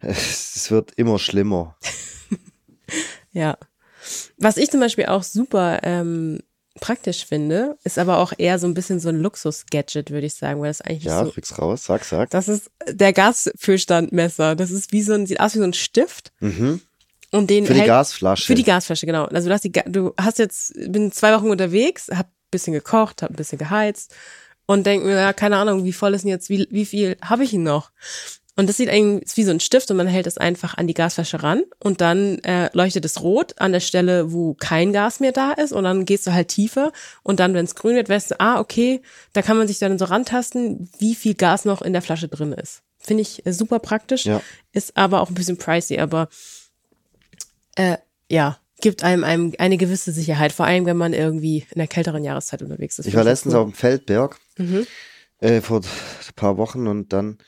es 0.00 0.70
wird 0.70 0.92
immer 0.96 1.18
schlimmer. 1.18 1.76
ja. 3.32 3.56
Was 4.38 4.56
ich 4.56 4.70
zum 4.70 4.80
Beispiel 4.80 5.06
auch 5.06 5.22
super 5.22 5.80
ähm, 5.82 6.40
praktisch 6.80 7.26
finde, 7.26 7.76
ist 7.84 7.98
aber 7.98 8.18
auch 8.18 8.32
eher 8.38 8.58
so 8.58 8.66
ein 8.66 8.74
bisschen 8.74 9.00
so 9.00 9.08
ein 9.10 9.20
Luxus-Gadget, 9.20 10.10
würde 10.10 10.26
ich 10.26 10.34
sagen, 10.34 10.60
weil 10.60 10.68
das 10.70 10.80
eigentlich 10.80 11.04
Ja, 11.04 11.24
so. 11.24 11.30
krieg's 11.30 11.58
raus, 11.58 11.84
sag, 11.84 12.04
sag. 12.04 12.30
Das 12.30 12.48
ist 12.48 12.70
der 12.88 13.12
Gasfüllstandmesser. 13.12 14.56
Das 14.56 14.70
ist 14.70 14.92
wie 14.92 15.02
so 15.02 15.12
ein, 15.12 15.26
sieht 15.26 15.40
aus 15.40 15.54
wie 15.54 15.58
so 15.58 15.64
ein 15.64 15.74
Stift. 15.74 16.32
Mhm. 16.40 16.80
Und 17.32 17.50
den 17.50 17.66
Für 17.66 17.74
die 17.74 17.80
hält- 17.80 17.88
Gasflasche. 17.88 18.46
Für 18.46 18.54
die 18.54 18.64
Gasflasche, 18.64 19.06
genau. 19.06 19.26
Also 19.26 19.48
du 19.48 19.54
hast, 19.54 19.62
die, 19.64 19.70
du 19.72 20.14
hast 20.18 20.38
jetzt, 20.38 20.72
bin 20.90 21.12
zwei 21.12 21.32
Wochen 21.36 21.50
unterwegs, 21.50 22.08
hab 22.08 22.26
ein 22.26 22.32
bisschen 22.50 22.72
gekocht, 22.72 23.22
hab 23.22 23.30
ein 23.30 23.36
bisschen 23.36 23.58
geheizt 23.58 24.14
und 24.66 24.84
denk 24.84 25.04
mir, 25.04 25.14
ja, 25.16 25.32
keine 25.32 25.56
Ahnung, 25.58 25.84
wie 25.84 25.92
voll 25.92 26.14
ist 26.14 26.22
denn 26.22 26.30
jetzt, 26.30 26.48
wie, 26.48 26.66
wie 26.70 26.86
viel 26.86 27.16
habe 27.22 27.44
ich 27.44 27.50
denn 27.50 27.62
noch? 27.62 27.90
Und 28.60 28.68
das 28.68 28.76
sieht 28.76 28.90
eigentlich 28.90 29.24
ist 29.24 29.36
wie 29.38 29.44
so 29.44 29.50
ein 29.52 29.58
Stift 29.60 29.90
und 29.90 29.96
man 29.96 30.06
hält 30.06 30.26
es 30.26 30.36
einfach 30.36 30.76
an 30.76 30.86
die 30.86 30.92
Gasflasche 30.94 31.42
ran 31.42 31.62
und 31.78 32.02
dann 32.02 32.38
äh, 32.40 32.68
leuchtet 32.74 33.06
es 33.06 33.22
rot 33.22 33.54
an 33.58 33.72
der 33.72 33.80
Stelle, 33.80 34.32
wo 34.32 34.52
kein 34.52 34.92
Gas 34.92 35.18
mehr 35.18 35.32
da 35.32 35.52
ist 35.52 35.72
und 35.72 35.84
dann 35.84 36.04
gehst 36.04 36.26
du 36.26 36.32
halt 36.34 36.48
tiefer 36.48 36.92
und 37.22 37.40
dann, 37.40 37.54
wenn 37.54 37.64
es 37.64 37.74
grün 37.74 37.96
wird, 37.96 38.10
weißt 38.10 38.32
du, 38.32 38.40
ah, 38.40 38.60
okay, 38.60 39.00
da 39.32 39.40
kann 39.40 39.56
man 39.56 39.66
sich 39.66 39.78
dann 39.78 39.98
so 39.98 40.04
rantasten, 40.04 40.90
wie 40.98 41.14
viel 41.14 41.34
Gas 41.34 41.64
noch 41.64 41.80
in 41.80 41.94
der 41.94 42.02
Flasche 42.02 42.28
drin 42.28 42.52
ist. 42.52 42.82
Finde 42.98 43.22
ich 43.22 43.46
äh, 43.46 43.52
super 43.54 43.78
praktisch, 43.78 44.26
Ja. 44.26 44.42
ist 44.72 44.94
aber 44.96 45.22
auch 45.22 45.30
ein 45.30 45.34
bisschen 45.34 45.56
pricey, 45.56 45.98
aber 45.98 46.28
äh, 47.76 47.96
ja, 48.28 48.58
gibt 48.82 49.02
einem, 49.04 49.24
einem 49.24 49.54
eine 49.58 49.76
gewisse 49.78 50.12
Sicherheit, 50.12 50.52
vor 50.52 50.66
allem 50.66 50.84
wenn 50.86 50.96
man 50.98 51.12
irgendwie 51.14 51.66
in 51.70 51.78
der 51.78 51.88
kälteren 51.88 52.24
Jahreszeit 52.24 52.62
unterwegs 52.62 52.98
ist. 52.98 53.06
Ich 53.06 53.14
war 53.14 53.24
letztens 53.24 53.54
cool. 53.54 53.60
auf 53.60 53.70
dem 53.70 53.74
Feldberg 53.74 54.38
Mhm. 54.58 54.86
äh, 55.38 55.60
vor 55.62 55.80
ein 55.80 56.34
paar 56.36 56.56
Wochen 56.58 56.86
und 56.86 57.12
dann 57.14 57.38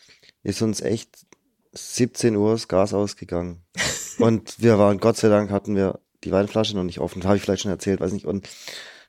ist 0.43 0.63
uns 0.63 0.81
echt 0.81 1.27
17 1.73 2.37
Uhr 2.37 2.53
das 2.53 2.69
Gas 2.69 2.95
ausgegangen. 2.95 3.63
und 4.19 4.61
wir 4.61 4.79
waren, 4.79 4.99
Gott 4.99 5.17
sei 5.17 5.29
Dank, 5.29 5.51
hatten 5.51 5.77
wir 5.77 6.01
die 6.25 6.33
Weinflasche 6.33 6.77
noch 6.77 6.85
nicht 6.85 7.01
offen. 7.01 7.25
Habe 7.25 7.37
ich 7.37 7.43
vielleicht 7.43 7.63
schon 7.63 7.71
erzählt, 7.71 8.01
weiß 8.01 8.13
nicht. 8.13 8.27
Und 8.27 8.49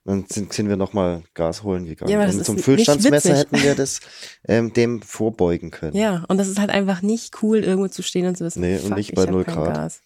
dann 0.05 0.25
sind, 0.27 0.51
sind 0.51 0.67
wir 0.67 0.75
nochmal 0.75 1.23
Gas 1.34 1.63
holen 1.63 1.86
gegangen. 1.86 2.11
Ja, 2.11 2.17
aber 2.17 2.25
das 2.25 2.36
und 2.36 2.41
ist 2.41 2.45
zum 2.47 2.55
nicht 2.55 2.65
Füllstandsmesser 2.65 3.38
hätten 3.38 3.61
wir 3.61 3.75
das 3.75 4.01
ähm, 4.47 4.73
dem 4.73 5.01
vorbeugen 5.01 5.71
können. 5.71 5.95
Ja, 5.95 6.25
und 6.27 6.38
das 6.38 6.49
ist 6.49 6.59
halt 6.59 6.71
einfach 6.71 7.01
nicht 7.01 7.41
cool, 7.41 7.59
irgendwo 7.59 7.88
zu 7.88 8.03
stehen 8.03 8.27
und 8.27 8.38
zu 8.38 8.43
wissen, 8.43 8.61
Nee, 8.61 8.75
und 8.75 8.89
fuck, 8.89 8.97
nicht 8.97 9.09
ich 9.09 9.15
bei 9.15 9.23
hab 9.23 9.31
0 9.31 9.43
kein 9.45 9.55
Grad. 9.55 9.73
Gas. 9.73 10.01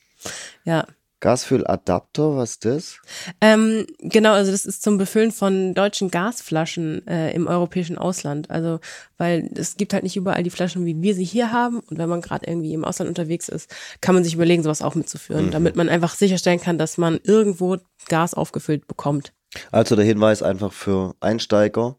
Ja, 0.65 0.87
Gasfülladapter, 1.19 2.37
was 2.37 2.51
ist 2.51 2.65
das? 2.65 2.99
Ähm, 3.41 3.87
genau, 3.99 4.33
also 4.33 4.51
das 4.51 4.65
ist 4.65 4.83
zum 4.83 4.99
Befüllen 4.99 5.31
von 5.31 5.73
deutschen 5.73 6.11
Gasflaschen 6.11 7.07
äh, 7.07 7.31
im 7.33 7.47
europäischen 7.47 7.97
Ausland. 7.97 8.51
Also, 8.51 8.79
weil 9.17 9.49
es 9.55 9.77
gibt 9.77 9.93
halt 9.93 10.03
nicht 10.03 10.15
überall 10.15 10.43
die 10.43 10.51
Flaschen, 10.51 10.85
wie 10.85 11.01
wir 11.01 11.15
sie 11.15 11.23
hier 11.23 11.51
haben. 11.51 11.79
Und 11.79 11.97
wenn 11.97 12.09
man 12.09 12.21
gerade 12.21 12.47
irgendwie 12.47 12.73
im 12.73 12.85
Ausland 12.85 13.09
unterwegs 13.09 13.49
ist, 13.49 13.73
kann 13.99 14.13
man 14.13 14.23
sich 14.23 14.35
überlegen, 14.35 14.61
sowas 14.61 14.83
auch 14.83 14.93
mitzuführen, 14.93 15.49
damit 15.51 15.75
man 15.75 15.89
einfach 15.89 16.13
sicherstellen 16.13 16.61
kann, 16.61 16.77
dass 16.77 16.97
man 16.97 17.19
irgendwo 17.23 17.77
Gas 18.07 18.35
aufgefüllt 18.35 18.87
bekommt. 18.87 19.33
Also 19.71 19.95
der 19.95 20.05
Hinweis 20.05 20.43
einfach 20.43 20.71
für 20.71 21.15
Einsteiger. 21.19 21.97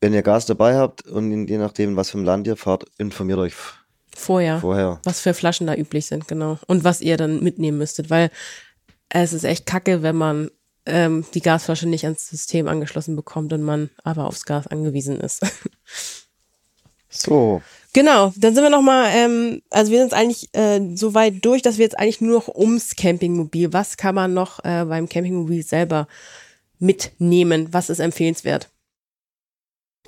Wenn 0.00 0.12
ihr 0.12 0.22
Gas 0.22 0.46
dabei 0.46 0.76
habt 0.76 1.06
und 1.06 1.48
je 1.48 1.58
nachdem, 1.58 1.96
was 1.96 2.10
für 2.10 2.18
ein 2.18 2.24
Land 2.24 2.46
ihr 2.46 2.56
fahrt, 2.56 2.84
informiert 2.98 3.38
euch 3.38 3.54
Vorher. 4.16 4.60
vorher. 4.60 5.00
Was 5.04 5.20
für 5.20 5.34
Flaschen 5.34 5.66
da 5.66 5.74
üblich 5.74 6.06
sind, 6.06 6.28
genau. 6.28 6.58
Und 6.66 6.84
was 6.84 7.00
ihr 7.00 7.16
dann 7.16 7.42
mitnehmen 7.42 7.78
müsstet, 7.78 8.10
weil 8.10 8.30
es 9.08 9.32
ist 9.32 9.44
echt 9.44 9.66
kacke, 9.66 10.02
wenn 10.02 10.16
man 10.16 10.50
ähm, 10.86 11.24
die 11.34 11.40
Gasflasche 11.40 11.88
nicht 11.88 12.04
ans 12.04 12.28
System 12.28 12.68
angeschlossen 12.68 13.16
bekommt 13.16 13.52
und 13.52 13.62
man 13.62 13.90
aber 14.02 14.26
aufs 14.26 14.44
Gas 14.44 14.66
angewiesen 14.66 15.20
ist. 15.20 15.40
So, 17.16 17.62
Genau, 17.94 18.32
dann 18.36 18.56
sind 18.56 18.64
wir 18.64 18.70
nochmal, 18.70 19.08
ähm, 19.14 19.62
also 19.70 19.92
wir 19.92 19.98
sind 19.98 20.08
jetzt 20.10 20.18
eigentlich 20.20 20.48
äh, 20.52 20.96
so 20.96 21.14
weit 21.14 21.44
durch, 21.44 21.62
dass 21.62 21.78
wir 21.78 21.84
jetzt 21.84 21.96
eigentlich 21.96 22.20
nur 22.20 22.34
noch 22.34 22.48
ums 22.48 22.96
Campingmobil, 22.96 23.72
was 23.72 23.96
kann 23.96 24.16
man 24.16 24.34
noch 24.34 24.58
äh, 24.64 24.84
beim 24.84 25.08
Campingmobil 25.08 25.62
selber 25.62 26.08
mitnehmen, 26.80 27.68
was 27.70 27.90
ist 27.90 28.00
empfehlenswert? 28.00 28.68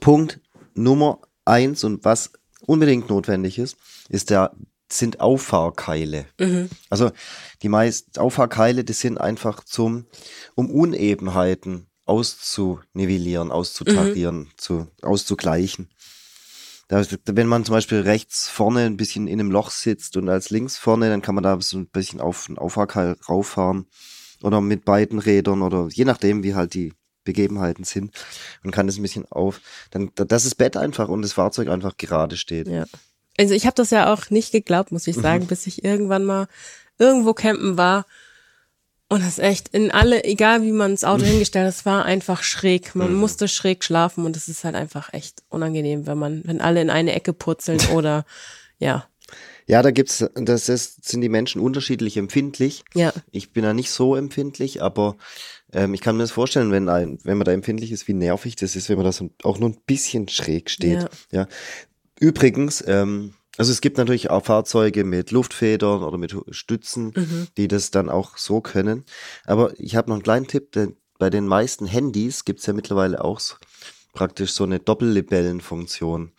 Punkt 0.01 0.41
Nummer 0.75 1.21
eins 1.45 1.85
und 1.85 2.05
was 2.05 2.33
unbedingt 2.67 3.09
notwendig 3.09 3.57
ist, 3.61 3.77
ist 4.09 4.31
der, 4.31 4.53
sind 4.91 5.21
Auffahrkeile. 5.21 6.27
Also 6.91 7.11
die 7.63 7.69
meisten 7.69 8.19
Auffahrkeile, 8.19 8.85
die 8.85 8.93
sind 8.93 9.19
einfach 9.19 9.65
zum, 9.65 10.07
um 10.55 10.71
Unebenheiten 10.71 11.87
auszunivellieren, 12.05 13.51
auszutarieren, 13.51 14.49
zu, 14.57 14.87
auszugleichen. 15.03 15.89
Da, 16.89 17.05
wenn 17.25 17.49
man 17.49 17.65
zum 17.65 17.75
Beispiel 17.75 18.01
rechts 18.03 18.49
vorne 18.49 18.83
ein 18.83 18.97
bisschen 18.97 19.27
in 19.27 19.41
einem 19.41 19.51
Loch 19.51 19.71
sitzt 19.71 20.17
und 20.17 20.29
als 20.29 20.51
links 20.51 20.77
vorne, 20.77 21.09
dann 21.09 21.21
kann 21.21 21.35
man 21.35 21.43
da 21.43 21.61
so 21.61 21.79
ein 21.79 21.89
bisschen 21.89 22.21
auf 22.21 22.49
ein 22.49 22.59
Auffahrkeil 22.59 23.17
rauffahren 23.29 23.87
oder 24.43 24.61
mit 24.61 24.85
beiden 24.85 25.19
Rädern 25.19 25.63
oder 25.63 25.89
je 25.91 26.05
nachdem, 26.05 26.45
wie 26.45 26.55
halt 26.55 26.75
die 26.75 26.93
Begebenheiten 27.25 27.83
sind 27.83 28.13
und 28.63 28.71
kann 28.71 28.87
das 28.87 28.99
ein 28.99 29.03
bisschen 29.03 29.27
auf, 29.33 29.61
dann, 29.91 30.13
dass 30.15 30.45
das 30.45 30.55
Bett 30.55 30.77
einfach 30.77 31.09
und 31.09 31.23
das 31.23 31.33
Fahrzeug 31.33 31.69
einfach 31.69 31.97
gerade 31.97 32.37
steht. 32.37 32.69
Ja. 32.69 32.87
Also 33.39 33.55
ich 33.55 33.67
habe 33.67 33.75
das 33.75 33.91
ja 33.91 34.13
auch 34.13 34.31
nicht 34.31 34.53
geglaubt, 34.53 34.93
muss 34.93 35.07
ich 35.07 35.17
sagen, 35.17 35.47
bis 35.47 35.67
ich 35.67 35.85
irgendwann 35.85 36.25
mal 36.25 36.49
irgendwo 36.99 37.35
campen 37.35 37.77
war 37.77 38.07
und 39.09 39.23
das 39.23 39.39
echt 39.39 39.69
in 39.69 39.91
alle, 39.91 40.25
egal 40.25 40.63
wie 40.63 40.73
man 40.73 40.93
das 40.93 41.05
Auto 41.05 41.25
hingestellt 41.25 41.67
hat, 41.67 41.75
es 41.75 41.87
war 41.87 42.05
einfach 42.05 42.43
schräg. 42.43 42.95
Man 42.95 43.15
musste 43.15 43.47
schräg 43.47 43.85
schlafen 43.85 44.25
und 44.25 44.37
es 44.37 44.49
ist 44.49 44.65
halt 44.65 44.75
einfach 44.75 45.13
echt 45.13 45.43
unangenehm, 45.49 46.07
wenn 46.07 46.19
man, 46.19 46.43
wenn 46.45 46.61
alle 46.61 46.81
in 46.81 46.91
eine 46.91 47.13
Ecke 47.13 47.33
purzeln 47.33 47.81
oder 47.95 48.25
ja, 48.79 49.07
Ja, 49.67 49.83
da 49.83 49.91
gibt's, 49.91 50.25
das 50.35 50.69
ist, 50.69 51.09
sind 51.09 51.21
die 51.21 51.29
Menschen 51.29 51.61
unterschiedlich 51.61 52.17
empfindlich. 52.17 52.85
ja. 52.95 53.13
Ich 53.31 53.53
bin 53.53 53.63
da 53.63 53.75
nicht 53.75 53.91
so 53.91 54.17
empfindlich, 54.17 54.83
aber 54.83 55.17
ähm, 55.73 55.95
ich 55.95 56.01
kann 56.01 56.17
mir 56.17 56.23
das 56.25 56.33
vorstellen, 56.33 56.73
wenn 56.73 56.89
ein, 56.89 57.19
wenn 57.23 57.39
man 57.39 57.45
da 57.45 57.53
empfindlich 57.53 57.93
ist, 57.93 58.09
wie 58.09 58.15
nervig 58.15 58.57
das 58.57 58.77
ist, 58.77 58.89
wenn 58.89 58.97
man 58.97 59.05
da 59.05 59.13
so 59.13 59.31
auch 59.43 59.59
nur 59.59 59.71
ein 59.71 59.79
bisschen 59.87 60.29
schräg 60.29 60.69
steht. 60.71 61.03
Ja. 61.03 61.09
Ja. 61.33 61.49
Übrigens, 62.21 62.83
ähm, 62.87 63.35
also 63.59 63.73
es 63.73 63.81
gibt 63.81 63.99
natürlich 63.99 64.31
auch 64.31 64.45
Fahrzeuge 64.45 65.05
mit 65.05 65.31
Luftfedern 65.31 66.03
oder 66.03 66.19
mit 66.19 66.35
Stützen, 66.51 67.13
Mhm. 67.17 67.49
die 67.57 67.69
das 67.69 67.91
dann 67.91 68.09
auch 68.11 68.37
so 68.37 68.61
können. 68.61 69.05
Aber 69.45 69.73
ich 69.79 69.97
habe 69.97 70.09
noch 70.11 70.17
einen 70.17 70.23
kleinen 70.23 70.47
Tipp, 70.47 70.73
denn 70.73 70.97
bei 71.19 71.31
den 71.31 71.47
meisten 71.47 71.87
Handys 71.87 72.45
gibt's 72.45 72.67
ja 72.67 72.73
mittlerweile 72.75 73.25
auch 73.25 73.41
so, 73.41 73.55
praktisch 74.13 74.53
so 74.53 74.65
eine 74.65 74.79
Doppellibellenfunktion. 74.81 76.33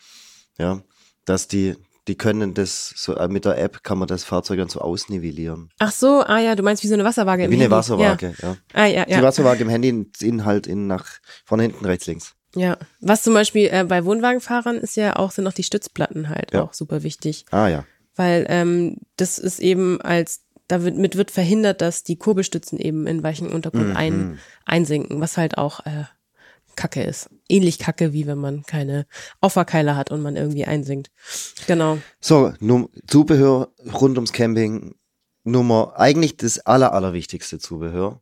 Ja, 0.59 0.81
dass 1.25 1.47
die, 1.47 1.75
die 2.07 2.15
können 2.15 2.53
das 2.53 2.93
so 2.95 3.15
äh, 3.15 3.27
mit 3.27 3.45
der 3.45 3.57
App 3.57 3.83
kann 3.83 3.97
man 3.99 4.07
das 4.07 4.23
Fahrzeug 4.23 4.57
dann 4.59 4.69
so 4.69 4.79
ausnivellieren. 4.79 5.69
Ach 5.79 5.91
so, 5.91 6.21
ah 6.25 6.39
ja, 6.39 6.55
du 6.55 6.63
meinst 6.63 6.83
wie 6.83 6.87
so 6.87 6.93
eine 6.95 7.03
Wasserwaage 7.03 7.43
im 7.45 7.51
Wie 7.51 7.55
eine 7.55 7.63
Handy. 7.65 7.75
Wasserwaage, 7.75 8.33
ja. 8.41 8.47
Ja. 8.49 8.57
Ah 8.73 8.85
ja, 8.85 9.05
Die 9.05 9.11
ja. 9.11 9.21
Wasserwaage 9.23 9.61
im 9.63 9.69
Handy 9.69 10.07
in 10.21 10.45
halt 10.45 10.65
in 10.67 10.87
nach 10.87 11.05
vorne, 11.45 11.63
hinten, 11.63 11.85
rechts, 11.85 12.07
links. 12.07 12.33
Ja. 12.57 12.77
Was 13.01 13.23
zum 13.23 13.33
Beispiel 13.33 13.69
äh, 13.71 13.83
bei 13.87 14.03
Wohnwagenfahrern 14.05 14.77
ist 14.77 14.95
ja 14.97 15.15
auch, 15.15 15.31
sind 15.31 15.47
auch 15.47 15.53
die 15.53 15.63
Stützplatten 15.63 16.29
halt 16.29 16.53
Ja. 16.53 16.63
auch 16.63 16.73
super 16.73 17.03
wichtig. 17.03 17.45
Ah 17.51 17.67
ja. 17.67 17.85
Weil 18.15 18.45
ähm, 18.49 18.97
das 19.15 19.37
ist 19.37 19.59
eben 19.59 20.01
als, 20.01 20.41
damit 20.67 21.15
wird 21.17 21.31
verhindert, 21.31 21.81
dass 21.81 22.03
die 22.03 22.17
Kurbelstützen 22.17 22.79
eben 22.79 23.05
in 23.07 23.21
weichen 23.23 23.49
Untergrund 23.49 23.89
Mhm. 23.89 23.95
ein, 23.95 24.39
einsinken, 24.65 25.21
was 25.21 25.37
halt 25.37 25.57
auch 25.57 25.85
äh, 25.85 26.05
Kacke 26.75 27.03
ist. 27.03 27.29
Ähnlich 27.49 27.79
Kacke, 27.79 28.13
wie 28.13 28.27
wenn 28.27 28.37
man 28.37 28.63
keine 28.63 29.05
Auffahrkeile 29.41 29.95
hat 29.95 30.11
und 30.11 30.21
man 30.21 30.35
irgendwie 30.35 30.65
einsinkt. 30.65 31.09
Genau. 31.67 31.97
So, 32.19 32.53
Num 32.59 32.89
Zubehör 33.07 33.69
rund 33.93 34.17
ums 34.17 34.33
Camping. 34.33 34.95
Nummer, 35.43 35.93
eigentlich 35.97 36.35
das 36.37 36.59
aller, 36.65 36.91
allerwichtigste 36.93 37.57
Zubehör. 37.57 38.21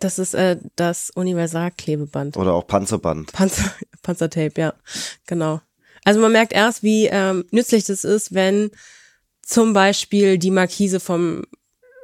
Das 0.00 0.18
ist 0.18 0.34
äh, 0.34 0.56
das 0.76 1.10
Universalklebeband. 1.14 2.36
Oder 2.36 2.52
auch 2.54 2.66
Panzerband. 2.66 3.32
Panzer, 3.32 3.70
Panzertape, 4.02 4.60
ja, 4.60 4.74
genau. 5.26 5.60
Also 6.04 6.20
man 6.20 6.32
merkt 6.32 6.52
erst, 6.52 6.82
wie 6.82 7.06
ähm, 7.06 7.44
nützlich 7.50 7.84
das 7.84 8.04
ist, 8.04 8.34
wenn 8.34 8.70
zum 9.42 9.72
Beispiel 9.72 10.38
die 10.38 10.50
Markise 10.50 10.98
vom 11.00 11.44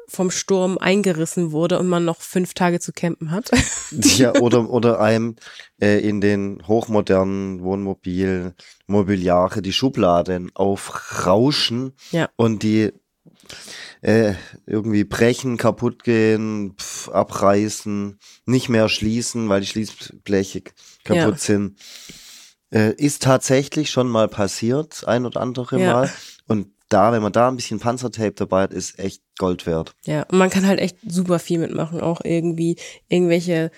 vom 0.08 0.30
Sturm 0.30 0.78
eingerissen 0.78 1.50
wurde 1.50 1.80
und 1.80 1.88
man 1.88 2.04
noch 2.04 2.20
fünf 2.20 2.54
Tage 2.54 2.78
zu 2.78 2.92
campen 2.92 3.32
hat. 3.32 3.50
Ja, 3.90 4.34
oder, 4.40 4.68
oder 4.70 5.00
einem 5.00 5.36
äh, 5.80 5.98
in 6.00 6.20
den 6.20 6.62
hochmodernen 6.66 7.62
Wohnmobil, 7.62 8.54
Mobiliare 8.86 9.62
die 9.62 9.72
Schubladen 9.72 10.50
aufrauschen 10.54 11.92
Ja. 12.10 12.28
und 12.36 12.62
die 12.62 12.92
äh, 14.02 14.34
irgendwie 14.66 15.04
brechen, 15.04 15.56
kaputt 15.56 16.04
gehen, 16.04 16.74
pf, 16.78 17.08
abreißen, 17.08 18.18
nicht 18.46 18.68
mehr 18.68 18.88
schließen, 18.88 19.48
weil 19.48 19.60
die 19.60 19.66
Schließbleche 19.66 20.62
kaputt 21.04 21.34
Ja. 21.34 21.36
sind. 21.36 21.78
Äh, 22.70 22.94
ist 22.96 23.22
tatsächlich 23.22 23.90
schon 23.90 24.08
mal 24.08 24.28
passiert, 24.28 25.06
ein 25.06 25.24
oder 25.24 25.40
andere 25.40 25.80
Ja. 25.80 25.92
Mal. 25.92 26.12
Und 26.48 26.68
da, 26.88 27.12
wenn 27.12 27.22
man 27.22 27.32
da 27.32 27.48
ein 27.48 27.56
bisschen 27.56 27.80
Panzertape 27.80 28.32
dabei 28.32 28.62
hat, 28.62 28.72
ist 28.72 28.98
echt 28.98 29.22
Gold 29.38 29.66
wert. 29.66 29.94
Ja, 30.04 30.22
und 30.24 30.38
man 30.38 30.50
kann 30.50 30.66
halt 30.66 30.80
echt 30.80 30.96
super 31.06 31.38
viel 31.38 31.58
mitmachen. 31.58 32.00
Auch 32.00 32.20
irgendwie 32.22 32.76
irgendwelche 33.08 33.70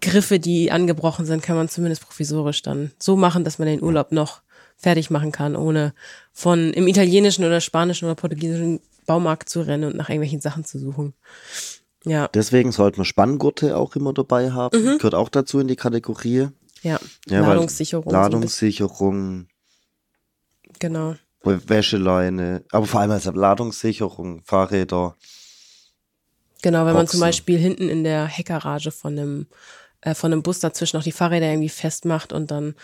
Griffe, 0.00 0.38
die 0.38 0.70
angebrochen 0.70 1.26
sind, 1.26 1.42
kann 1.42 1.56
man 1.56 1.68
zumindest 1.68 2.02
provisorisch 2.06 2.62
dann 2.62 2.92
so 2.98 3.16
machen, 3.16 3.44
dass 3.44 3.58
man 3.58 3.66
den 3.66 3.82
Urlaub 3.82 4.12
noch 4.12 4.42
fertig 4.76 5.10
machen 5.10 5.30
kann, 5.32 5.56
ohne 5.56 5.92
von 6.32 6.72
im 6.72 6.86
italienischen 6.88 7.44
oder 7.44 7.60
spanischen 7.60 8.06
oder 8.06 8.14
portugiesischen 8.14 8.80
Baumarkt 9.06 9.48
zu 9.48 9.60
rennen 9.60 9.90
und 9.90 9.96
nach 9.96 10.08
irgendwelchen 10.08 10.40
Sachen 10.40 10.64
zu 10.64 10.78
suchen. 10.78 11.14
Ja, 12.04 12.28
Deswegen 12.28 12.72
sollte 12.72 12.98
man 12.98 13.04
Spanngurte 13.04 13.76
auch 13.76 13.94
immer 13.94 14.12
dabei 14.14 14.52
haben. 14.52 14.82
Mhm. 14.82 14.96
Gehört 14.98 15.14
auch 15.14 15.28
dazu 15.28 15.60
in 15.60 15.68
die 15.68 15.76
Kategorie. 15.76 16.48
ja. 16.82 16.98
Ja, 17.28 17.40
Ladungssicherung. 17.40 18.04
so 18.04 18.10
Ladungssicherung. 18.10 19.48
Genau. 20.78 21.16
Wäscheleine, 21.42 22.64
aber 22.70 22.86
vor 22.86 23.00
allem 23.00 23.10
als 23.12 23.24
Ladungssicherung, 23.24 24.42
Fahrräder. 24.44 25.16
Genau, 26.62 26.84
wenn 26.84 26.94
man 26.94 27.06
zum 27.06 27.18
Boxen. 27.18 27.20
Beispiel 27.20 27.58
hinten 27.58 27.88
in 27.88 28.04
der 28.04 28.26
Heckgarage 28.26 28.90
von 28.90 29.18
einem, 29.18 29.46
äh, 30.02 30.14
von 30.14 30.32
einem 30.32 30.42
Bus 30.42 30.60
dazwischen 30.60 30.96
noch 30.96 31.04
die 31.04 31.12
Fahrräder 31.12 31.46
irgendwie 31.46 31.70
festmacht 31.70 32.32
und 32.32 32.50
dann 32.50 32.74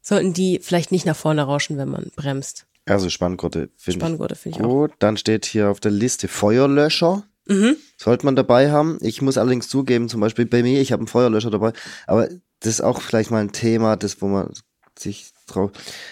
sollten 0.00 0.32
die 0.32 0.58
vielleicht 0.62 0.90
nicht 0.90 1.04
nach 1.06 1.16
vorne 1.16 1.42
rauschen, 1.42 1.76
wenn 1.76 1.90
man 1.90 2.10
bremst. 2.16 2.66
Also 2.86 3.08
Spanngurte 3.10 3.70
finde 3.76 3.90
ich 3.90 3.94
Spanngurte 3.94 4.34
finde 4.34 4.58
ich 4.58 4.64
auch. 4.64 4.68
gut. 4.68 4.92
Dann 4.98 5.16
steht 5.16 5.46
hier 5.46 5.70
auf 5.70 5.80
der 5.80 5.90
Liste 5.92 6.28
Feuerlöscher. 6.28 7.24
Mhm. 7.46 7.76
Sollte 7.96 8.24
man 8.24 8.36
dabei 8.36 8.70
haben. 8.70 8.98
Ich 9.00 9.20
muss 9.22 9.38
allerdings 9.38 9.68
zugeben, 9.68 10.08
zum 10.08 10.20
Beispiel 10.20 10.46
bei 10.46 10.62
mir, 10.62 10.80
ich 10.80 10.92
habe 10.92 11.00
einen 11.00 11.08
Feuerlöscher 11.08 11.50
dabei, 11.50 11.72
aber 12.06 12.28
das 12.60 12.74
ist 12.74 12.80
auch 12.80 13.00
vielleicht 13.02 13.30
mal 13.32 13.40
ein 13.40 13.52
Thema, 13.52 13.96
das, 13.96 14.22
wo 14.22 14.28
man 14.28 14.52
sich 14.96 15.32
drauf. 15.48 15.70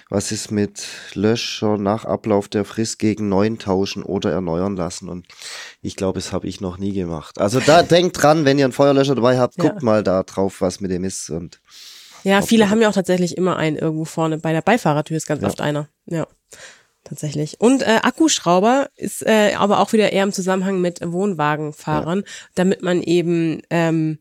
Was 0.08 0.32
ist 0.32 0.50
mit 0.50 0.82
Löscher 1.14 1.76
nach 1.78 2.04
Ablauf 2.04 2.48
der 2.48 2.64
Frist 2.64 2.98
gegen 2.98 3.28
neuen 3.28 3.58
tauschen 3.58 4.02
oder 4.02 4.32
erneuern 4.32 4.74
lassen? 4.76 5.08
Und 5.08 5.26
ich 5.82 5.94
glaube, 5.96 6.18
das 6.18 6.32
habe 6.32 6.48
ich 6.48 6.60
noch 6.60 6.78
nie 6.78 6.92
gemacht. 6.92 7.38
Also 7.38 7.60
da 7.60 7.82
denkt 7.84 8.20
dran, 8.20 8.44
wenn 8.44 8.58
ihr 8.58 8.64
einen 8.64 8.72
Feuerlöscher 8.72 9.14
dabei 9.14 9.38
habt, 9.38 9.56
Ja. 9.58 9.68
guckt 9.68 9.82
mal 9.82 10.02
da 10.02 10.22
drauf, 10.24 10.60
was 10.60 10.80
mit 10.80 10.90
dem 10.90 11.04
ist. 11.04 11.30
Und 11.30 11.60
Ja, 12.24 12.42
viele 12.42 12.70
haben 12.70 12.80
ja 12.80 12.88
auch 12.88 12.94
tatsächlich 12.94 13.36
immer 13.36 13.56
einen 13.56 13.76
irgendwo 13.76 14.04
vorne. 14.04 14.38
Bei 14.38 14.52
der 14.52 14.62
Beifahrertür 14.62 15.16
ist 15.16 15.26
ganz 15.26 15.42
Ja. 15.42 15.48
oft 15.48 15.60
einer. 15.60 15.88
Ja, 16.06 16.26
tatsächlich. 17.04 17.60
Und 17.60 17.82
äh, 17.82 18.00
Akkuschrauber 18.02 18.90
ist 18.96 19.24
äh, 19.26 19.54
aber 19.56 19.80
auch 19.80 19.92
wieder 19.92 20.12
eher 20.12 20.24
im 20.24 20.32
Zusammenhang 20.32 20.80
mit 20.80 21.00
Wohnwagenfahrern, 21.02 22.24
damit 22.54 22.82
man 22.82 23.02
eben, 23.02 23.62
ähm, 23.70 24.18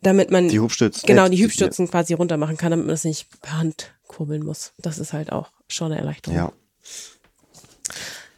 damit 0.00 0.30
man 0.30 0.48
die 0.48 0.60
Hubstützen. 0.60 1.06
genau 1.06 1.26
äh, 1.26 1.30
die 1.30 1.42
Hübstützen 1.42 1.88
quasi 1.90 2.14
runter 2.14 2.36
machen 2.36 2.56
kann, 2.56 2.70
damit 2.70 2.86
man 2.86 2.94
das 2.94 3.04
nicht 3.04 3.28
per 3.40 3.58
Hand 3.58 3.94
kurbeln 4.08 4.44
muss. 4.44 4.72
Das 4.78 4.98
ist 4.98 5.12
halt 5.12 5.32
auch 5.32 5.50
schon 5.68 5.92
eine 5.92 6.00
Erleichterung. 6.00 6.36
Ja. 6.36 6.52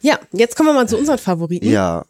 ja 0.01 0.19
jetzt 0.31 0.55
kommen 0.55 0.69
wir 0.69 0.73
mal 0.73 0.87
zu 0.87 0.97
unseren 0.97 1.17
Favoriten. 1.17 1.69
Ja. 1.69 2.05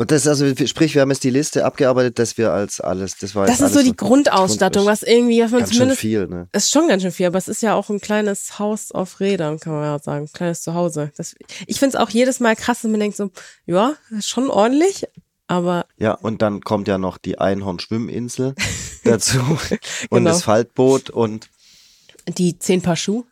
Und 0.00 0.10
das, 0.10 0.26
also, 0.26 0.46
sprich, 0.64 0.94
wir 0.94 1.02
haben 1.02 1.10
jetzt 1.10 1.24
die 1.24 1.28
Liste 1.30 1.62
abgearbeitet, 1.62 2.18
dass 2.18 2.38
wir 2.38 2.54
als 2.54 2.80
alles, 2.80 3.18
das 3.18 3.34
war 3.34 3.44
Das 3.44 3.60
ist 3.60 3.74
so 3.74 3.82
die 3.82 3.94
Grundausstattung, 3.94 4.84
Grund 4.84 4.92
was 4.92 5.02
irgendwie, 5.02 5.42
was 5.42 5.50
man 5.50 5.60
ist. 5.60 5.66
Ganz 5.66 5.70
schön 5.72 5.76
zumindest 5.76 6.00
viel, 6.00 6.26
ne? 6.26 6.48
Es 6.52 6.64
ist 6.64 6.70
schon 6.70 6.88
ganz 6.88 7.02
schön 7.02 7.12
viel, 7.12 7.26
aber 7.26 7.36
es 7.36 7.48
ist 7.48 7.60
ja 7.60 7.74
auch 7.74 7.90
ein 7.90 8.00
kleines 8.00 8.58
Haus 8.58 8.92
auf 8.92 9.20
Rädern, 9.20 9.60
kann 9.60 9.74
man 9.74 9.82
ja 9.84 9.98
sagen. 9.98 10.24
Ein 10.24 10.32
kleines 10.32 10.62
Zuhause. 10.62 11.12
Das, 11.18 11.34
ich 11.66 11.78
finde 11.78 11.98
es 11.98 12.02
auch 12.02 12.08
jedes 12.08 12.40
Mal 12.40 12.56
krass, 12.56 12.82
wenn 12.82 12.92
man 12.92 13.00
denkt 13.00 13.18
so, 13.18 13.30
ja, 13.66 13.92
das 14.08 14.20
ist 14.20 14.28
schon 14.30 14.48
ordentlich, 14.48 15.06
aber 15.48 15.84
Ja, 15.98 16.14
und 16.14 16.40
dann 16.40 16.62
kommt 16.62 16.88
ja 16.88 16.96
noch 16.96 17.18
die 17.18 17.38
Einhorn-Schwimminsel 17.38 18.54
dazu 19.04 19.38
und 19.40 19.68
Genau. 20.10 20.30
das 20.30 20.44
Faltboot 20.44 21.10
und 21.10 21.50
die 22.26 22.58
zehn 22.58 22.80
Paar 22.80 22.96
Schuh. 22.96 23.26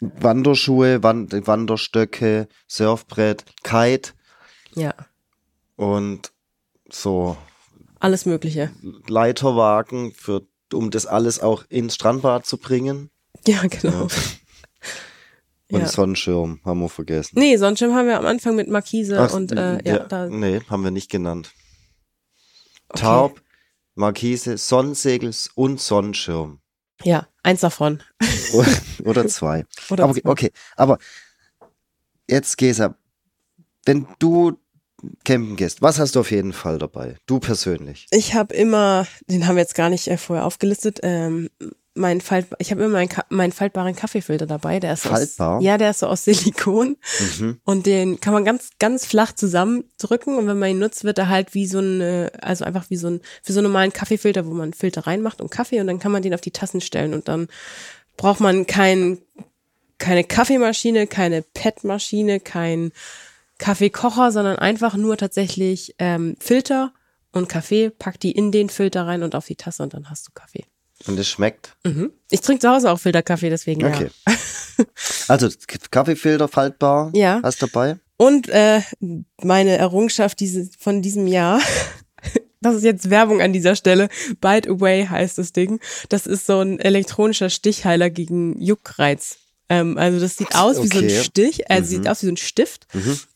Wanderschuhe, 0.00 1.02
Wand 1.02 1.32
Wanderstöcke, 1.46 2.46
Surfbrett, 2.66 3.46
Kite 3.62 4.10
Ja, 4.74 4.92
und 5.78 6.32
so 6.90 7.36
alles 8.00 8.26
Mögliche. 8.26 8.70
Leiterwagen 9.06 10.12
für 10.12 10.46
um 10.72 10.90
das 10.90 11.06
alles 11.06 11.40
auch 11.40 11.64
ins 11.70 11.94
Strandbad 11.94 12.44
zu 12.44 12.58
bringen. 12.58 13.10
Ja, 13.46 13.62
genau. 13.66 14.08
Und 15.70 15.80
Ja. 15.80 15.86
Sonnenschirm 15.86 16.60
haben 16.64 16.80
wir 16.80 16.88
vergessen. 16.88 17.38
Nee, 17.38 17.56
Sonnenschirm 17.58 17.94
haben 17.94 18.06
wir 18.06 18.18
am 18.18 18.24
Anfang 18.24 18.56
mit 18.56 18.68
Markise 18.68 19.20
Ach, 19.20 19.34
und 19.34 19.52
äh, 19.52 19.78
ja, 19.86 19.98
da, 19.98 20.26
nee, 20.26 20.60
haben 20.70 20.82
wir 20.82 20.90
nicht 20.90 21.10
genannt. 21.10 21.52
Okay. 22.88 23.02
Taub, 23.02 23.42
Markise, 23.94 24.56
Sonnensegel 24.56 25.30
und 25.56 25.78
Sonnenschirm. 25.78 26.60
ja, 27.02 27.28
eins 27.42 27.60
davon. 27.60 28.02
Oder 29.04 29.26
zwei. 29.28 29.66
Oder 29.90 30.04
aber, 30.04 30.14
zwei. 30.14 30.24
okay, 30.24 30.52
aber 30.74 30.98
jetzt 32.26 32.56
Gesa, 32.56 32.96
wenn 33.84 34.06
du 34.18 34.56
campen 35.24 35.56
gehst, 35.56 35.82
was 35.82 35.98
hast 35.98 36.16
du 36.16 36.20
auf 36.20 36.30
jeden 36.30 36.52
Fall 36.52 36.78
dabei? 36.78 37.16
Du 37.26 37.38
persönlich. 37.38 38.06
Ich 38.10 38.34
habe 38.34 38.54
immer, 38.54 39.06
den 39.28 39.46
haben 39.46 39.56
wir 39.56 39.62
jetzt 39.62 39.74
gar 39.74 39.90
nicht 39.90 40.08
äh, 40.08 40.16
vorher 40.16 40.44
aufgelistet, 40.44 41.00
ähm, 41.02 41.48
mein 41.98 42.20
Falt, 42.20 42.46
ich 42.58 42.70
habe 42.70 42.82
immer 42.82 42.92
meinen, 42.92 43.10
meinen 43.28 43.52
faltbaren 43.52 43.94
Kaffeefilter 43.94 44.46
dabei. 44.46 44.80
Der 44.80 44.94
ist 44.94 45.02
Faltbar? 45.02 45.58
Aus, 45.58 45.64
ja, 45.64 45.76
der 45.76 45.90
ist 45.90 45.98
so 45.98 46.06
aus 46.06 46.24
Silikon. 46.24 46.96
Mhm. 47.38 47.60
Und 47.64 47.86
den 47.86 48.20
kann 48.20 48.32
man 48.32 48.44
ganz, 48.44 48.70
ganz 48.78 49.04
flach 49.04 49.32
zusammendrücken 49.32 50.36
und 50.36 50.46
wenn 50.46 50.58
man 50.58 50.70
ihn 50.70 50.78
nutzt, 50.78 51.04
wird 51.04 51.18
er 51.18 51.28
halt 51.28 51.54
wie 51.54 51.66
so 51.66 51.80
ein, 51.80 52.00
äh, 52.00 52.30
also 52.40 52.64
einfach 52.64 52.88
wie 52.88 52.96
so 52.96 53.08
ein, 53.08 53.20
für 53.42 53.52
so 53.52 53.58
einen 53.58 53.66
normalen 53.66 53.92
Kaffeefilter, 53.92 54.46
wo 54.46 54.50
man 54.50 54.62
einen 54.62 54.72
Filter 54.72 55.06
reinmacht 55.06 55.40
und 55.40 55.50
Kaffee 55.50 55.80
und 55.80 55.88
dann 55.88 55.98
kann 55.98 56.12
man 56.12 56.22
den 56.22 56.34
auf 56.34 56.40
die 56.40 56.52
Tassen 56.52 56.80
stellen 56.80 57.14
und 57.14 57.28
dann 57.28 57.48
braucht 58.16 58.40
man 58.40 58.66
kein, 58.66 59.18
keine 59.98 60.24
Kaffeemaschine, 60.24 61.06
keine 61.06 61.42
PET-Maschine, 61.42 62.40
kein 62.40 62.92
Kaffeekocher, 63.58 64.32
sondern 64.32 64.56
einfach 64.56 64.94
nur 64.96 65.16
tatsächlich 65.16 65.94
ähm, 65.98 66.36
Filter 66.40 66.92
und 67.32 67.48
Kaffee, 67.48 67.90
pack 67.90 68.18
die 68.20 68.32
in 68.32 68.52
den 68.52 68.70
Filter 68.70 69.06
rein 69.06 69.22
und 69.22 69.34
auf 69.34 69.46
die 69.46 69.56
Tasse 69.56 69.82
und 69.82 69.94
dann 69.94 70.08
hast 70.10 70.26
du 70.28 70.32
Kaffee. 70.32 70.64
Und 71.06 71.18
es 71.18 71.28
schmeckt. 71.28 71.76
Mhm. 71.84 72.10
Ich 72.30 72.40
trinke 72.40 72.60
zu 72.62 72.68
Hause 72.70 72.90
auch 72.90 72.98
Filterkaffee, 72.98 73.50
deswegen 73.50 73.84
Okay. 73.84 74.08
ja. 74.28 74.34
Also 75.28 75.48
Kaffeefilter 75.90 76.48
faltbar. 76.48 77.10
Ja. 77.14 77.40
Hast 77.42 77.62
dabei? 77.62 77.98
Und 78.16 78.48
äh, 78.48 78.80
meine 79.42 79.76
Errungenschaft 79.76 80.40
diese, 80.40 80.68
von 80.78 81.02
diesem 81.02 81.26
Jahr, 81.26 81.60
das 82.60 82.76
ist 82.76 82.84
jetzt 82.84 83.10
Werbung 83.10 83.40
an 83.42 83.52
dieser 83.52 83.76
Stelle, 83.76 84.08
Bite 84.40 84.70
Away 84.70 85.06
heißt 85.06 85.38
das 85.38 85.52
Ding. 85.52 85.80
Das 86.08 86.26
ist 86.26 86.46
so 86.46 86.60
ein 86.60 86.80
elektronischer 86.80 87.50
Stichheiler 87.50 88.10
gegen 88.10 88.60
Juckreiz. 88.60 89.36
Ähm, 89.68 89.98
also 89.98 90.18
das 90.18 90.36
sieht 90.36 90.54
aus 90.54 90.82
wie 90.82 90.88
so 90.88 90.98
ein 90.98 91.04
Okay. 91.04 91.22
Stich, 91.22 91.70
also 91.70 91.84
Mhm. 91.84 91.88
sieht 92.02 92.08
aus 92.08 92.22
wie 92.22 92.26
so 92.26 92.32
ein 92.32 92.36
Stift 92.38 92.86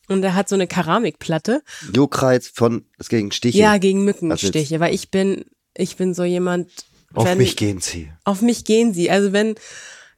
und 0.09 0.23
er 0.23 0.35
hat 0.35 0.49
so 0.49 0.55
eine 0.55 0.67
Keramikplatte. 0.67 1.61
Juckreiz 1.95 2.47
von 2.53 2.85
das 2.97 3.09
gegen 3.09 3.31
Stiche. 3.31 3.57
Ja, 3.57 3.77
gegen 3.77 4.03
Mückenstiche, 4.03 4.79
weil 4.79 4.93
ich 4.93 5.11
bin, 5.11 5.45
ich 5.75 5.95
bin 5.95 6.13
so 6.13 6.23
jemand, 6.23 6.69
Auf 7.13 7.25
wenn, 7.25 7.37
mich 7.37 7.55
gehen 7.55 7.79
sie. 7.79 8.11
auf 8.23 8.41
mich 8.41 8.65
gehen 8.65 8.93
sie. 8.93 9.09
Also 9.09 9.33
wenn 9.33 9.55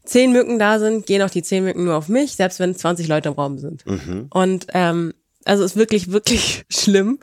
zehn 0.03 0.31
Mücken 0.31 0.59
da 0.59 0.79
sind, 0.79 1.05
gehen 1.05 1.21
auch 1.21 1.29
die 1.29 1.43
zehn 1.43 1.63
Mücken 1.63 1.85
nur 1.85 1.95
auf 1.95 2.09
mich, 2.09 2.35
selbst 2.35 2.59
wenn 2.59 2.75
20 2.75 3.07
Leute 3.07 3.29
im 3.29 3.35
Raum 3.35 3.57
sind. 3.57 3.85
Mhm. 3.85 4.27
Und 4.29 4.67
ähm, 4.73 5.13
also 5.45 5.63
ist 5.63 5.75
wirklich, 5.75 6.11
wirklich 6.11 6.65
schlimm. 6.69 7.19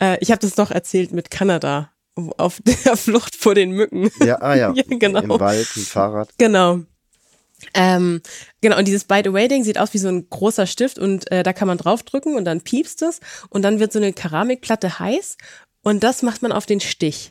Äh, 0.00 0.18
ich 0.20 0.30
habe 0.30 0.40
das 0.40 0.54
doch 0.54 0.70
erzählt 0.70 1.12
mit 1.12 1.30
Kanada 1.30 1.90
auf 2.36 2.60
der 2.84 2.96
Flucht 2.96 3.36
vor 3.36 3.54
den 3.54 3.72
Mücken. 3.72 4.10
Ja, 4.24 4.40
ah 4.40 4.54
ja. 4.54 4.72
Ja, 4.76 4.82
genau. 4.88 5.20
Im 5.20 5.28
Wald, 5.40 5.68
im 5.76 5.82
Fahrrad. 5.82 6.30
Genau. 6.38 6.80
Ähm, 7.74 8.20
genau, 8.60 8.78
und 8.78 8.86
dieses 8.86 9.04
Bite 9.04 9.30
Away 9.30 9.48
Ding 9.48 9.64
sieht 9.64 9.78
aus 9.78 9.94
wie 9.94 9.98
so 9.98 10.08
ein 10.08 10.28
großer 10.28 10.66
Stift 10.66 10.98
und 10.98 11.30
äh, 11.30 11.42
da 11.42 11.52
kann 11.52 11.68
man 11.68 11.78
draufdrücken 11.78 12.36
und 12.36 12.44
dann 12.44 12.60
piepst 12.60 13.02
es 13.02 13.20
und 13.48 13.62
dann 13.62 13.80
wird 13.80 13.92
so 13.92 13.98
eine 13.98 14.12
Keramikplatte 14.12 14.98
heiß 14.98 15.36
und 15.82 16.02
das 16.02 16.22
macht 16.22 16.42
man 16.42 16.52
auf 16.52 16.66
den 16.66 16.80
Stich. 16.80 17.30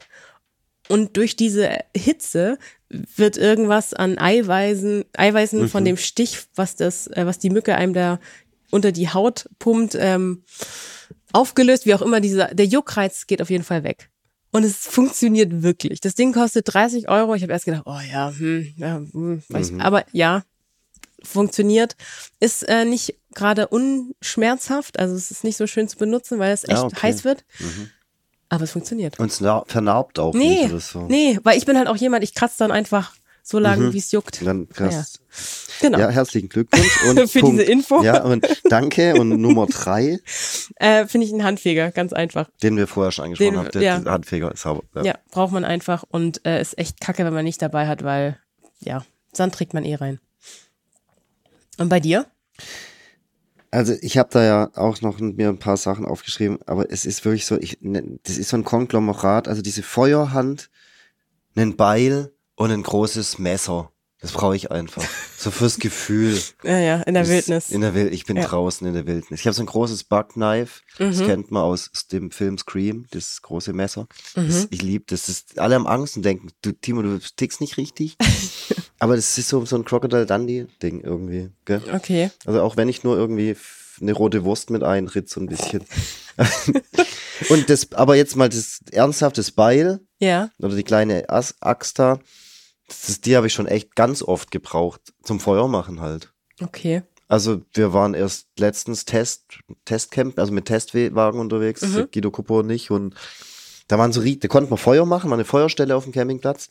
Und 0.87 1.17
durch 1.17 1.35
diese 1.35 1.79
Hitze 1.95 2.57
wird 2.89 3.37
irgendwas 3.37 3.93
an 3.93 4.17
Eiweißen, 4.17 5.05
Eiweißen 5.13 5.67
von 5.67 5.83
dem 5.83 5.97
Stich, 5.97 6.39
was 6.55 6.75
das, 6.75 7.07
äh, 7.07 7.25
was 7.25 7.39
die 7.39 7.49
Mücke 7.49 7.75
einem 7.75 7.93
da 7.93 8.19
unter 8.71 8.91
die 8.91 9.09
Haut 9.09 9.49
pumpt, 9.59 9.95
ähm, 9.99 10.43
aufgelöst, 11.33 11.85
wie 11.85 11.93
auch 11.93 12.01
immer 12.01 12.21
dieser, 12.21 12.53
der 12.53 12.65
Juckreiz 12.65 13.27
geht 13.27 13.41
auf 13.41 13.49
jeden 13.49 13.63
Fall 13.63 13.83
weg. 13.83 14.09
Und 14.55 14.63
es 14.63 14.77
funktioniert 14.87 15.63
wirklich. 15.63 15.99
Das 15.99 16.15
Ding 16.15 16.31
kostet 16.33 16.73
30 16.73 17.09
Euro. 17.09 17.35
Ich 17.35 17.41
habe 17.43 17.51
erst 17.51 17.65
gedacht, 17.65 17.83
oh 17.85 17.99
ja, 18.09 18.31
hm, 18.37 18.73
ja 18.77 18.95
hm, 19.11 19.43
weiß, 19.49 19.73
aber 19.79 20.05
ja, 20.13 20.43
funktioniert. 21.21 21.97
Ist 22.39 22.63
äh, 22.63 22.85
nicht 22.85 23.15
gerade 23.33 23.67
unschmerzhaft, 23.67 24.97
also 24.97 25.13
es 25.13 25.29
ist 25.29 25.43
nicht 25.43 25.57
so 25.57 25.67
schön 25.67 25.89
zu 25.89 25.97
benutzen, 25.97 26.39
weil 26.39 26.53
es 26.53 26.63
echt 26.63 26.77
Ah, 26.77 26.83
okay. 26.85 27.01
heiß 27.01 27.25
wird. 27.25 27.43
Aber 28.47 28.63
es 28.63 28.71
funktioniert. 28.71 29.19
Und 29.19 29.29
es 29.29 29.41
na- 29.41 29.65
vernarbt 29.67 30.19
auch 30.19 30.33
Nee, 30.33 30.61
nicht 30.61 30.71
oder 30.71 30.79
so. 30.79 31.01
nee, 31.07 31.37
weil 31.43 31.57
ich 31.57 31.65
bin 31.65 31.77
halt 31.77 31.89
auch 31.89 31.97
jemand, 31.97 32.23
ich 32.23 32.33
kratze 32.33 32.55
dann 32.59 32.71
einfach 32.71 33.13
so 33.47 33.59
lange, 33.59 33.93
wie 33.93 33.99
es 33.99 34.11
juckt. 34.11 34.43
Dann 34.45 34.67
krass. 34.69 35.19
Genau. 35.79 35.99
Ja, 35.99 36.09
herzlichen 36.09 36.49
Glückwunsch. 36.49 37.03
Und 37.09 37.29
Für 37.29 37.39
Punkt, 37.41 37.59
diese 37.59 37.71
Info. 37.71 38.01
Ja, 38.01 38.23
und 38.23 38.43
danke. 38.69 39.13
Und 39.19 39.29
Nummer 39.39 39.67
drei, 39.67 40.19
Äh, 40.77 41.05
Finde 41.05 41.27
ich 41.27 41.31
einen 41.33 41.43
Handfeger, 41.43 41.91
ganz 41.91 42.11
einfach. 42.11 42.49
den 42.63 42.75
wir 42.75 42.87
vorher 42.87 43.11
schon 43.11 43.25
angesprochen 43.25 43.51
Den- 43.51 43.59
haben, 43.59 43.69
der, 43.71 43.81
ja. 43.83 43.99
der 43.99 44.11
Handfeger 44.13 44.51
ist 44.51 44.61
sauber. 44.61 44.83
Ja. 44.95 45.03
Ja, 45.03 45.15
braucht 45.29 45.51
man 45.53 45.63
einfach 45.63 46.03
und 46.09 46.43
äh, 46.45 46.59
ist 46.59 46.77
echt 46.79 46.99
kacke, 47.01 47.23
wenn 47.23 47.33
man 47.33 47.43
nicht 47.45 47.61
dabei 47.61 47.87
hat, 47.87 48.03
weil, 48.03 48.39
ja, 48.79 49.05
Sand 49.33 49.53
trägt 49.53 49.73
man 49.75 49.83
eh 49.85 49.93
rein. 49.95 50.19
Und 51.77 51.89
bei 51.89 51.99
dir? 51.99 52.25
Also 53.69 53.93
ich 54.01 54.17
habe 54.17 54.29
da 54.31 54.43
ja 54.43 54.69
auch 54.75 55.01
noch 55.01 55.19
mir 55.19 55.49
ein 55.49 55.59
paar 55.59 55.77
Sachen 55.77 56.05
aufgeschrieben, 56.05 56.59
aber 56.65 56.89
es 56.89 57.05
ist 57.05 57.25
wirklich 57.25 57.45
so, 57.45 57.57
ich, 57.59 57.77
ne, 57.81 58.17
das 58.23 58.37
ist 58.37 58.49
so 58.49 58.57
ein 58.57 58.63
Konglomerat, 58.63 59.47
also 59.49 59.61
diese 59.61 59.83
Feuerhand, 59.83 60.69
einen 61.57 61.75
Beil 61.75 62.31
und 62.55 62.71
ein 62.71 62.83
großes 62.83 63.39
Messer. 63.39 63.91
Das 64.21 64.31
brauche 64.31 64.55
ich 64.55 64.71
einfach. 64.71 65.03
So 65.37 65.51
fürs 65.51 65.77
Gefühl. 65.77 66.41
Ja, 66.63 66.79
ja, 66.79 67.01
in 67.03 67.13
der 67.13 67.23
Das- 67.23 67.29
Wildnis. 67.31 67.69
In 67.69 67.81
der 67.81 67.93
Wild 67.93 68.11
ich 68.13 68.25
bin 68.25 68.37
Ja. 68.37 68.45
draußen 68.45 68.87
in 68.87 68.93
der 68.93 69.05
Wildnis. 69.05 69.41
Ich 69.41 69.45
habe 69.45 69.53
so 69.53 69.61
ein 69.61 69.67
großes 69.67 70.05
Bugknife. 70.05 70.81
Das 70.97 71.17
Mhm. 71.17 71.25
kennt 71.27 71.51
man 71.51 71.61
aus 71.63 71.91
dem 72.11 72.31
Film 72.31 72.57
Scream, 72.57 73.05
das 73.11 73.41
große 73.43 73.73
Messer. 73.73 74.07
Mhm. 74.35 74.47
Das, 74.47 74.67
ich 74.71 74.81
liebe 74.81 75.03
das. 75.07 75.27
das. 75.27 75.29
ist- 75.29 75.59
Alle 75.59 75.75
haben 75.75 75.85
Angst 75.85 76.15
und 76.15 76.23
denken, 76.23 76.49
du 76.63 76.71
Timo, 76.71 77.01
du 77.03 77.19
tickst 77.35 77.61
nicht 77.61 77.77
richtig. 77.77 78.15
Aber 78.99 79.15
das 79.15 79.37
ist 79.37 79.49
so, 79.49 79.63
so 79.65 79.75
ein 79.75 79.85
Crocodile 79.85 80.25
Dundee-Ding 80.25 81.01
irgendwie. 81.01 81.51
Gell? 81.65 81.81
Okay. 81.93 82.31
Also 82.45 82.61
auch 82.63 82.77
wenn 82.77 82.87
ich 82.89 83.03
nur 83.03 83.17
irgendwie 83.17 83.55
eine 84.01 84.13
rote 84.13 84.43
Wurst 84.43 84.69
mit 84.71 84.81
einritt, 84.83 85.29
so 85.29 85.39
ein 85.41 85.47
bisschen. 85.47 85.83
und 87.49 87.69
das, 87.69 87.91
aber 87.93 88.15
jetzt 88.15 88.35
mal 88.35 88.49
das 88.49 88.79
ernsthaftes 88.91 89.51
Beil 89.51 89.99
Ja. 90.19 90.49
oder 90.59 90.75
die 90.75 90.83
kleine 90.83 91.29
As 91.29 91.55
Axt 91.61 91.99
da, 91.99 92.19
das 92.87 93.09
ist, 93.09 93.25
die 93.25 93.35
habe 93.35 93.47
ich 93.47 93.53
schon 93.53 93.67
echt 93.67 93.95
ganz 93.95 94.21
oft 94.21 94.51
gebraucht 94.51 95.01
zum 95.23 95.39
Feuer 95.39 95.67
machen 95.67 96.01
halt. 96.01 96.33
Okay. 96.61 97.03
Also 97.27 97.61
wir 97.73 97.93
waren 97.93 98.13
erst 98.13 98.47
letztens 98.59 99.05
Test, 99.05 99.59
Testcamp, 99.85 100.37
also 100.37 100.51
mit 100.51 100.65
Testwagen 100.65 101.39
unterwegs, 101.39 101.81
Mhm. 101.81 102.07
Guido 102.11 102.31
Kuppo 102.31 102.59
und 102.59 102.69
ich 102.69 102.91
und 102.91 103.15
da 103.87 103.97
waren 103.97 104.11
so, 104.11 104.21
da 104.21 104.47
konnten 104.47 104.71
wir 104.71 104.77
Feuer 104.77 105.05
machen, 105.05 105.29
war 105.29 105.37
eine 105.37 105.45
Feuerstelle 105.45 105.95
auf 105.95 106.03
dem 106.03 106.13
Campingplatz 106.13 106.69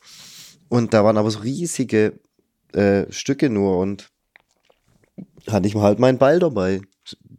und 0.69 0.93
da 0.93 1.03
waren 1.03 1.17
aber 1.17 1.31
so 1.31 1.39
riesige 1.39 2.19
äh, 2.73 3.11
Stücke 3.11 3.49
nur 3.49 3.77
und 3.79 4.09
hatte 5.47 5.67
ich 5.67 5.75
halt 5.75 5.99
meinen 5.99 6.17
Ball 6.17 6.39
dabei. 6.39 6.81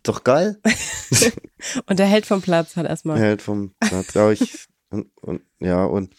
Doch 0.03 0.23
geil. 0.23 0.61
Und 1.87 1.99
der 1.99 2.07
hält 2.07 2.27
vom 2.27 2.43
Platz 2.43 2.77
halt 2.77 2.87
erstmal. 2.87 3.19
Hält 3.19 3.43
vom 3.43 3.75
Platz. 3.81 4.15
Ja, 4.15 4.31
ich, 4.31 4.67
und, 4.91 5.11
und, 5.21 5.43
ja, 5.59 5.85
und 5.85 6.15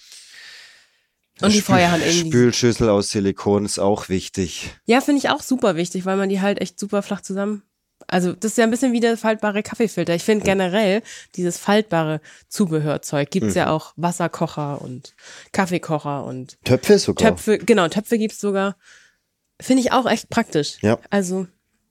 Und 1.42 1.54
die 1.54 1.60
Spül- 1.62 1.66
Feuerhand 1.66 2.04
irgendwie. 2.06 2.28
Spülschüssel 2.30 2.90
aus 2.90 3.10
Silikon 3.10 3.66
ist 3.66 3.80
auch 3.80 4.10
wichtig. 4.10 4.72
Ja, 4.86 5.02
finde 5.02 5.20
ich 5.20 5.30
auch 5.30 5.42
super 5.42 5.76
wichtig, 5.76 6.06
weil 6.06 6.18
man 6.18 6.30
die 6.30 6.42
halt 6.42 6.60
echt 6.62 6.80
super 6.80 7.02
flach 7.04 7.22
zusammen. 7.22 7.64
Also, 8.08 8.32
das 8.34 8.52
ist 8.52 8.58
ja 8.58 8.64
ein 8.64 8.72
bisschen 8.72 8.94
wie 8.94 9.00
der 9.02 9.18
faltbare 9.18 9.64
Kaffeefilter. 9.64 10.16
Ich 10.16 10.24
finde 10.24 10.46
generell 10.46 11.02
dieses 11.36 11.58
faltbare 11.58 12.22
Zubehörzeug 12.48 13.30
gibt's 13.32 13.56
Mhm. 13.56 13.58
ja 13.58 13.70
auch 13.72 13.94
Wasserkocher 13.98 14.82
und 14.82 15.14
Kaffeekocher 15.52 16.24
und 16.24 16.58
Töpfe 16.64 17.00
sogar. 17.00 17.30
Töpfe. 17.32 17.58
Genau, 17.58 17.88
Töpfe 17.90 18.18
gibt's 18.18 18.40
sogar. 18.40 18.78
Finde 19.60 19.82
ich 19.82 19.92
auch 19.92 20.06
echt 20.06 20.30
praktisch. 20.30 20.78
Ja. 20.82 21.00
Also, 21.10 21.48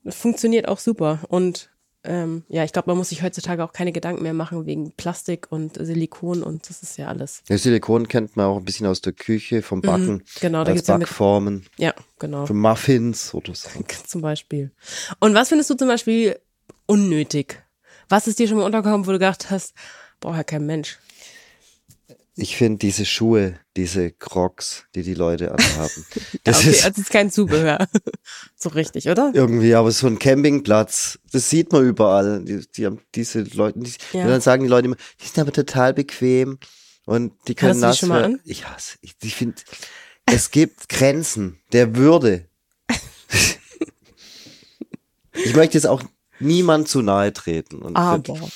funktioniert 0.08 0.68
auch 0.68 0.78
super. 0.78 1.20
Und 1.28 1.70
ähm, 2.06 2.44
ja, 2.48 2.64
ich 2.64 2.72
glaube, 2.72 2.90
man 2.90 2.98
muss 2.98 3.10
sich 3.10 3.22
heutzutage 3.22 3.62
auch 3.64 3.72
keine 3.72 3.92
Gedanken 3.92 4.22
mehr 4.22 4.34
machen 4.34 4.66
wegen 4.66 4.92
Plastik 4.92 5.46
und 5.50 5.76
Silikon 5.78 6.42
und 6.42 6.68
das 6.68 6.82
ist 6.82 6.96
ja 6.96 7.08
alles. 7.08 7.42
Ja, 7.48 7.58
Silikon 7.58 8.08
kennt 8.08 8.36
man 8.36 8.46
auch 8.46 8.56
ein 8.58 8.64
bisschen 8.64 8.86
aus 8.86 9.00
der 9.00 9.12
Küche, 9.12 9.62
vom 9.62 9.80
Backen. 9.80 10.22
Genau, 10.40 10.64
da 10.64 10.70
als 10.70 10.78
gibt's 10.78 10.88
ja 10.88 10.98
mit, 10.98 11.08
Backformen. 11.08 11.66
ja, 11.76 11.94
genau. 12.18 12.46
Für 12.46 12.54
Muffins 12.54 13.34
oder 13.34 13.54
so. 13.54 13.68
Zum 14.06 14.20
Beispiel. 14.20 14.72
Und 15.20 15.34
was 15.34 15.48
findest 15.48 15.70
du 15.70 15.74
zum 15.74 15.88
Beispiel 15.88 16.38
unnötig? 16.86 17.62
Was 18.08 18.26
ist 18.26 18.38
dir 18.38 18.48
schon 18.48 18.58
mal 18.58 18.64
untergekommen, 18.64 19.06
wo 19.06 19.12
du 19.12 19.18
gedacht 19.18 19.50
hast, 19.50 19.74
braucht 20.20 20.36
ja 20.36 20.44
kein 20.44 20.66
Mensch? 20.66 20.98
Ich 22.38 22.56
finde 22.56 22.76
diese 22.78 23.06
Schuhe, 23.06 23.58
diese 23.76 24.10
Crocs, 24.10 24.84
die 24.94 25.02
die 25.02 25.14
Leute 25.14 25.52
anhaben. 25.52 26.04
Das 26.44 26.58
okay, 26.60 26.70
ist 26.70 26.84
also 26.84 27.00
ist 27.00 27.10
kein 27.10 27.30
Zubehör. 27.30 27.88
so 28.54 28.68
richtig, 28.68 29.08
oder? 29.08 29.32
irgendwie, 29.34 29.74
aber 29.74 29.90
so 29.90 30.06
ein 30.06 30.18
Campingplatz, 30.18 31.18
das 31.32 31.48
sieht 31.48 31.72
man 31.72 31.82
überall. 31.84 32.44
Die, 32.44 32.64
die 32.76 32.84
haben 32.86 33.00
diese 33.14 33.40
Leute, 33.40 33.78
die, 33.80 33.92
Ja. 34.12 34.24
und 34.24 34.30
dann 34.30 34.40
sagen 34.42 34.62
die 34.64 34.68
Leute 34.68 34.86
immer, 34.86 34.96
die 35.20 35.24
sind 35.26 35.38
aber 35.38 35.52
total 35.52 35.94
bequem 35.94 36.58
und 37.06 37.32
die 37.48 37.54
können 37.54 37.80
nass 37.80 37.98
schon 37.98 38.10
mal 38.10 38.20
werden. 38.20 38.34
an? 38.36 38.40
Ich 38.44 38.66
hasse, 38.68 38.98
ich, 39.00 39.14
ich 39.22 39.34
finde, 39.34 39.56
es 40.26 40.50
gibt 40.50 40.88
Grenzen 40.90 41.58
der 41.72 41.96
Würde. 41.96 42.46
ich 45.32 45.54
möchte 45.56 45.78
jetzt 45.78 45.86
auch 45.86 46.02
niemand 46.38 46.88
zu 46.88 47.00
nahe 47.00 47.32
treten. 47.32 47.80
Und 47.82 47.96
Aber. 47.96 48.50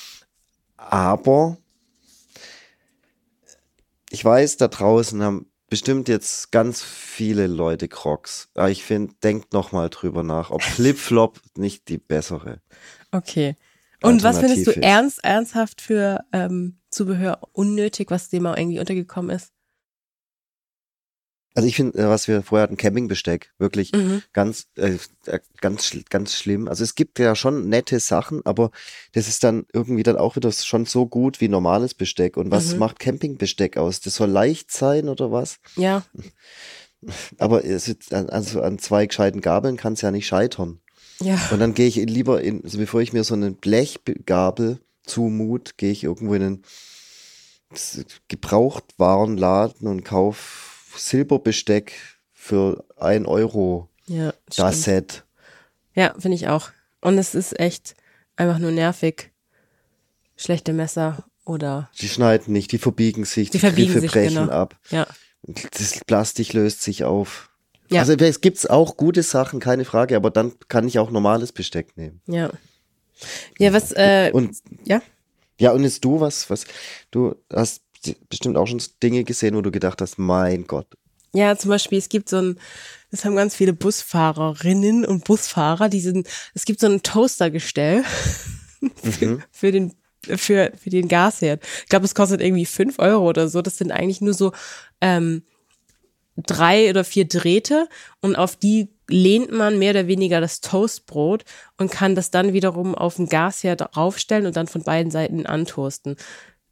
aber 0.77 1.57
ich 4.11 4.23
weiß, 4.23 4.57
da 4.57 4.67
draußen 4.67 5.23
haben 5.23 5.51
bestimmt 5.69 6.09
jetzt 6.09 6.51
ganz 6.51 6.83
viele 6.83 7.47
Leute 7.47 7.87
Crocs. 7.87 8.49
Aber 8.55 8.69
ich 8.69 8.83
finde, 8.83 9.13
denkt 9.23 9.53
noch 9.53 9.71
mal 9.71 9.89
drüber 9.89 10.21
nach, 10.21 10.51
ob 10.51 10.61
Flip-Flop 10.63 11.39
nicht 11.55 11.87
die 11.87 11.97
bessere. 11.97 12.61
Okay. 13.11 13.55
Und 14.03 14.23
was 14.23 14.39
findest 14.39 14.67
du 14.67 14.71
ist. 14.71 14.77
ernst, 14.77 15.23
ernsthaft 15.23 15.79
für 15.79 16.25
ähm, 16.33 16.79
Zubehör 16.89 17.39
unnötig, 17.53 18.11
was 18.11 18.29
dir 18.29 18.41
mal 18.41 18.57
irgendwie 18.57 18.79
untergekommen 18.79 19.33
ist? 19.35 19.53
Also 21.53 21.67
ich 21.67 21.75
finde, 21.75 21.97
äh, 21.99 22.07
was 22.07 22.27
wir 22.29 22.43
vorher 22.43 22.63
hatten, 22.63 22.77
Campingbesteck, 22.77 23.51
wirklich 23.57 23.91
Mhm. 23.93 24.23
ganz, 24.31 24.67
äh, 24.77 24.97
äh, 25.25 25.39
ganz, 25.59 25.95
ganz 26.09 26.33
schlimm. 26.35 26.67
Also 26.69 26.83
es 26.83 26.95
gibt 26.95 27.19
ja 27.19 27.35
schon 27.35 27.67
nette 27.67 27.99
Sachen, 27.99 28.45
aber 28.45 28.71
das 29.11 29.27
ist 29.27 29.43
dann 29.43 29.65
irgendwie 29.73 30.03
dann 30.03 30.15
auch 30.15 30.35
wieder 30.37 30.51
schon 30.51 30.85
so 30.85 31.05
gut 31.07 31.41
wie 31.41 31.49
normales 31.49 31.93
Besteck. 31.93 32.37
Und 32.37 32.51
was 32.51 32.73
Mhm. 32.73 32.79
macht 32.79 32.99
Campingbesteck 32.99 33.75
aus? 33.77 33.99
Das 33.99 34.15
soll 34.15 34.29
leicht 34.29 34.71
sein 34.71 35.09
oder 35.09 35.31
was? 35.31 35.57
Ja, 35.75 36.03
Aber 37.39 37.65
es 37.65 37.95
also 38.11 38.61
an 38.61 38.77
zwei 38.77 39.07
gescheiten 39.07 39.41
Gabeln 39.41 39.75
kann 39.75 39.93
es 39.93 40.01
ja 40.01 40.11
nicht 40.11 40.27
scheitern. 40.27 40.79
ja. 41.19 41.39
Und 41.51 41.59
dann 41.59 41.73
gehe 41.73 41.87
ich 41.87 41.95
lieber 41.95 42.41
in, 42.41 42.63
also 42.63 42.77
bevor 42.77 43.01
ich 43.01 43.11
mir 43.11 43.23
so 43.23 43.33
eine 43.33 43.51
Blechgabel 43.51 44.79
zumut, 45.03 45.77
gehe 45.77 45.91
ich 45.91 46.03
irgendwo 46.03 46.35
in 46.35 46.43
einen 46.43 46.63
Gebrauchtwarenladen 48.27 49.87
und 49.87 50.03
kaufe 50.03 50.70
Silberbesteck 50.99 51.93
für 52.33 52.83
ein 52.97 53.25
Euro. 53.25 53.87
Ja, 54.07 54.33
Das 54.47 54.55
stimmt. 54.55 54.75
Set. 54.75 55.23
Ja, 55.93 56.13
finde 56.17 56.35
ich 56.35 56.47
auch. 56.47 56.69
Und 57.01 57.17
es 57.17 57.35
ist 57.35 57.59
echt 57.59 57.95
einfach 58.35 58.59
nur 58.59 58.71
nervig. 58.71 59.31
Schlechte 60.37 60.73
Messer 60.73 61.23
oder 61.45 61.89
Die 61.99 62.09
schneiden 62.09 62.53
nicht, 62.53 62.71
die 62.71 62.77
verbiegen 62.77 63.25
sich, 63.25 63.49
Die 63.49 63.57
die, 63.57 63.59
verbiegen 63.59 63.87
Griffe 63.91 64.01
sich, 64.01 64.11
brechen 64.11 64.35
genau. 64.45 64.51
ab. 64.51 64.75
ja. 64.89 65.07
Das 65.43 65.99
Plastik 66.05 66.53
löst 66.53 66.83
sich 66.83 67.03
auf. 67.03 67.49
Ja. 67.89 68.01
Also 68.01 68.13
es 68.13 68.41
gibt 68.41 68.69
auch 68.69 68.95
gute 68.95 69.23
Sachen, 69.23 69.59
keine 69.59 69.85
Frage, 69.85 70.15
aber 70.15 70.29
dann 70.29 70.53
kann 70.67 70.87
ich 70.87 70.99
auch 70.99 71.09
normales 71.11 71.51
Besteck 71.51 71.97
nehmen. 71.97 72.21
Ja. 72.27 72.51
Ja, 73.57 73.73
was, 73.73 73.91
äh, 73.91 74.29
Und 74.33 74.55
ja? 74.85 75.01
Ja, 75.59 75.71
und 75.71 75.83
jetzt 75.83 76.03
du, 76.05 76.19
was, 76.19 76.49
was, 76.49 76.65
du 77.11 77.35
hast 77.53 77.81
bestimmt 78.29 78.57
auch 78.57 78.67
schon 78.67 78.81
Dinge 79.03 79.23
gesehen, 79.23 79.55
wo 79.55 79.61
du 79.61 79.71
gedacht 79.71 80.01
hast, 80.01 80.17
mein 80.17 80.65
Gott. 80.65 80.87
Ja, 81.33 81.55
zum 81.57 81.69
Beispiel, 81.69 81.97
es 81.97 82.09
gibt 82.09 82.27
so 82.29 82.37
ein, 82.37 82.59
das 83.09 83.23
haben 83.23 83.35
ganz 83.35 83.55
viele 83.55 83.73
Busfahrerinnen 83.73 85.05
und 85.05 85.23
Busfahrer, 85.23 85.87
die 85.87 86.01
sind, 86.01 86.27
es 86.53 86.65
gibt 86.65 86.79
so 86.79 86.87
ein 86.87 87.03
Toastergestell 87.03 88.03
für, 89.03 89.25
Mhm. 89.25 89.43
für 89.51 89.71
den, 89.71 89.93
für, 90.23 90.71
für 90.77 90.89
den 90.89 91.07
Gasherd. 91.07 91.63
Ich 91.83 91.89
glaube, 91.89 92.05
es 92.05 92.15
kostet 92.15 92.41
irgendwie 92.41 92.65
fünf 92.65 92.99
Euro 92.99 93.29
oder 93.29 93.47
so. 93.47 93.61
Das 93.61 93.77
sind 93.77 93.91
eigentlich 93.91 94.21
nur 94.21 94.33
so, 94.33 94.51
ähm, 94.99 95.43
drei 96.37 96.89
oder 96.89 97.03
vier 97.03 97.25
Drähte 97.27 97.87
und 98.21 98.35
auf 98.35 98.55
die 98.55 98.89
lehnt 99.07 99.51
man 99.51 99.77
mehr 99.77 99.91
oder 99.91 100.07
weniger 100.07 100.39
das 100.39 100.61
Toastbrot 100.61 101.43
und 101.77 101.91
kann 101.91 102.15
das 102.15 102.31
dann 102.31 102.53
wiederum 102.53 102.95
auf 102.95 103.17
den 103.17 103.27
Gasherd 103.27 103.95
raufstellen 103.97 104.45
und 104.45 104.55
dann 104.55 104.67
von 104.67 104.83
beiden 104.83 105.11
Seiten 105.11 105.45
antoasten. 105.45 106.15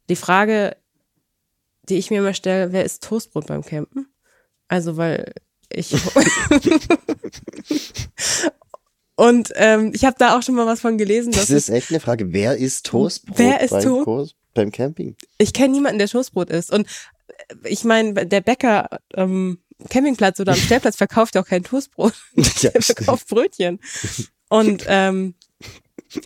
Die 0.08 0.16
Frage, 0.16 0.76
die 1.88 1.96
ich 1.96 2.10
mir 2.10 2.18
immer 2.20 2.34
stelle, 2.34 2.72
wer 2.72 2.84
ist 2.84 3.02
Toastbrot 3.02 3.46
beim 3.46 3.62
Campen? 3.64 4.06
Also, 4.68 4.96
weil 4.96 5.32
ich. 5.72 5.92
Und 9.16 9.52
ähm, 9.56 9.92
ich 9.94 10.04
habe 10.04 10.16
da 10.18 10.36
auch 10.38 10.42
schon 10.42 10.54
mal 10.54 10.66
was 10.66 10.80
von 10.80 10.96
gelesen, 10.96 11.32
dass 11.32 11.42
Das 11.48 11.50
ist 11.50 11.68
echt 11.68 11.90
eine 11.90 12.00
Frage. 12.00 12.32
Wer 12.32 12.56
ist 12.56 12.86
Toastbrot 12.86 13.38
Wer 13.38 13.60
ist 13.60 13.70
beim, 13.70 13.82
To- 13.82 14.04
Kurs, 14.04 14.34
beim 14.54 14.72
Camping? 14.72 15.14
ich 15.36 15.52
kenne 15.52 15.74
niemanden, 15.74 15.98
der 15.98 16.08
Toastbrot 16.08 16.48
isst. 16.50 16.72
Und 16.72 16.86
äh, 17.28 17.68
ich 17.68 17.84
meine, 17.84 18.14
der 18.26 18.40
Bäcker 18.40 18.88
am 19.14 19.58
Campingplatz 19.90 20.40
oder 20.40 20.52
am 20.52 20.58
Stellplatz 20.58 20.96
verkauft 20.96 21.34
ja 21.34 21.42
auch 21.42 21.46
kein 21.46 21.64
Toastbrot. 21.64 22.14
Ja, 22.60 22.70
der 22.70 22.82
verkauft 22.82 23.28
Brötchen. 23.28 23.78
Und 24.48 24.84
ähm, 24.86 25.34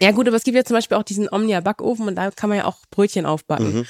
ja 0.00 0.12
gut, 0.12 0.28
aber 0.28 0.36
es 0.36 0.44
gibt 0.44 0.56
ja 0.56 0.64
zum 0.64 0.76
Beispiel 0.76 0.96
auch 0.96 1.02
diesen 1.02 1.28
Omnia-Backofen 1.28 2.06
und 2.06 2.14
da 2.14 2.30
kann 2.30 2.48
man 2.48 2.58
ja 2.58 2.64
auch 2.66 2.78
Brötchen 2.90 3.26
aufbacken. 3.26 3.74
Mhm. 3.74 3.86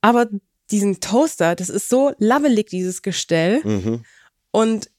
Aber 0.00 0.26
diesen 0.70 1.00
Toaster, 1.00 1.54
das 1.54 1.68
ist 1.68 1.88
so 1.88 2.12
labbelig, 2.18 2.68
dieses 2.68 3.02
Gestell. 3.02 3.60
Mhm. 3.64 4.04
Und 4.50 4.90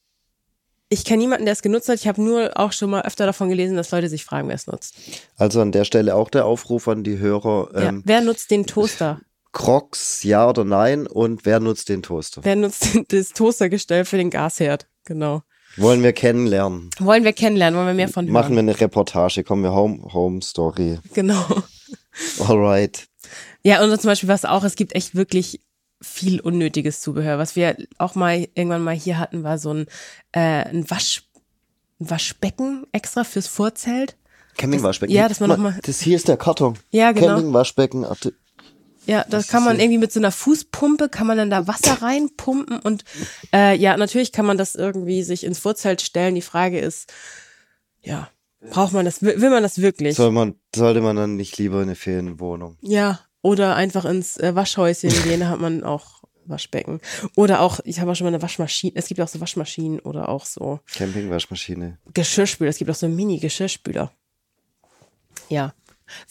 ich 0.89 1.03
kenne 1.03 1.23
niemanden, 1.23 1.45
der 1.45 1.51
es 1.53 1.61
genutzt 1.61 1.89
hat. 1.89 1.95
Ich 1.99 2.07
habe 2.07 2.21
nur 2.21 2.57
auch 2.57 2.71
schon 2.71 2.89
mal 2.89 3.01
öfter 3.01 3.25
davon 3.25 3.49
gelesen, 3.49 3.75
dass 3.75 3.91
Leute 3.91 4.07
sich 4.07 4.23
fragen, 4.23 4.47
wer 4.47 4.55
es 4.55 4.67
nutzt. 4.67 4.95
Also 5.35 5.59
an 5.61 5.71
der 5.73 5.83
Stelle 5.83 6.15
auch 6.15 6.29
der 6.29 6.45
Aufruf 6.45 6.87
an 6.87 7.03
die 7.03 7.17
Hörer. 7.19 7.69
ja. 7.73 7.89
Ähm, 7.89 8.03
Wer 8.05 8.21
nutzt 8.21 8.51
den 8.51 8.65
Toaster? 8.65 9.19
Crocs, 9.51 10.23
ja 10.23 10.47
oder 10.47 10.63
nein? 10.63 11.07
Und 11.07 11.45
wer 11.45 11.59
nutzt 11.59 11.89
den 11.89 12.03
Toaster? 12.03 12.41
Wer 12.43 12.55
nutzt 12.55 12.87
das 13.09 13.29
Toastergestell 13.33 14.05
für 14.05 14.17
den 14.17 14.29
Gasherd? 14.29 14.87
Genau. 15.03 15.41
Wollen 15.77 16.03
wir 16.03 16.13
kennenlernen? 16.13 16.89
Wollen 16.99 17.23
wir 17.23 17.33
kennenlernen, 17.33 17.77
wollen 17.77 17.87
wir 17.87 17.93
mehr 17.93 18.07
von 18.07 18.25
hören? 18.25 18.33
Machen 18.33 18.53
wir 18.55 18.59
eine 18.59 18.79
Reportage, 18.79 19.43
kommen 19.43 19.63
wir 19.63 19.73
Home, 19.73 20.13
Home 20.13 20.41
Story. 20.41 20.99
Genau. 21.13 21.43
Alright. 22.39 23.07
Ja, 23.67 23.83
und 23.83 23.89
zum 24.01 24.07
Beispiel 24.09 24.29
was 24.29 24.45
auch, 24.45 24.63
es 24.63 24.75
gibt 24.77 24.95
echt 24.95 25.13
wirklich 25.15 25.61
viel 26.01 26.39
unnötiges 26.39 27.01
Zubehör. 27.01 27.37
Was 27.37 27.57
wir 27.57 27.75
auch 27.97 28.15
mal 28.15 28.47
irgendwann 28.55 28.81
mal 28.81 28.95
hier 28.95 29.19
hatten, 29.19 29.43
war 29.43 29.57
so 29.57 29.73
ein, 29.73 29.87
äh, 30.31 30.39
ein, 30.69 30.89
Wasch, 30.89 31.23
ein 31.99 32.09
Waschbecken 32.09 32.85
extra 32.93 33.25
fürs 33.25 33.47
Vorzelt. 33.47 34.15
Campingwaschbecken. 34.57 35.13
ja, 35.13 35.27
dass 35.27 35.41
man 35.41 35.49
Guck 35.49 35.57
noch 35.57 35.63
mal, 35.65 35.71
mal- 35.71 35.81
Das 35.83 35.99
hier 35.99 36.15
ist 36.15 36.29
der 36.29 36.37
Karton. 36.37 36.77
Ja, 36.91 37.11
genau. 37.11 37.27
Campingwaschbecken. 37.27 38.03
Ja, 39.05 39.23
das, 39.23 39.29
Das 39.29 39.47
kann 39.47 39.65
man 39.65 39.79
irgendwie 39.81 39.97
mit 39.97 40.13
so 40.13 40.21
einer 40.21 40.31
Fußpumpe, 40.31 41.09
kann 41.09 41.27
man 41.27 41.37
dann 41.37 41.49
da 41.49 41.67
Wasser 41.67 42.01
reinpumpen 42.01 42.79
und 42.79 43.03
äh, 43.53 43.75
ja, 43.77 43.97
natürlich 43.97 44.31
kann 44.31 44.45
man 44.45 44.57
das 44.57 44.75
irgendwie 44.75 45.23
sich 45.23 45.43
ins 45.43 45.59
Vorzelt 45.59 46.01
stellen. 46.01 46.35
Die 46.35 46.41
Frage 46.41 46.79
ist, 46.79 47.11
ja, 48.01 48.29
braucht 48.69 48.93
man 48.93 49.03
das, 49.05 49.21
will 49.21 49.49
man 49.49 49.63
das 49.63 49.81
wirklich? 49.81 50.15
Soll 50.15 50.31
man, 50.31 50.55
sollte 50.73 51.01
man 51.01 51.15
dann 51.17 51.35
nicht 51.35 51.57
lieber 51.57 51.77
in 51.77 51.83
eine 51.83 51.95
Ferienwohnung? 51.95 52.77
Ja, 52.81 53.19
oder 53.47 53.77
einfach 53.77 54.03
ins 54.03 54.35
äh, 54.35 54.55
Waschhäuschen 54.55 55.09
gehen, 55.23 55.39
da 55.39 55.47
hat 55.47 55.61
man 55.61 55.85
auch 55.85 56.21
Waschbecken. 56.43 56.99
Oder 57.35 57.61
auch, 57.61 57.79
ich 57.85 58.01
habe 58.01 58.11
auch 58.11 58.15
schon 58.15 58.25
mal 58.25 58.33
eine 58.33 58.41
Waschmaschine, 58.41 58.91
es 58.95 59.07
gibt 59.07 59.21
auch 59.21 59.27
so 59.29 59.39
Waschmaschinen 59.39 60.01
oder 60.01 60.27
auch 60.27 60.45
so 60.45 60.81
Campingwaschmaschine. 60.95 61.97
Geschirrspüler, 62.13 62.69
es 62.69 62.77
gibt 62.77 62.91
auch 62.91 62.95
so 62.95 63.07
Mini-Geschirrspüler. 63.07 64.11
Ja, 65.47 65.73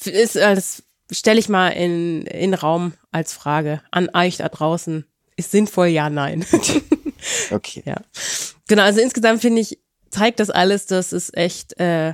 ist, 0.04 0.36
äh, 0.36 0.54
das 0.54 0.82
stelle 1.10 1.40
ich 1.40 1.48
mal 1.48 1.70
in, 1.70 2.26
in 2.26 2.52
Raum 2.52 2.92
als 3.12 3.32
Frage 3.32 3.80
an 3.90 4.10
euch 4.12 4.36
da 4.36 4.50
draußen. 4.50 5.06
Ist 5.36 5.52
sinnvoll, 5.52 5.86
ja, 5.86 6.10
nein. 6.10 6.44
Okay. 7.50 7.82
ja. 7.86 7.96
Genau, 8.68 8.82
also 8.82 9.00
insgesamt 9.00 9.40
finde 9.40 9.62
ich, 9.62 9.78
zeigt 10.10 10.38
das 10.40 10.50
alles, 10.50 10.84
dass 10.84 11.12
es 11.12 11.32
echt 11.32 11.80
äh, 11.80 12.12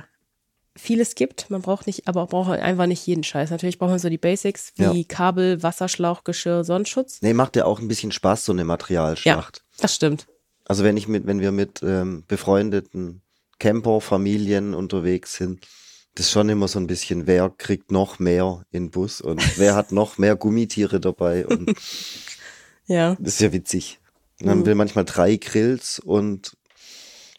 vieles 0.75 1.15
gibt. 1.15 1.49
Man 1.49 1.61
braucht 1.61 1.85
nicht, 1.87 2.07
aber 2.07 2.25
braucht 2.27 2.49
einfach 2.59 2.87
nicht 2.87 3.05
jeden 3.05 3.23
Scheiß. 3.23 3.51
Natürlich 3.51 3.77
braucht 3.77 3.91
man 3.91 3.99
so 3.99 4.09
die 4.09 4.17
Basics 4.17 4.73
wie 4.75 4.83
Ja. 4.83 5.03
Kabel, 5.07 5.61
Wasserschlauch, 5.61 6.23
Geschirr, 6.23 6.63
Sonnenschutz. 6.63 7.19
Nee, 7.21 7.33
macht 7.33 7.55
ja 7.55 7.65
auch 7.65 7.79
ein 7.79 7.87
bisschen 7.87 8.11
Spaß, 8.11 8.45
so 8.45 8.51
eine 8.51 8.63
Materialschlacht. 8.63 9.63
Das 9.79 9.93
stimmt. 9.95 10.27
Also 10.65 10.83
wenn 10.83 10.97
ich 10.97 11.07
mit, 11.07 11.27
wenn 11.27 11.39
wir 11.41 11.51
mit 11.51 11.81
ähm, 11.83 12.23
befreundeten 12.27 13.21
Camper-Familien 13.59 14.73
unterwegs 14.73 15.35
sind, 15.35 15.67
das 16.15 16.27
ist 16.27 16.31
schon 16.31 16.49
immer 16.49 16.67
so 16.67 16.79
ein 16.79 16.87
bisschen, 16.87 17.27
wer 17.27 17.49
kriegt 17.49 17.91
noch 17.91 18.19
mehr 18.19 18.63
in 18.71 18.89
Bus 18.91 19.19
und 19.21 19.41
wer 19.57 19.75
hat 19.75 19.91
noch 19.91 20.17
mehr 20.17 20.35
Gummitiere 20.35 20.99
dabei 20.99 21.45
und 21.45 21.73
Ja. 22.87 23.15
das 23.19 23.35
ist 23.35 23.41
ja 23.41 23.53
witzig. 23.53 23.99
Und 24.41 24.47
dann 24.47 24.59
Mhm. 24.59 24.65
will 24.65 24.75
manchmal 24.75 25.05
drei 25.05 25.35
Grills 25.37 25.99
und 25.99 26.57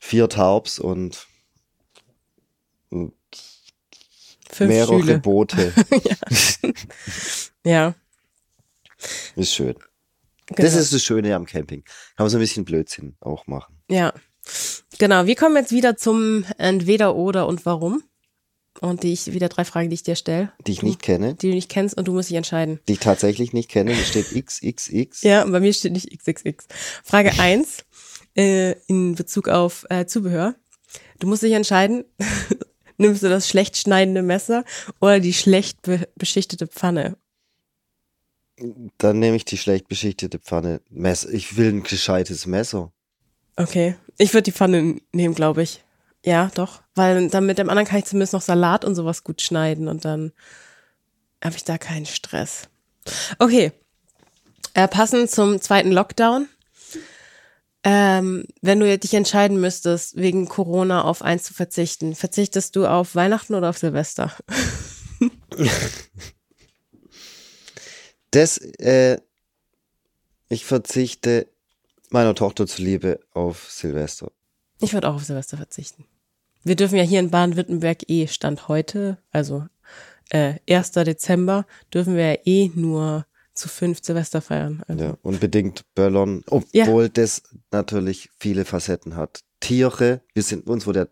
vier 0.01 0.29
Taubs 0.29 0.79
und 0.79 1.27
Fünf 4.55 4.69
mehrere 4.69 5.01
Schüle. 5.01 5.19
Boote. 5.19 5.73
Ja. 7.67 7.95
ist 9.37 9.55
schön. 9.55 9.75
Genau. 10.47 10.63
Das 10.63 10.75
ist 10.75 10.93
das 10.93 11.03
Schöne 11.03 11.35
am 11.35 11.47
Camping. 11.47 11.83
Kann 12.17 12.25
man 12.25 12.29
so 12.31 12.37
ein 12.37 12.41
bisschen 12.41 12.65
Blödsinn 12.67 13.17
auch 13.21 13.47
machen. 13.47 13.79
Ja. 13.91 14.13
Genau. 14.99 15.25
Wir 15.27 15.35
kommen 15.35 15.57
jetzt 15.57 15.73
wieder 15.73 15.97
zum 15.97 16.45
Entweder 16.59 17.17
oder 17.17 17.47
und 17.47 17.65
warum. 17.65 18.03
Und 18.81 19.03
die 19.03 19.13
ich, 19.13 19.33
wieder 19.33 19.49
drei 19.49 19.65
Fragen, 19.65 19.89
die 19.89 19.95
ich 19.95 20.03
dir 20.03 20.17
stelle, 20.17 20.53
Die 20.67 20.73
ich 20.73 20.83
nicht 20.83 21.01
kenne, 21.01 21.35
die 21.35 21.49
du 21.49 21.55
nicht 21.55 21.71
kennst 21.71 21.97
und 21.97 22.09
du 22.09 22.13
musst 22.13 22.29
dich 22.29 22.37
entscheiden. 22.37 22.81
die 22.89 22.95
ich 22.95 22.99
tatsächlich 22.99 23.53
nicht 23.53 23.71
kenne. 23.71 23.95
Hier 23.95 24.05
steht 24.05 24.27
XXX. 24.35 25.23
Ja, 25.23 25.43
und 25.45 25.53
bei 25.53 25.61
mir 25.61 25.73
steht 25.73 25.93
nicht 25.93 26.11
XXX. 26.11 26.67
Frage 27.05 27.33
eins 27.39 27.85
äh, 28.37 28.73
in 28.89 29.15
Bezug 29.15 29.49
auf 29.49 29.87
äh, 29.91 30.07
Zubehör. 30.07 30.55
Du 31.21 31.29
musst 31.29 31.43
dich 31.45 31.53
entscheiden, 31.53 32.05
nimmst 32.97 33.23
du 33.23 33.29
das 33.29 33.49
schlecht 33.49 33.77
schneidende 33.77 34.23
Messer 34.23 34.65
oder 35.01 35.21
die 35.21 35.35
schlecht 35.35 35.83
be 35.83 36.09
beschichtete 36.17 36.67
Pfanne? 36.67 37.17
Dann 38.99 39.19
nehme 39.19 39.37
ich 39.37 39.45
die 39.45 39.59
schlecht 39.59 39.89
beschichtete 39.89 40.39
Pfanne. 40.39 40.81
Messer. 40.89 41.31
Ich 41.31 41.57
will 41.57 41.73
ein 41.73 41.83
gescheites 41.83 42.47
Messer. 42.47 42.93
Okay. 43.57 43.97
Ich 44.19 44.33
würde 44.33 44.45
die 44.45 44.53
Pfanne 44.53 45.01
nehmen, 45.13 45.35
glaube 45.35 45.63
ich. 45.63 45.83
Ja, 46.25 46.51
doch. 46.55 46.83
Weil 46.95 47.29
dann 47.29 47.47
mit 47.47 47.59
dem 47.59 47.69
anderen 47.69 47.87
kann 47.87 47.99
ich 47.99 48.05
zumindest 48.07 48.33
noch 48.33 48.41
Salat 48.41 48.85
und 48.85 48.95
sowas 48.95 49.25
gut 49.25 49.43
schneiden 49.43 49.89
und 49.89 50.05
dann 50.05 50.33
habe 51.43 51.57
ich 51.57 51.65
da 51.65 51.77
keinen 51.77 52.07
Stress. 52.07 52.69
Okay. 53.39 53.73
Äh, 54.73 54.89
passend 54.89 55.31
zum 55.31 55.61
zweiten 55.61 55.93
Lockdown. 55.93 56.49
Ähm, 57.87 58.45
wenn 58.63 58.81
du 58.81 58.99
dich 58.99 59.13
entscheiden 59.13 59.61
müsstest, 59.61 60.17
wegen 60.17 60.49
Corona 60.49 61.05
auf 61.05 61.21
eins 61.21 61.43
zu 61.45 61.53
verzichten, 61.53 62.15
verzichtest 62.15 62.75
du 62.77 62.87
auf 62.87 63.15
Weihnachten 63.15 63.55
oder 63.55 63.69
auf 63.69 63.79
Silvester? 63.79 64.33
Das, 68.31 68.59
äh, 68.59 69.19
ich 70.49 70.65
verzichte 70.65 71.47
meiner 72.11 72.35
Tochter 72.35 72.67
zuliebe 72.67 73.21
auf 73.33 73.71
Silvester. 73.71 74.33
Ich 74.81 74.93
würde 74.93 75.09
auch 75.09 75.15
auf 75.15 75.25
Silvester 75.25 75.57
verzichten. 75.57 76.05
Wir 76.65 76.75
dürfen 76.75 76.97
ja 76.97 77.05
hier 77.05 77.21
in 77.21 77.31
Baden-Württemberg 77.31 78.11
eh 78.11 78.27
Stand 78.27 78.67
heute, 78.67 79.19
also 79.31 79.67
äh, 80.31 80.55
1. 80.69 80.93
Dezember, 80.93 81.67
dürfen 81.93 82.17
wir 82.17 82.33
ja 82.33 82.39
eh 82.45 82.71
nur 82.75 83.27
zu 83.55 83.69
fünf 83.69 84.01
Silvester 84.03 84.41
feiern. 84.41 84.83
Also, 84.89 85.05
Ja, 85.05 85.19
unbedingt 85.23 85.85
Böllern, 85.95 86.43
obwohl 86.49 87.09
das 87.09 87.43
natürlich 87.71 88.31
viele 88.39 88.65
Facetten 88.65 89.17
hat. 89.17 89.41
Tiere, 89.61 90.21
wir 90.35 90.43
sind, 90.43 90.67
uns 90.67 90.87
wurde 90.87 91.01
ja 91.01 91.07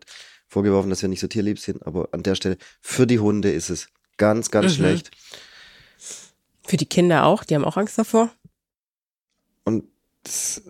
vorgeworfen, 0.47 0.89
dass 0.89 1.01
wir 1.01 1.09
nicht 1.09 1.21
so 1.21 1.27
tierlieb 1.27 1.57
sind, 1.59 1.85
aber 1.87 2.09
an 2.11 2.21
der 2.23 2.35
Stelle, 2.35 2.57
für 2.81 3.07
die 3.07 3.19
Hunde 3.19 3.51
ist 3.51 3.69
es 3.69 3.87
ganz, 4.17 4.51
ganz 4.51 4.73
Mhm. 4.73 4.75
schlecht. 4.75 5.11
Für 6.65 6.77
die 6.77 6.85
Kinder 6.85 7.25
auch, 7.25 7.43
die 7.43 7.55
haben 7.55 7.65
auch 7.65 7.77
Angst 7.77 7.97
davor. 7.97 8.29
Und 9.63 9.85
es, 10.25 10.61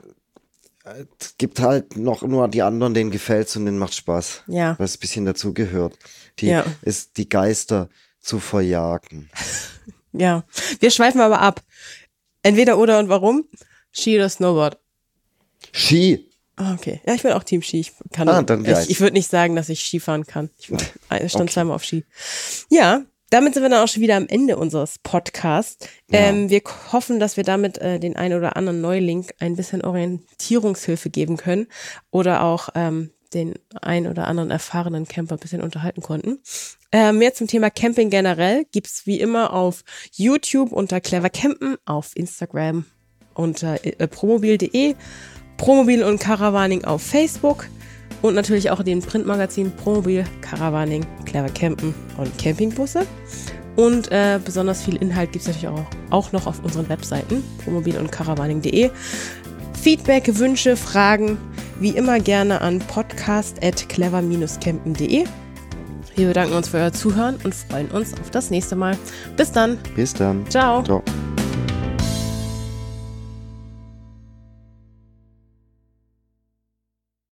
es 1.19 1.37
gibt 1.37 1.59
halt 1.59 1.97
noch 1.97 2.21
nur 2.23 2.47
die 2.47 2.61
anderen, 2.61 2.93
denen 2.93 3.11
gefällt's 3.11 3.55
und 3.55 3.65
denen 3.65 3.77
macht 3.77 3.93
Spaß. 3.95 4.43
Ja. 4.47 4.75
Was 4.79 4.95
ein 4.95 4.99
bisschen 4.99 5.25
dazu 5.25 5.53
gehört. 5.53 5.97
Die, 6.39 6.47
Ja. 6.47 6.65
ist 6.81 7.17
die 7.17 7.27
Geister 7.29 7.89
zu 8.19 8.39
verjagen. 8.39 9.29
Ja. 10.13 10.43
Wir 10.79 10.91
schweifen 10.91 11.21
aber 11.21 11.39
ab. 11.41 11.61
Entweder 12.41 12.77
oder 12.77 12.99
und 12.99 13.09
warum? 13.09 13.45
Ski 13.91 14.15
oder 14.17 14.29
Snowboard. 14.29 14.77
Ski! 15.71 16.29
Ah, 16.55 16.73
Okay. 16.73 17.01
Ja, 17.07 17.13
ich 17.15 17.23
bin 17.23 17.31
auch 17.31 17.43
Team 17.43 17.61
Ski. 17.61 17.79
Ich 17.79 17.91
kann 18.11 18.29
Ah, 18.29 18.41
dann 18.43 18.63
gleich. 18.63 18.85
ich, 18.85 18.91
ich 18.91 18.99
würde 18.99 19.13
nicht 19.13 19.29
sagen, 19.29 19.55
dass 19.55 19.69
ich 19.69 19.81
Ski 19.81 19.99
fahren 19.99 20.25
kann. 20.25 20.49
Ich 20.69 21.31
stand 21.31 21.43
Okay. 21.45 21.53
zweimal 21.53 21.75
auf 21.75 21.83
Ski. 21.83 22.05
Ja, 22.69 23.03
damit 23.29 23.53
sind 23.55 23.63
wir 23.63 23.69
dann 23.69 23.83
auch 23.83 23.87
schon 23.87 24.01
wieder 24.03 24.15
am 24.17 24.27
Ende 24.27 24.57
unseres 24.57 24.99
Podcasts. 24.99 25.87
Ja. 26.11 26.19
Ähm, 26.19 26.49
wir 26.51 26.61
hoffen, 26.91 27.19
dass 27.19 27.37
wir 27.37 27.43
damit 27.43 27.79
äh, 27.79 27.99
den 27.99 28.15
einen 28.15 28.37
oder 28.37 28.55
anderen 28.55 28.81
Neuling 28.81 29.25
ein 29.39 29.55
bisschen 29.55 29.83
Orientierungshilfe 29.83 31.09
geben 31.09 31.37
können 31.37 31.67
oder 32.11 32.43
auch 32.43 32.69
ähm, 32.75 33.09
den 33.33 33.55
ein 33.81 34.07
oder 34.07 34.27
anderen 34.27 34.51
erfahrenen 34.51 35.07
Camper 35.07 35.35
ein 35.35 35.39
bisschen 35.39 35.61
unterhalten 35.61 36.01
konnten. 36.01 36.39
Äh, 36.91 37.11
mehr 37.11 37.33
zum 37.33 37.47
Thema 37.47 37.69
Camping 37.69 38.09
generell 38.09 38.65
gibt's 38.71 39.05
wie 39.05 39.19
immer 39.19 39.53
auf 39.53 39.83
YouTube 40.11 40.71
unter 40.71 41.01
Clever 41.01 41.29
Campen, 41.29 41.75
auf 41.85 42.11
Instagram 42.15 42.85
unter 43.33 43.83
äh, 43.83 44.07
promobil.de, 44.07 44.95
Promobil 45.57 46.03
und 46.03 46.19
Caravaning 46.19 46.83
auf 46.83 47.01
Facebook 47.01 47.67
und 48.21 48.35
natürlich 48.35 48.69
auch 48.71 48.81
den 48.83 49.01
Printmagazin 49.01 49.71
Promobil, 49.75 50.23
Caravaning, 50.41 51.05
Clever 51.25 51.49
Campen 51.49 51.93
und 52.17 52.37
Campingbusse. 52.37 53.05
Und 53.75 54.11
äh, 54.11 54.39
besonders 54.43 54.83
viel 54.83 54.97
Inhalt 54.97 55.31
gibt's 55.31 55.47
natürlich 55.47 55.67
auch, 55.67 55.85
auch 56.11 56.31
noch 56.31 56.45
auf 56.45 56.63
unseren 56.63 56.87
Webseiten 56.89 57.43
promobil 57.63 57.97
und 57.97 58.11
caravaning.de. 58.11 58.91
Feedback, 59.83 60.39
Wünsche, 60.39 60.77
Fragen 60.77 61.37
wie 61.79 61.89
immer 61.89 62.19
gerne 62.19 62.61
an 62.61 62.79
podcast.clever-campen.de. 62.79 65.25
Wir 66.15 66.27
bedanken 66.27 66.53
uns 66.53 66.69
für 66.69 66.77
euer 66.77 66.93
Zuhören 66.93 67.37
und 67.43 67.53
freuen 67.53 67.91
uns 67.91 68.13
auf 68.13 68.31
das 68.31 68.49
nächste 68.49 68.75
Mal. 68.75 68.97
Bis 69.35 69.51
dann. 69.51 69.77
Bis 69.95 70.13
dann. 70.13 70.49
Ciao. 70.49 70.81
Ciao. 70.83 71.03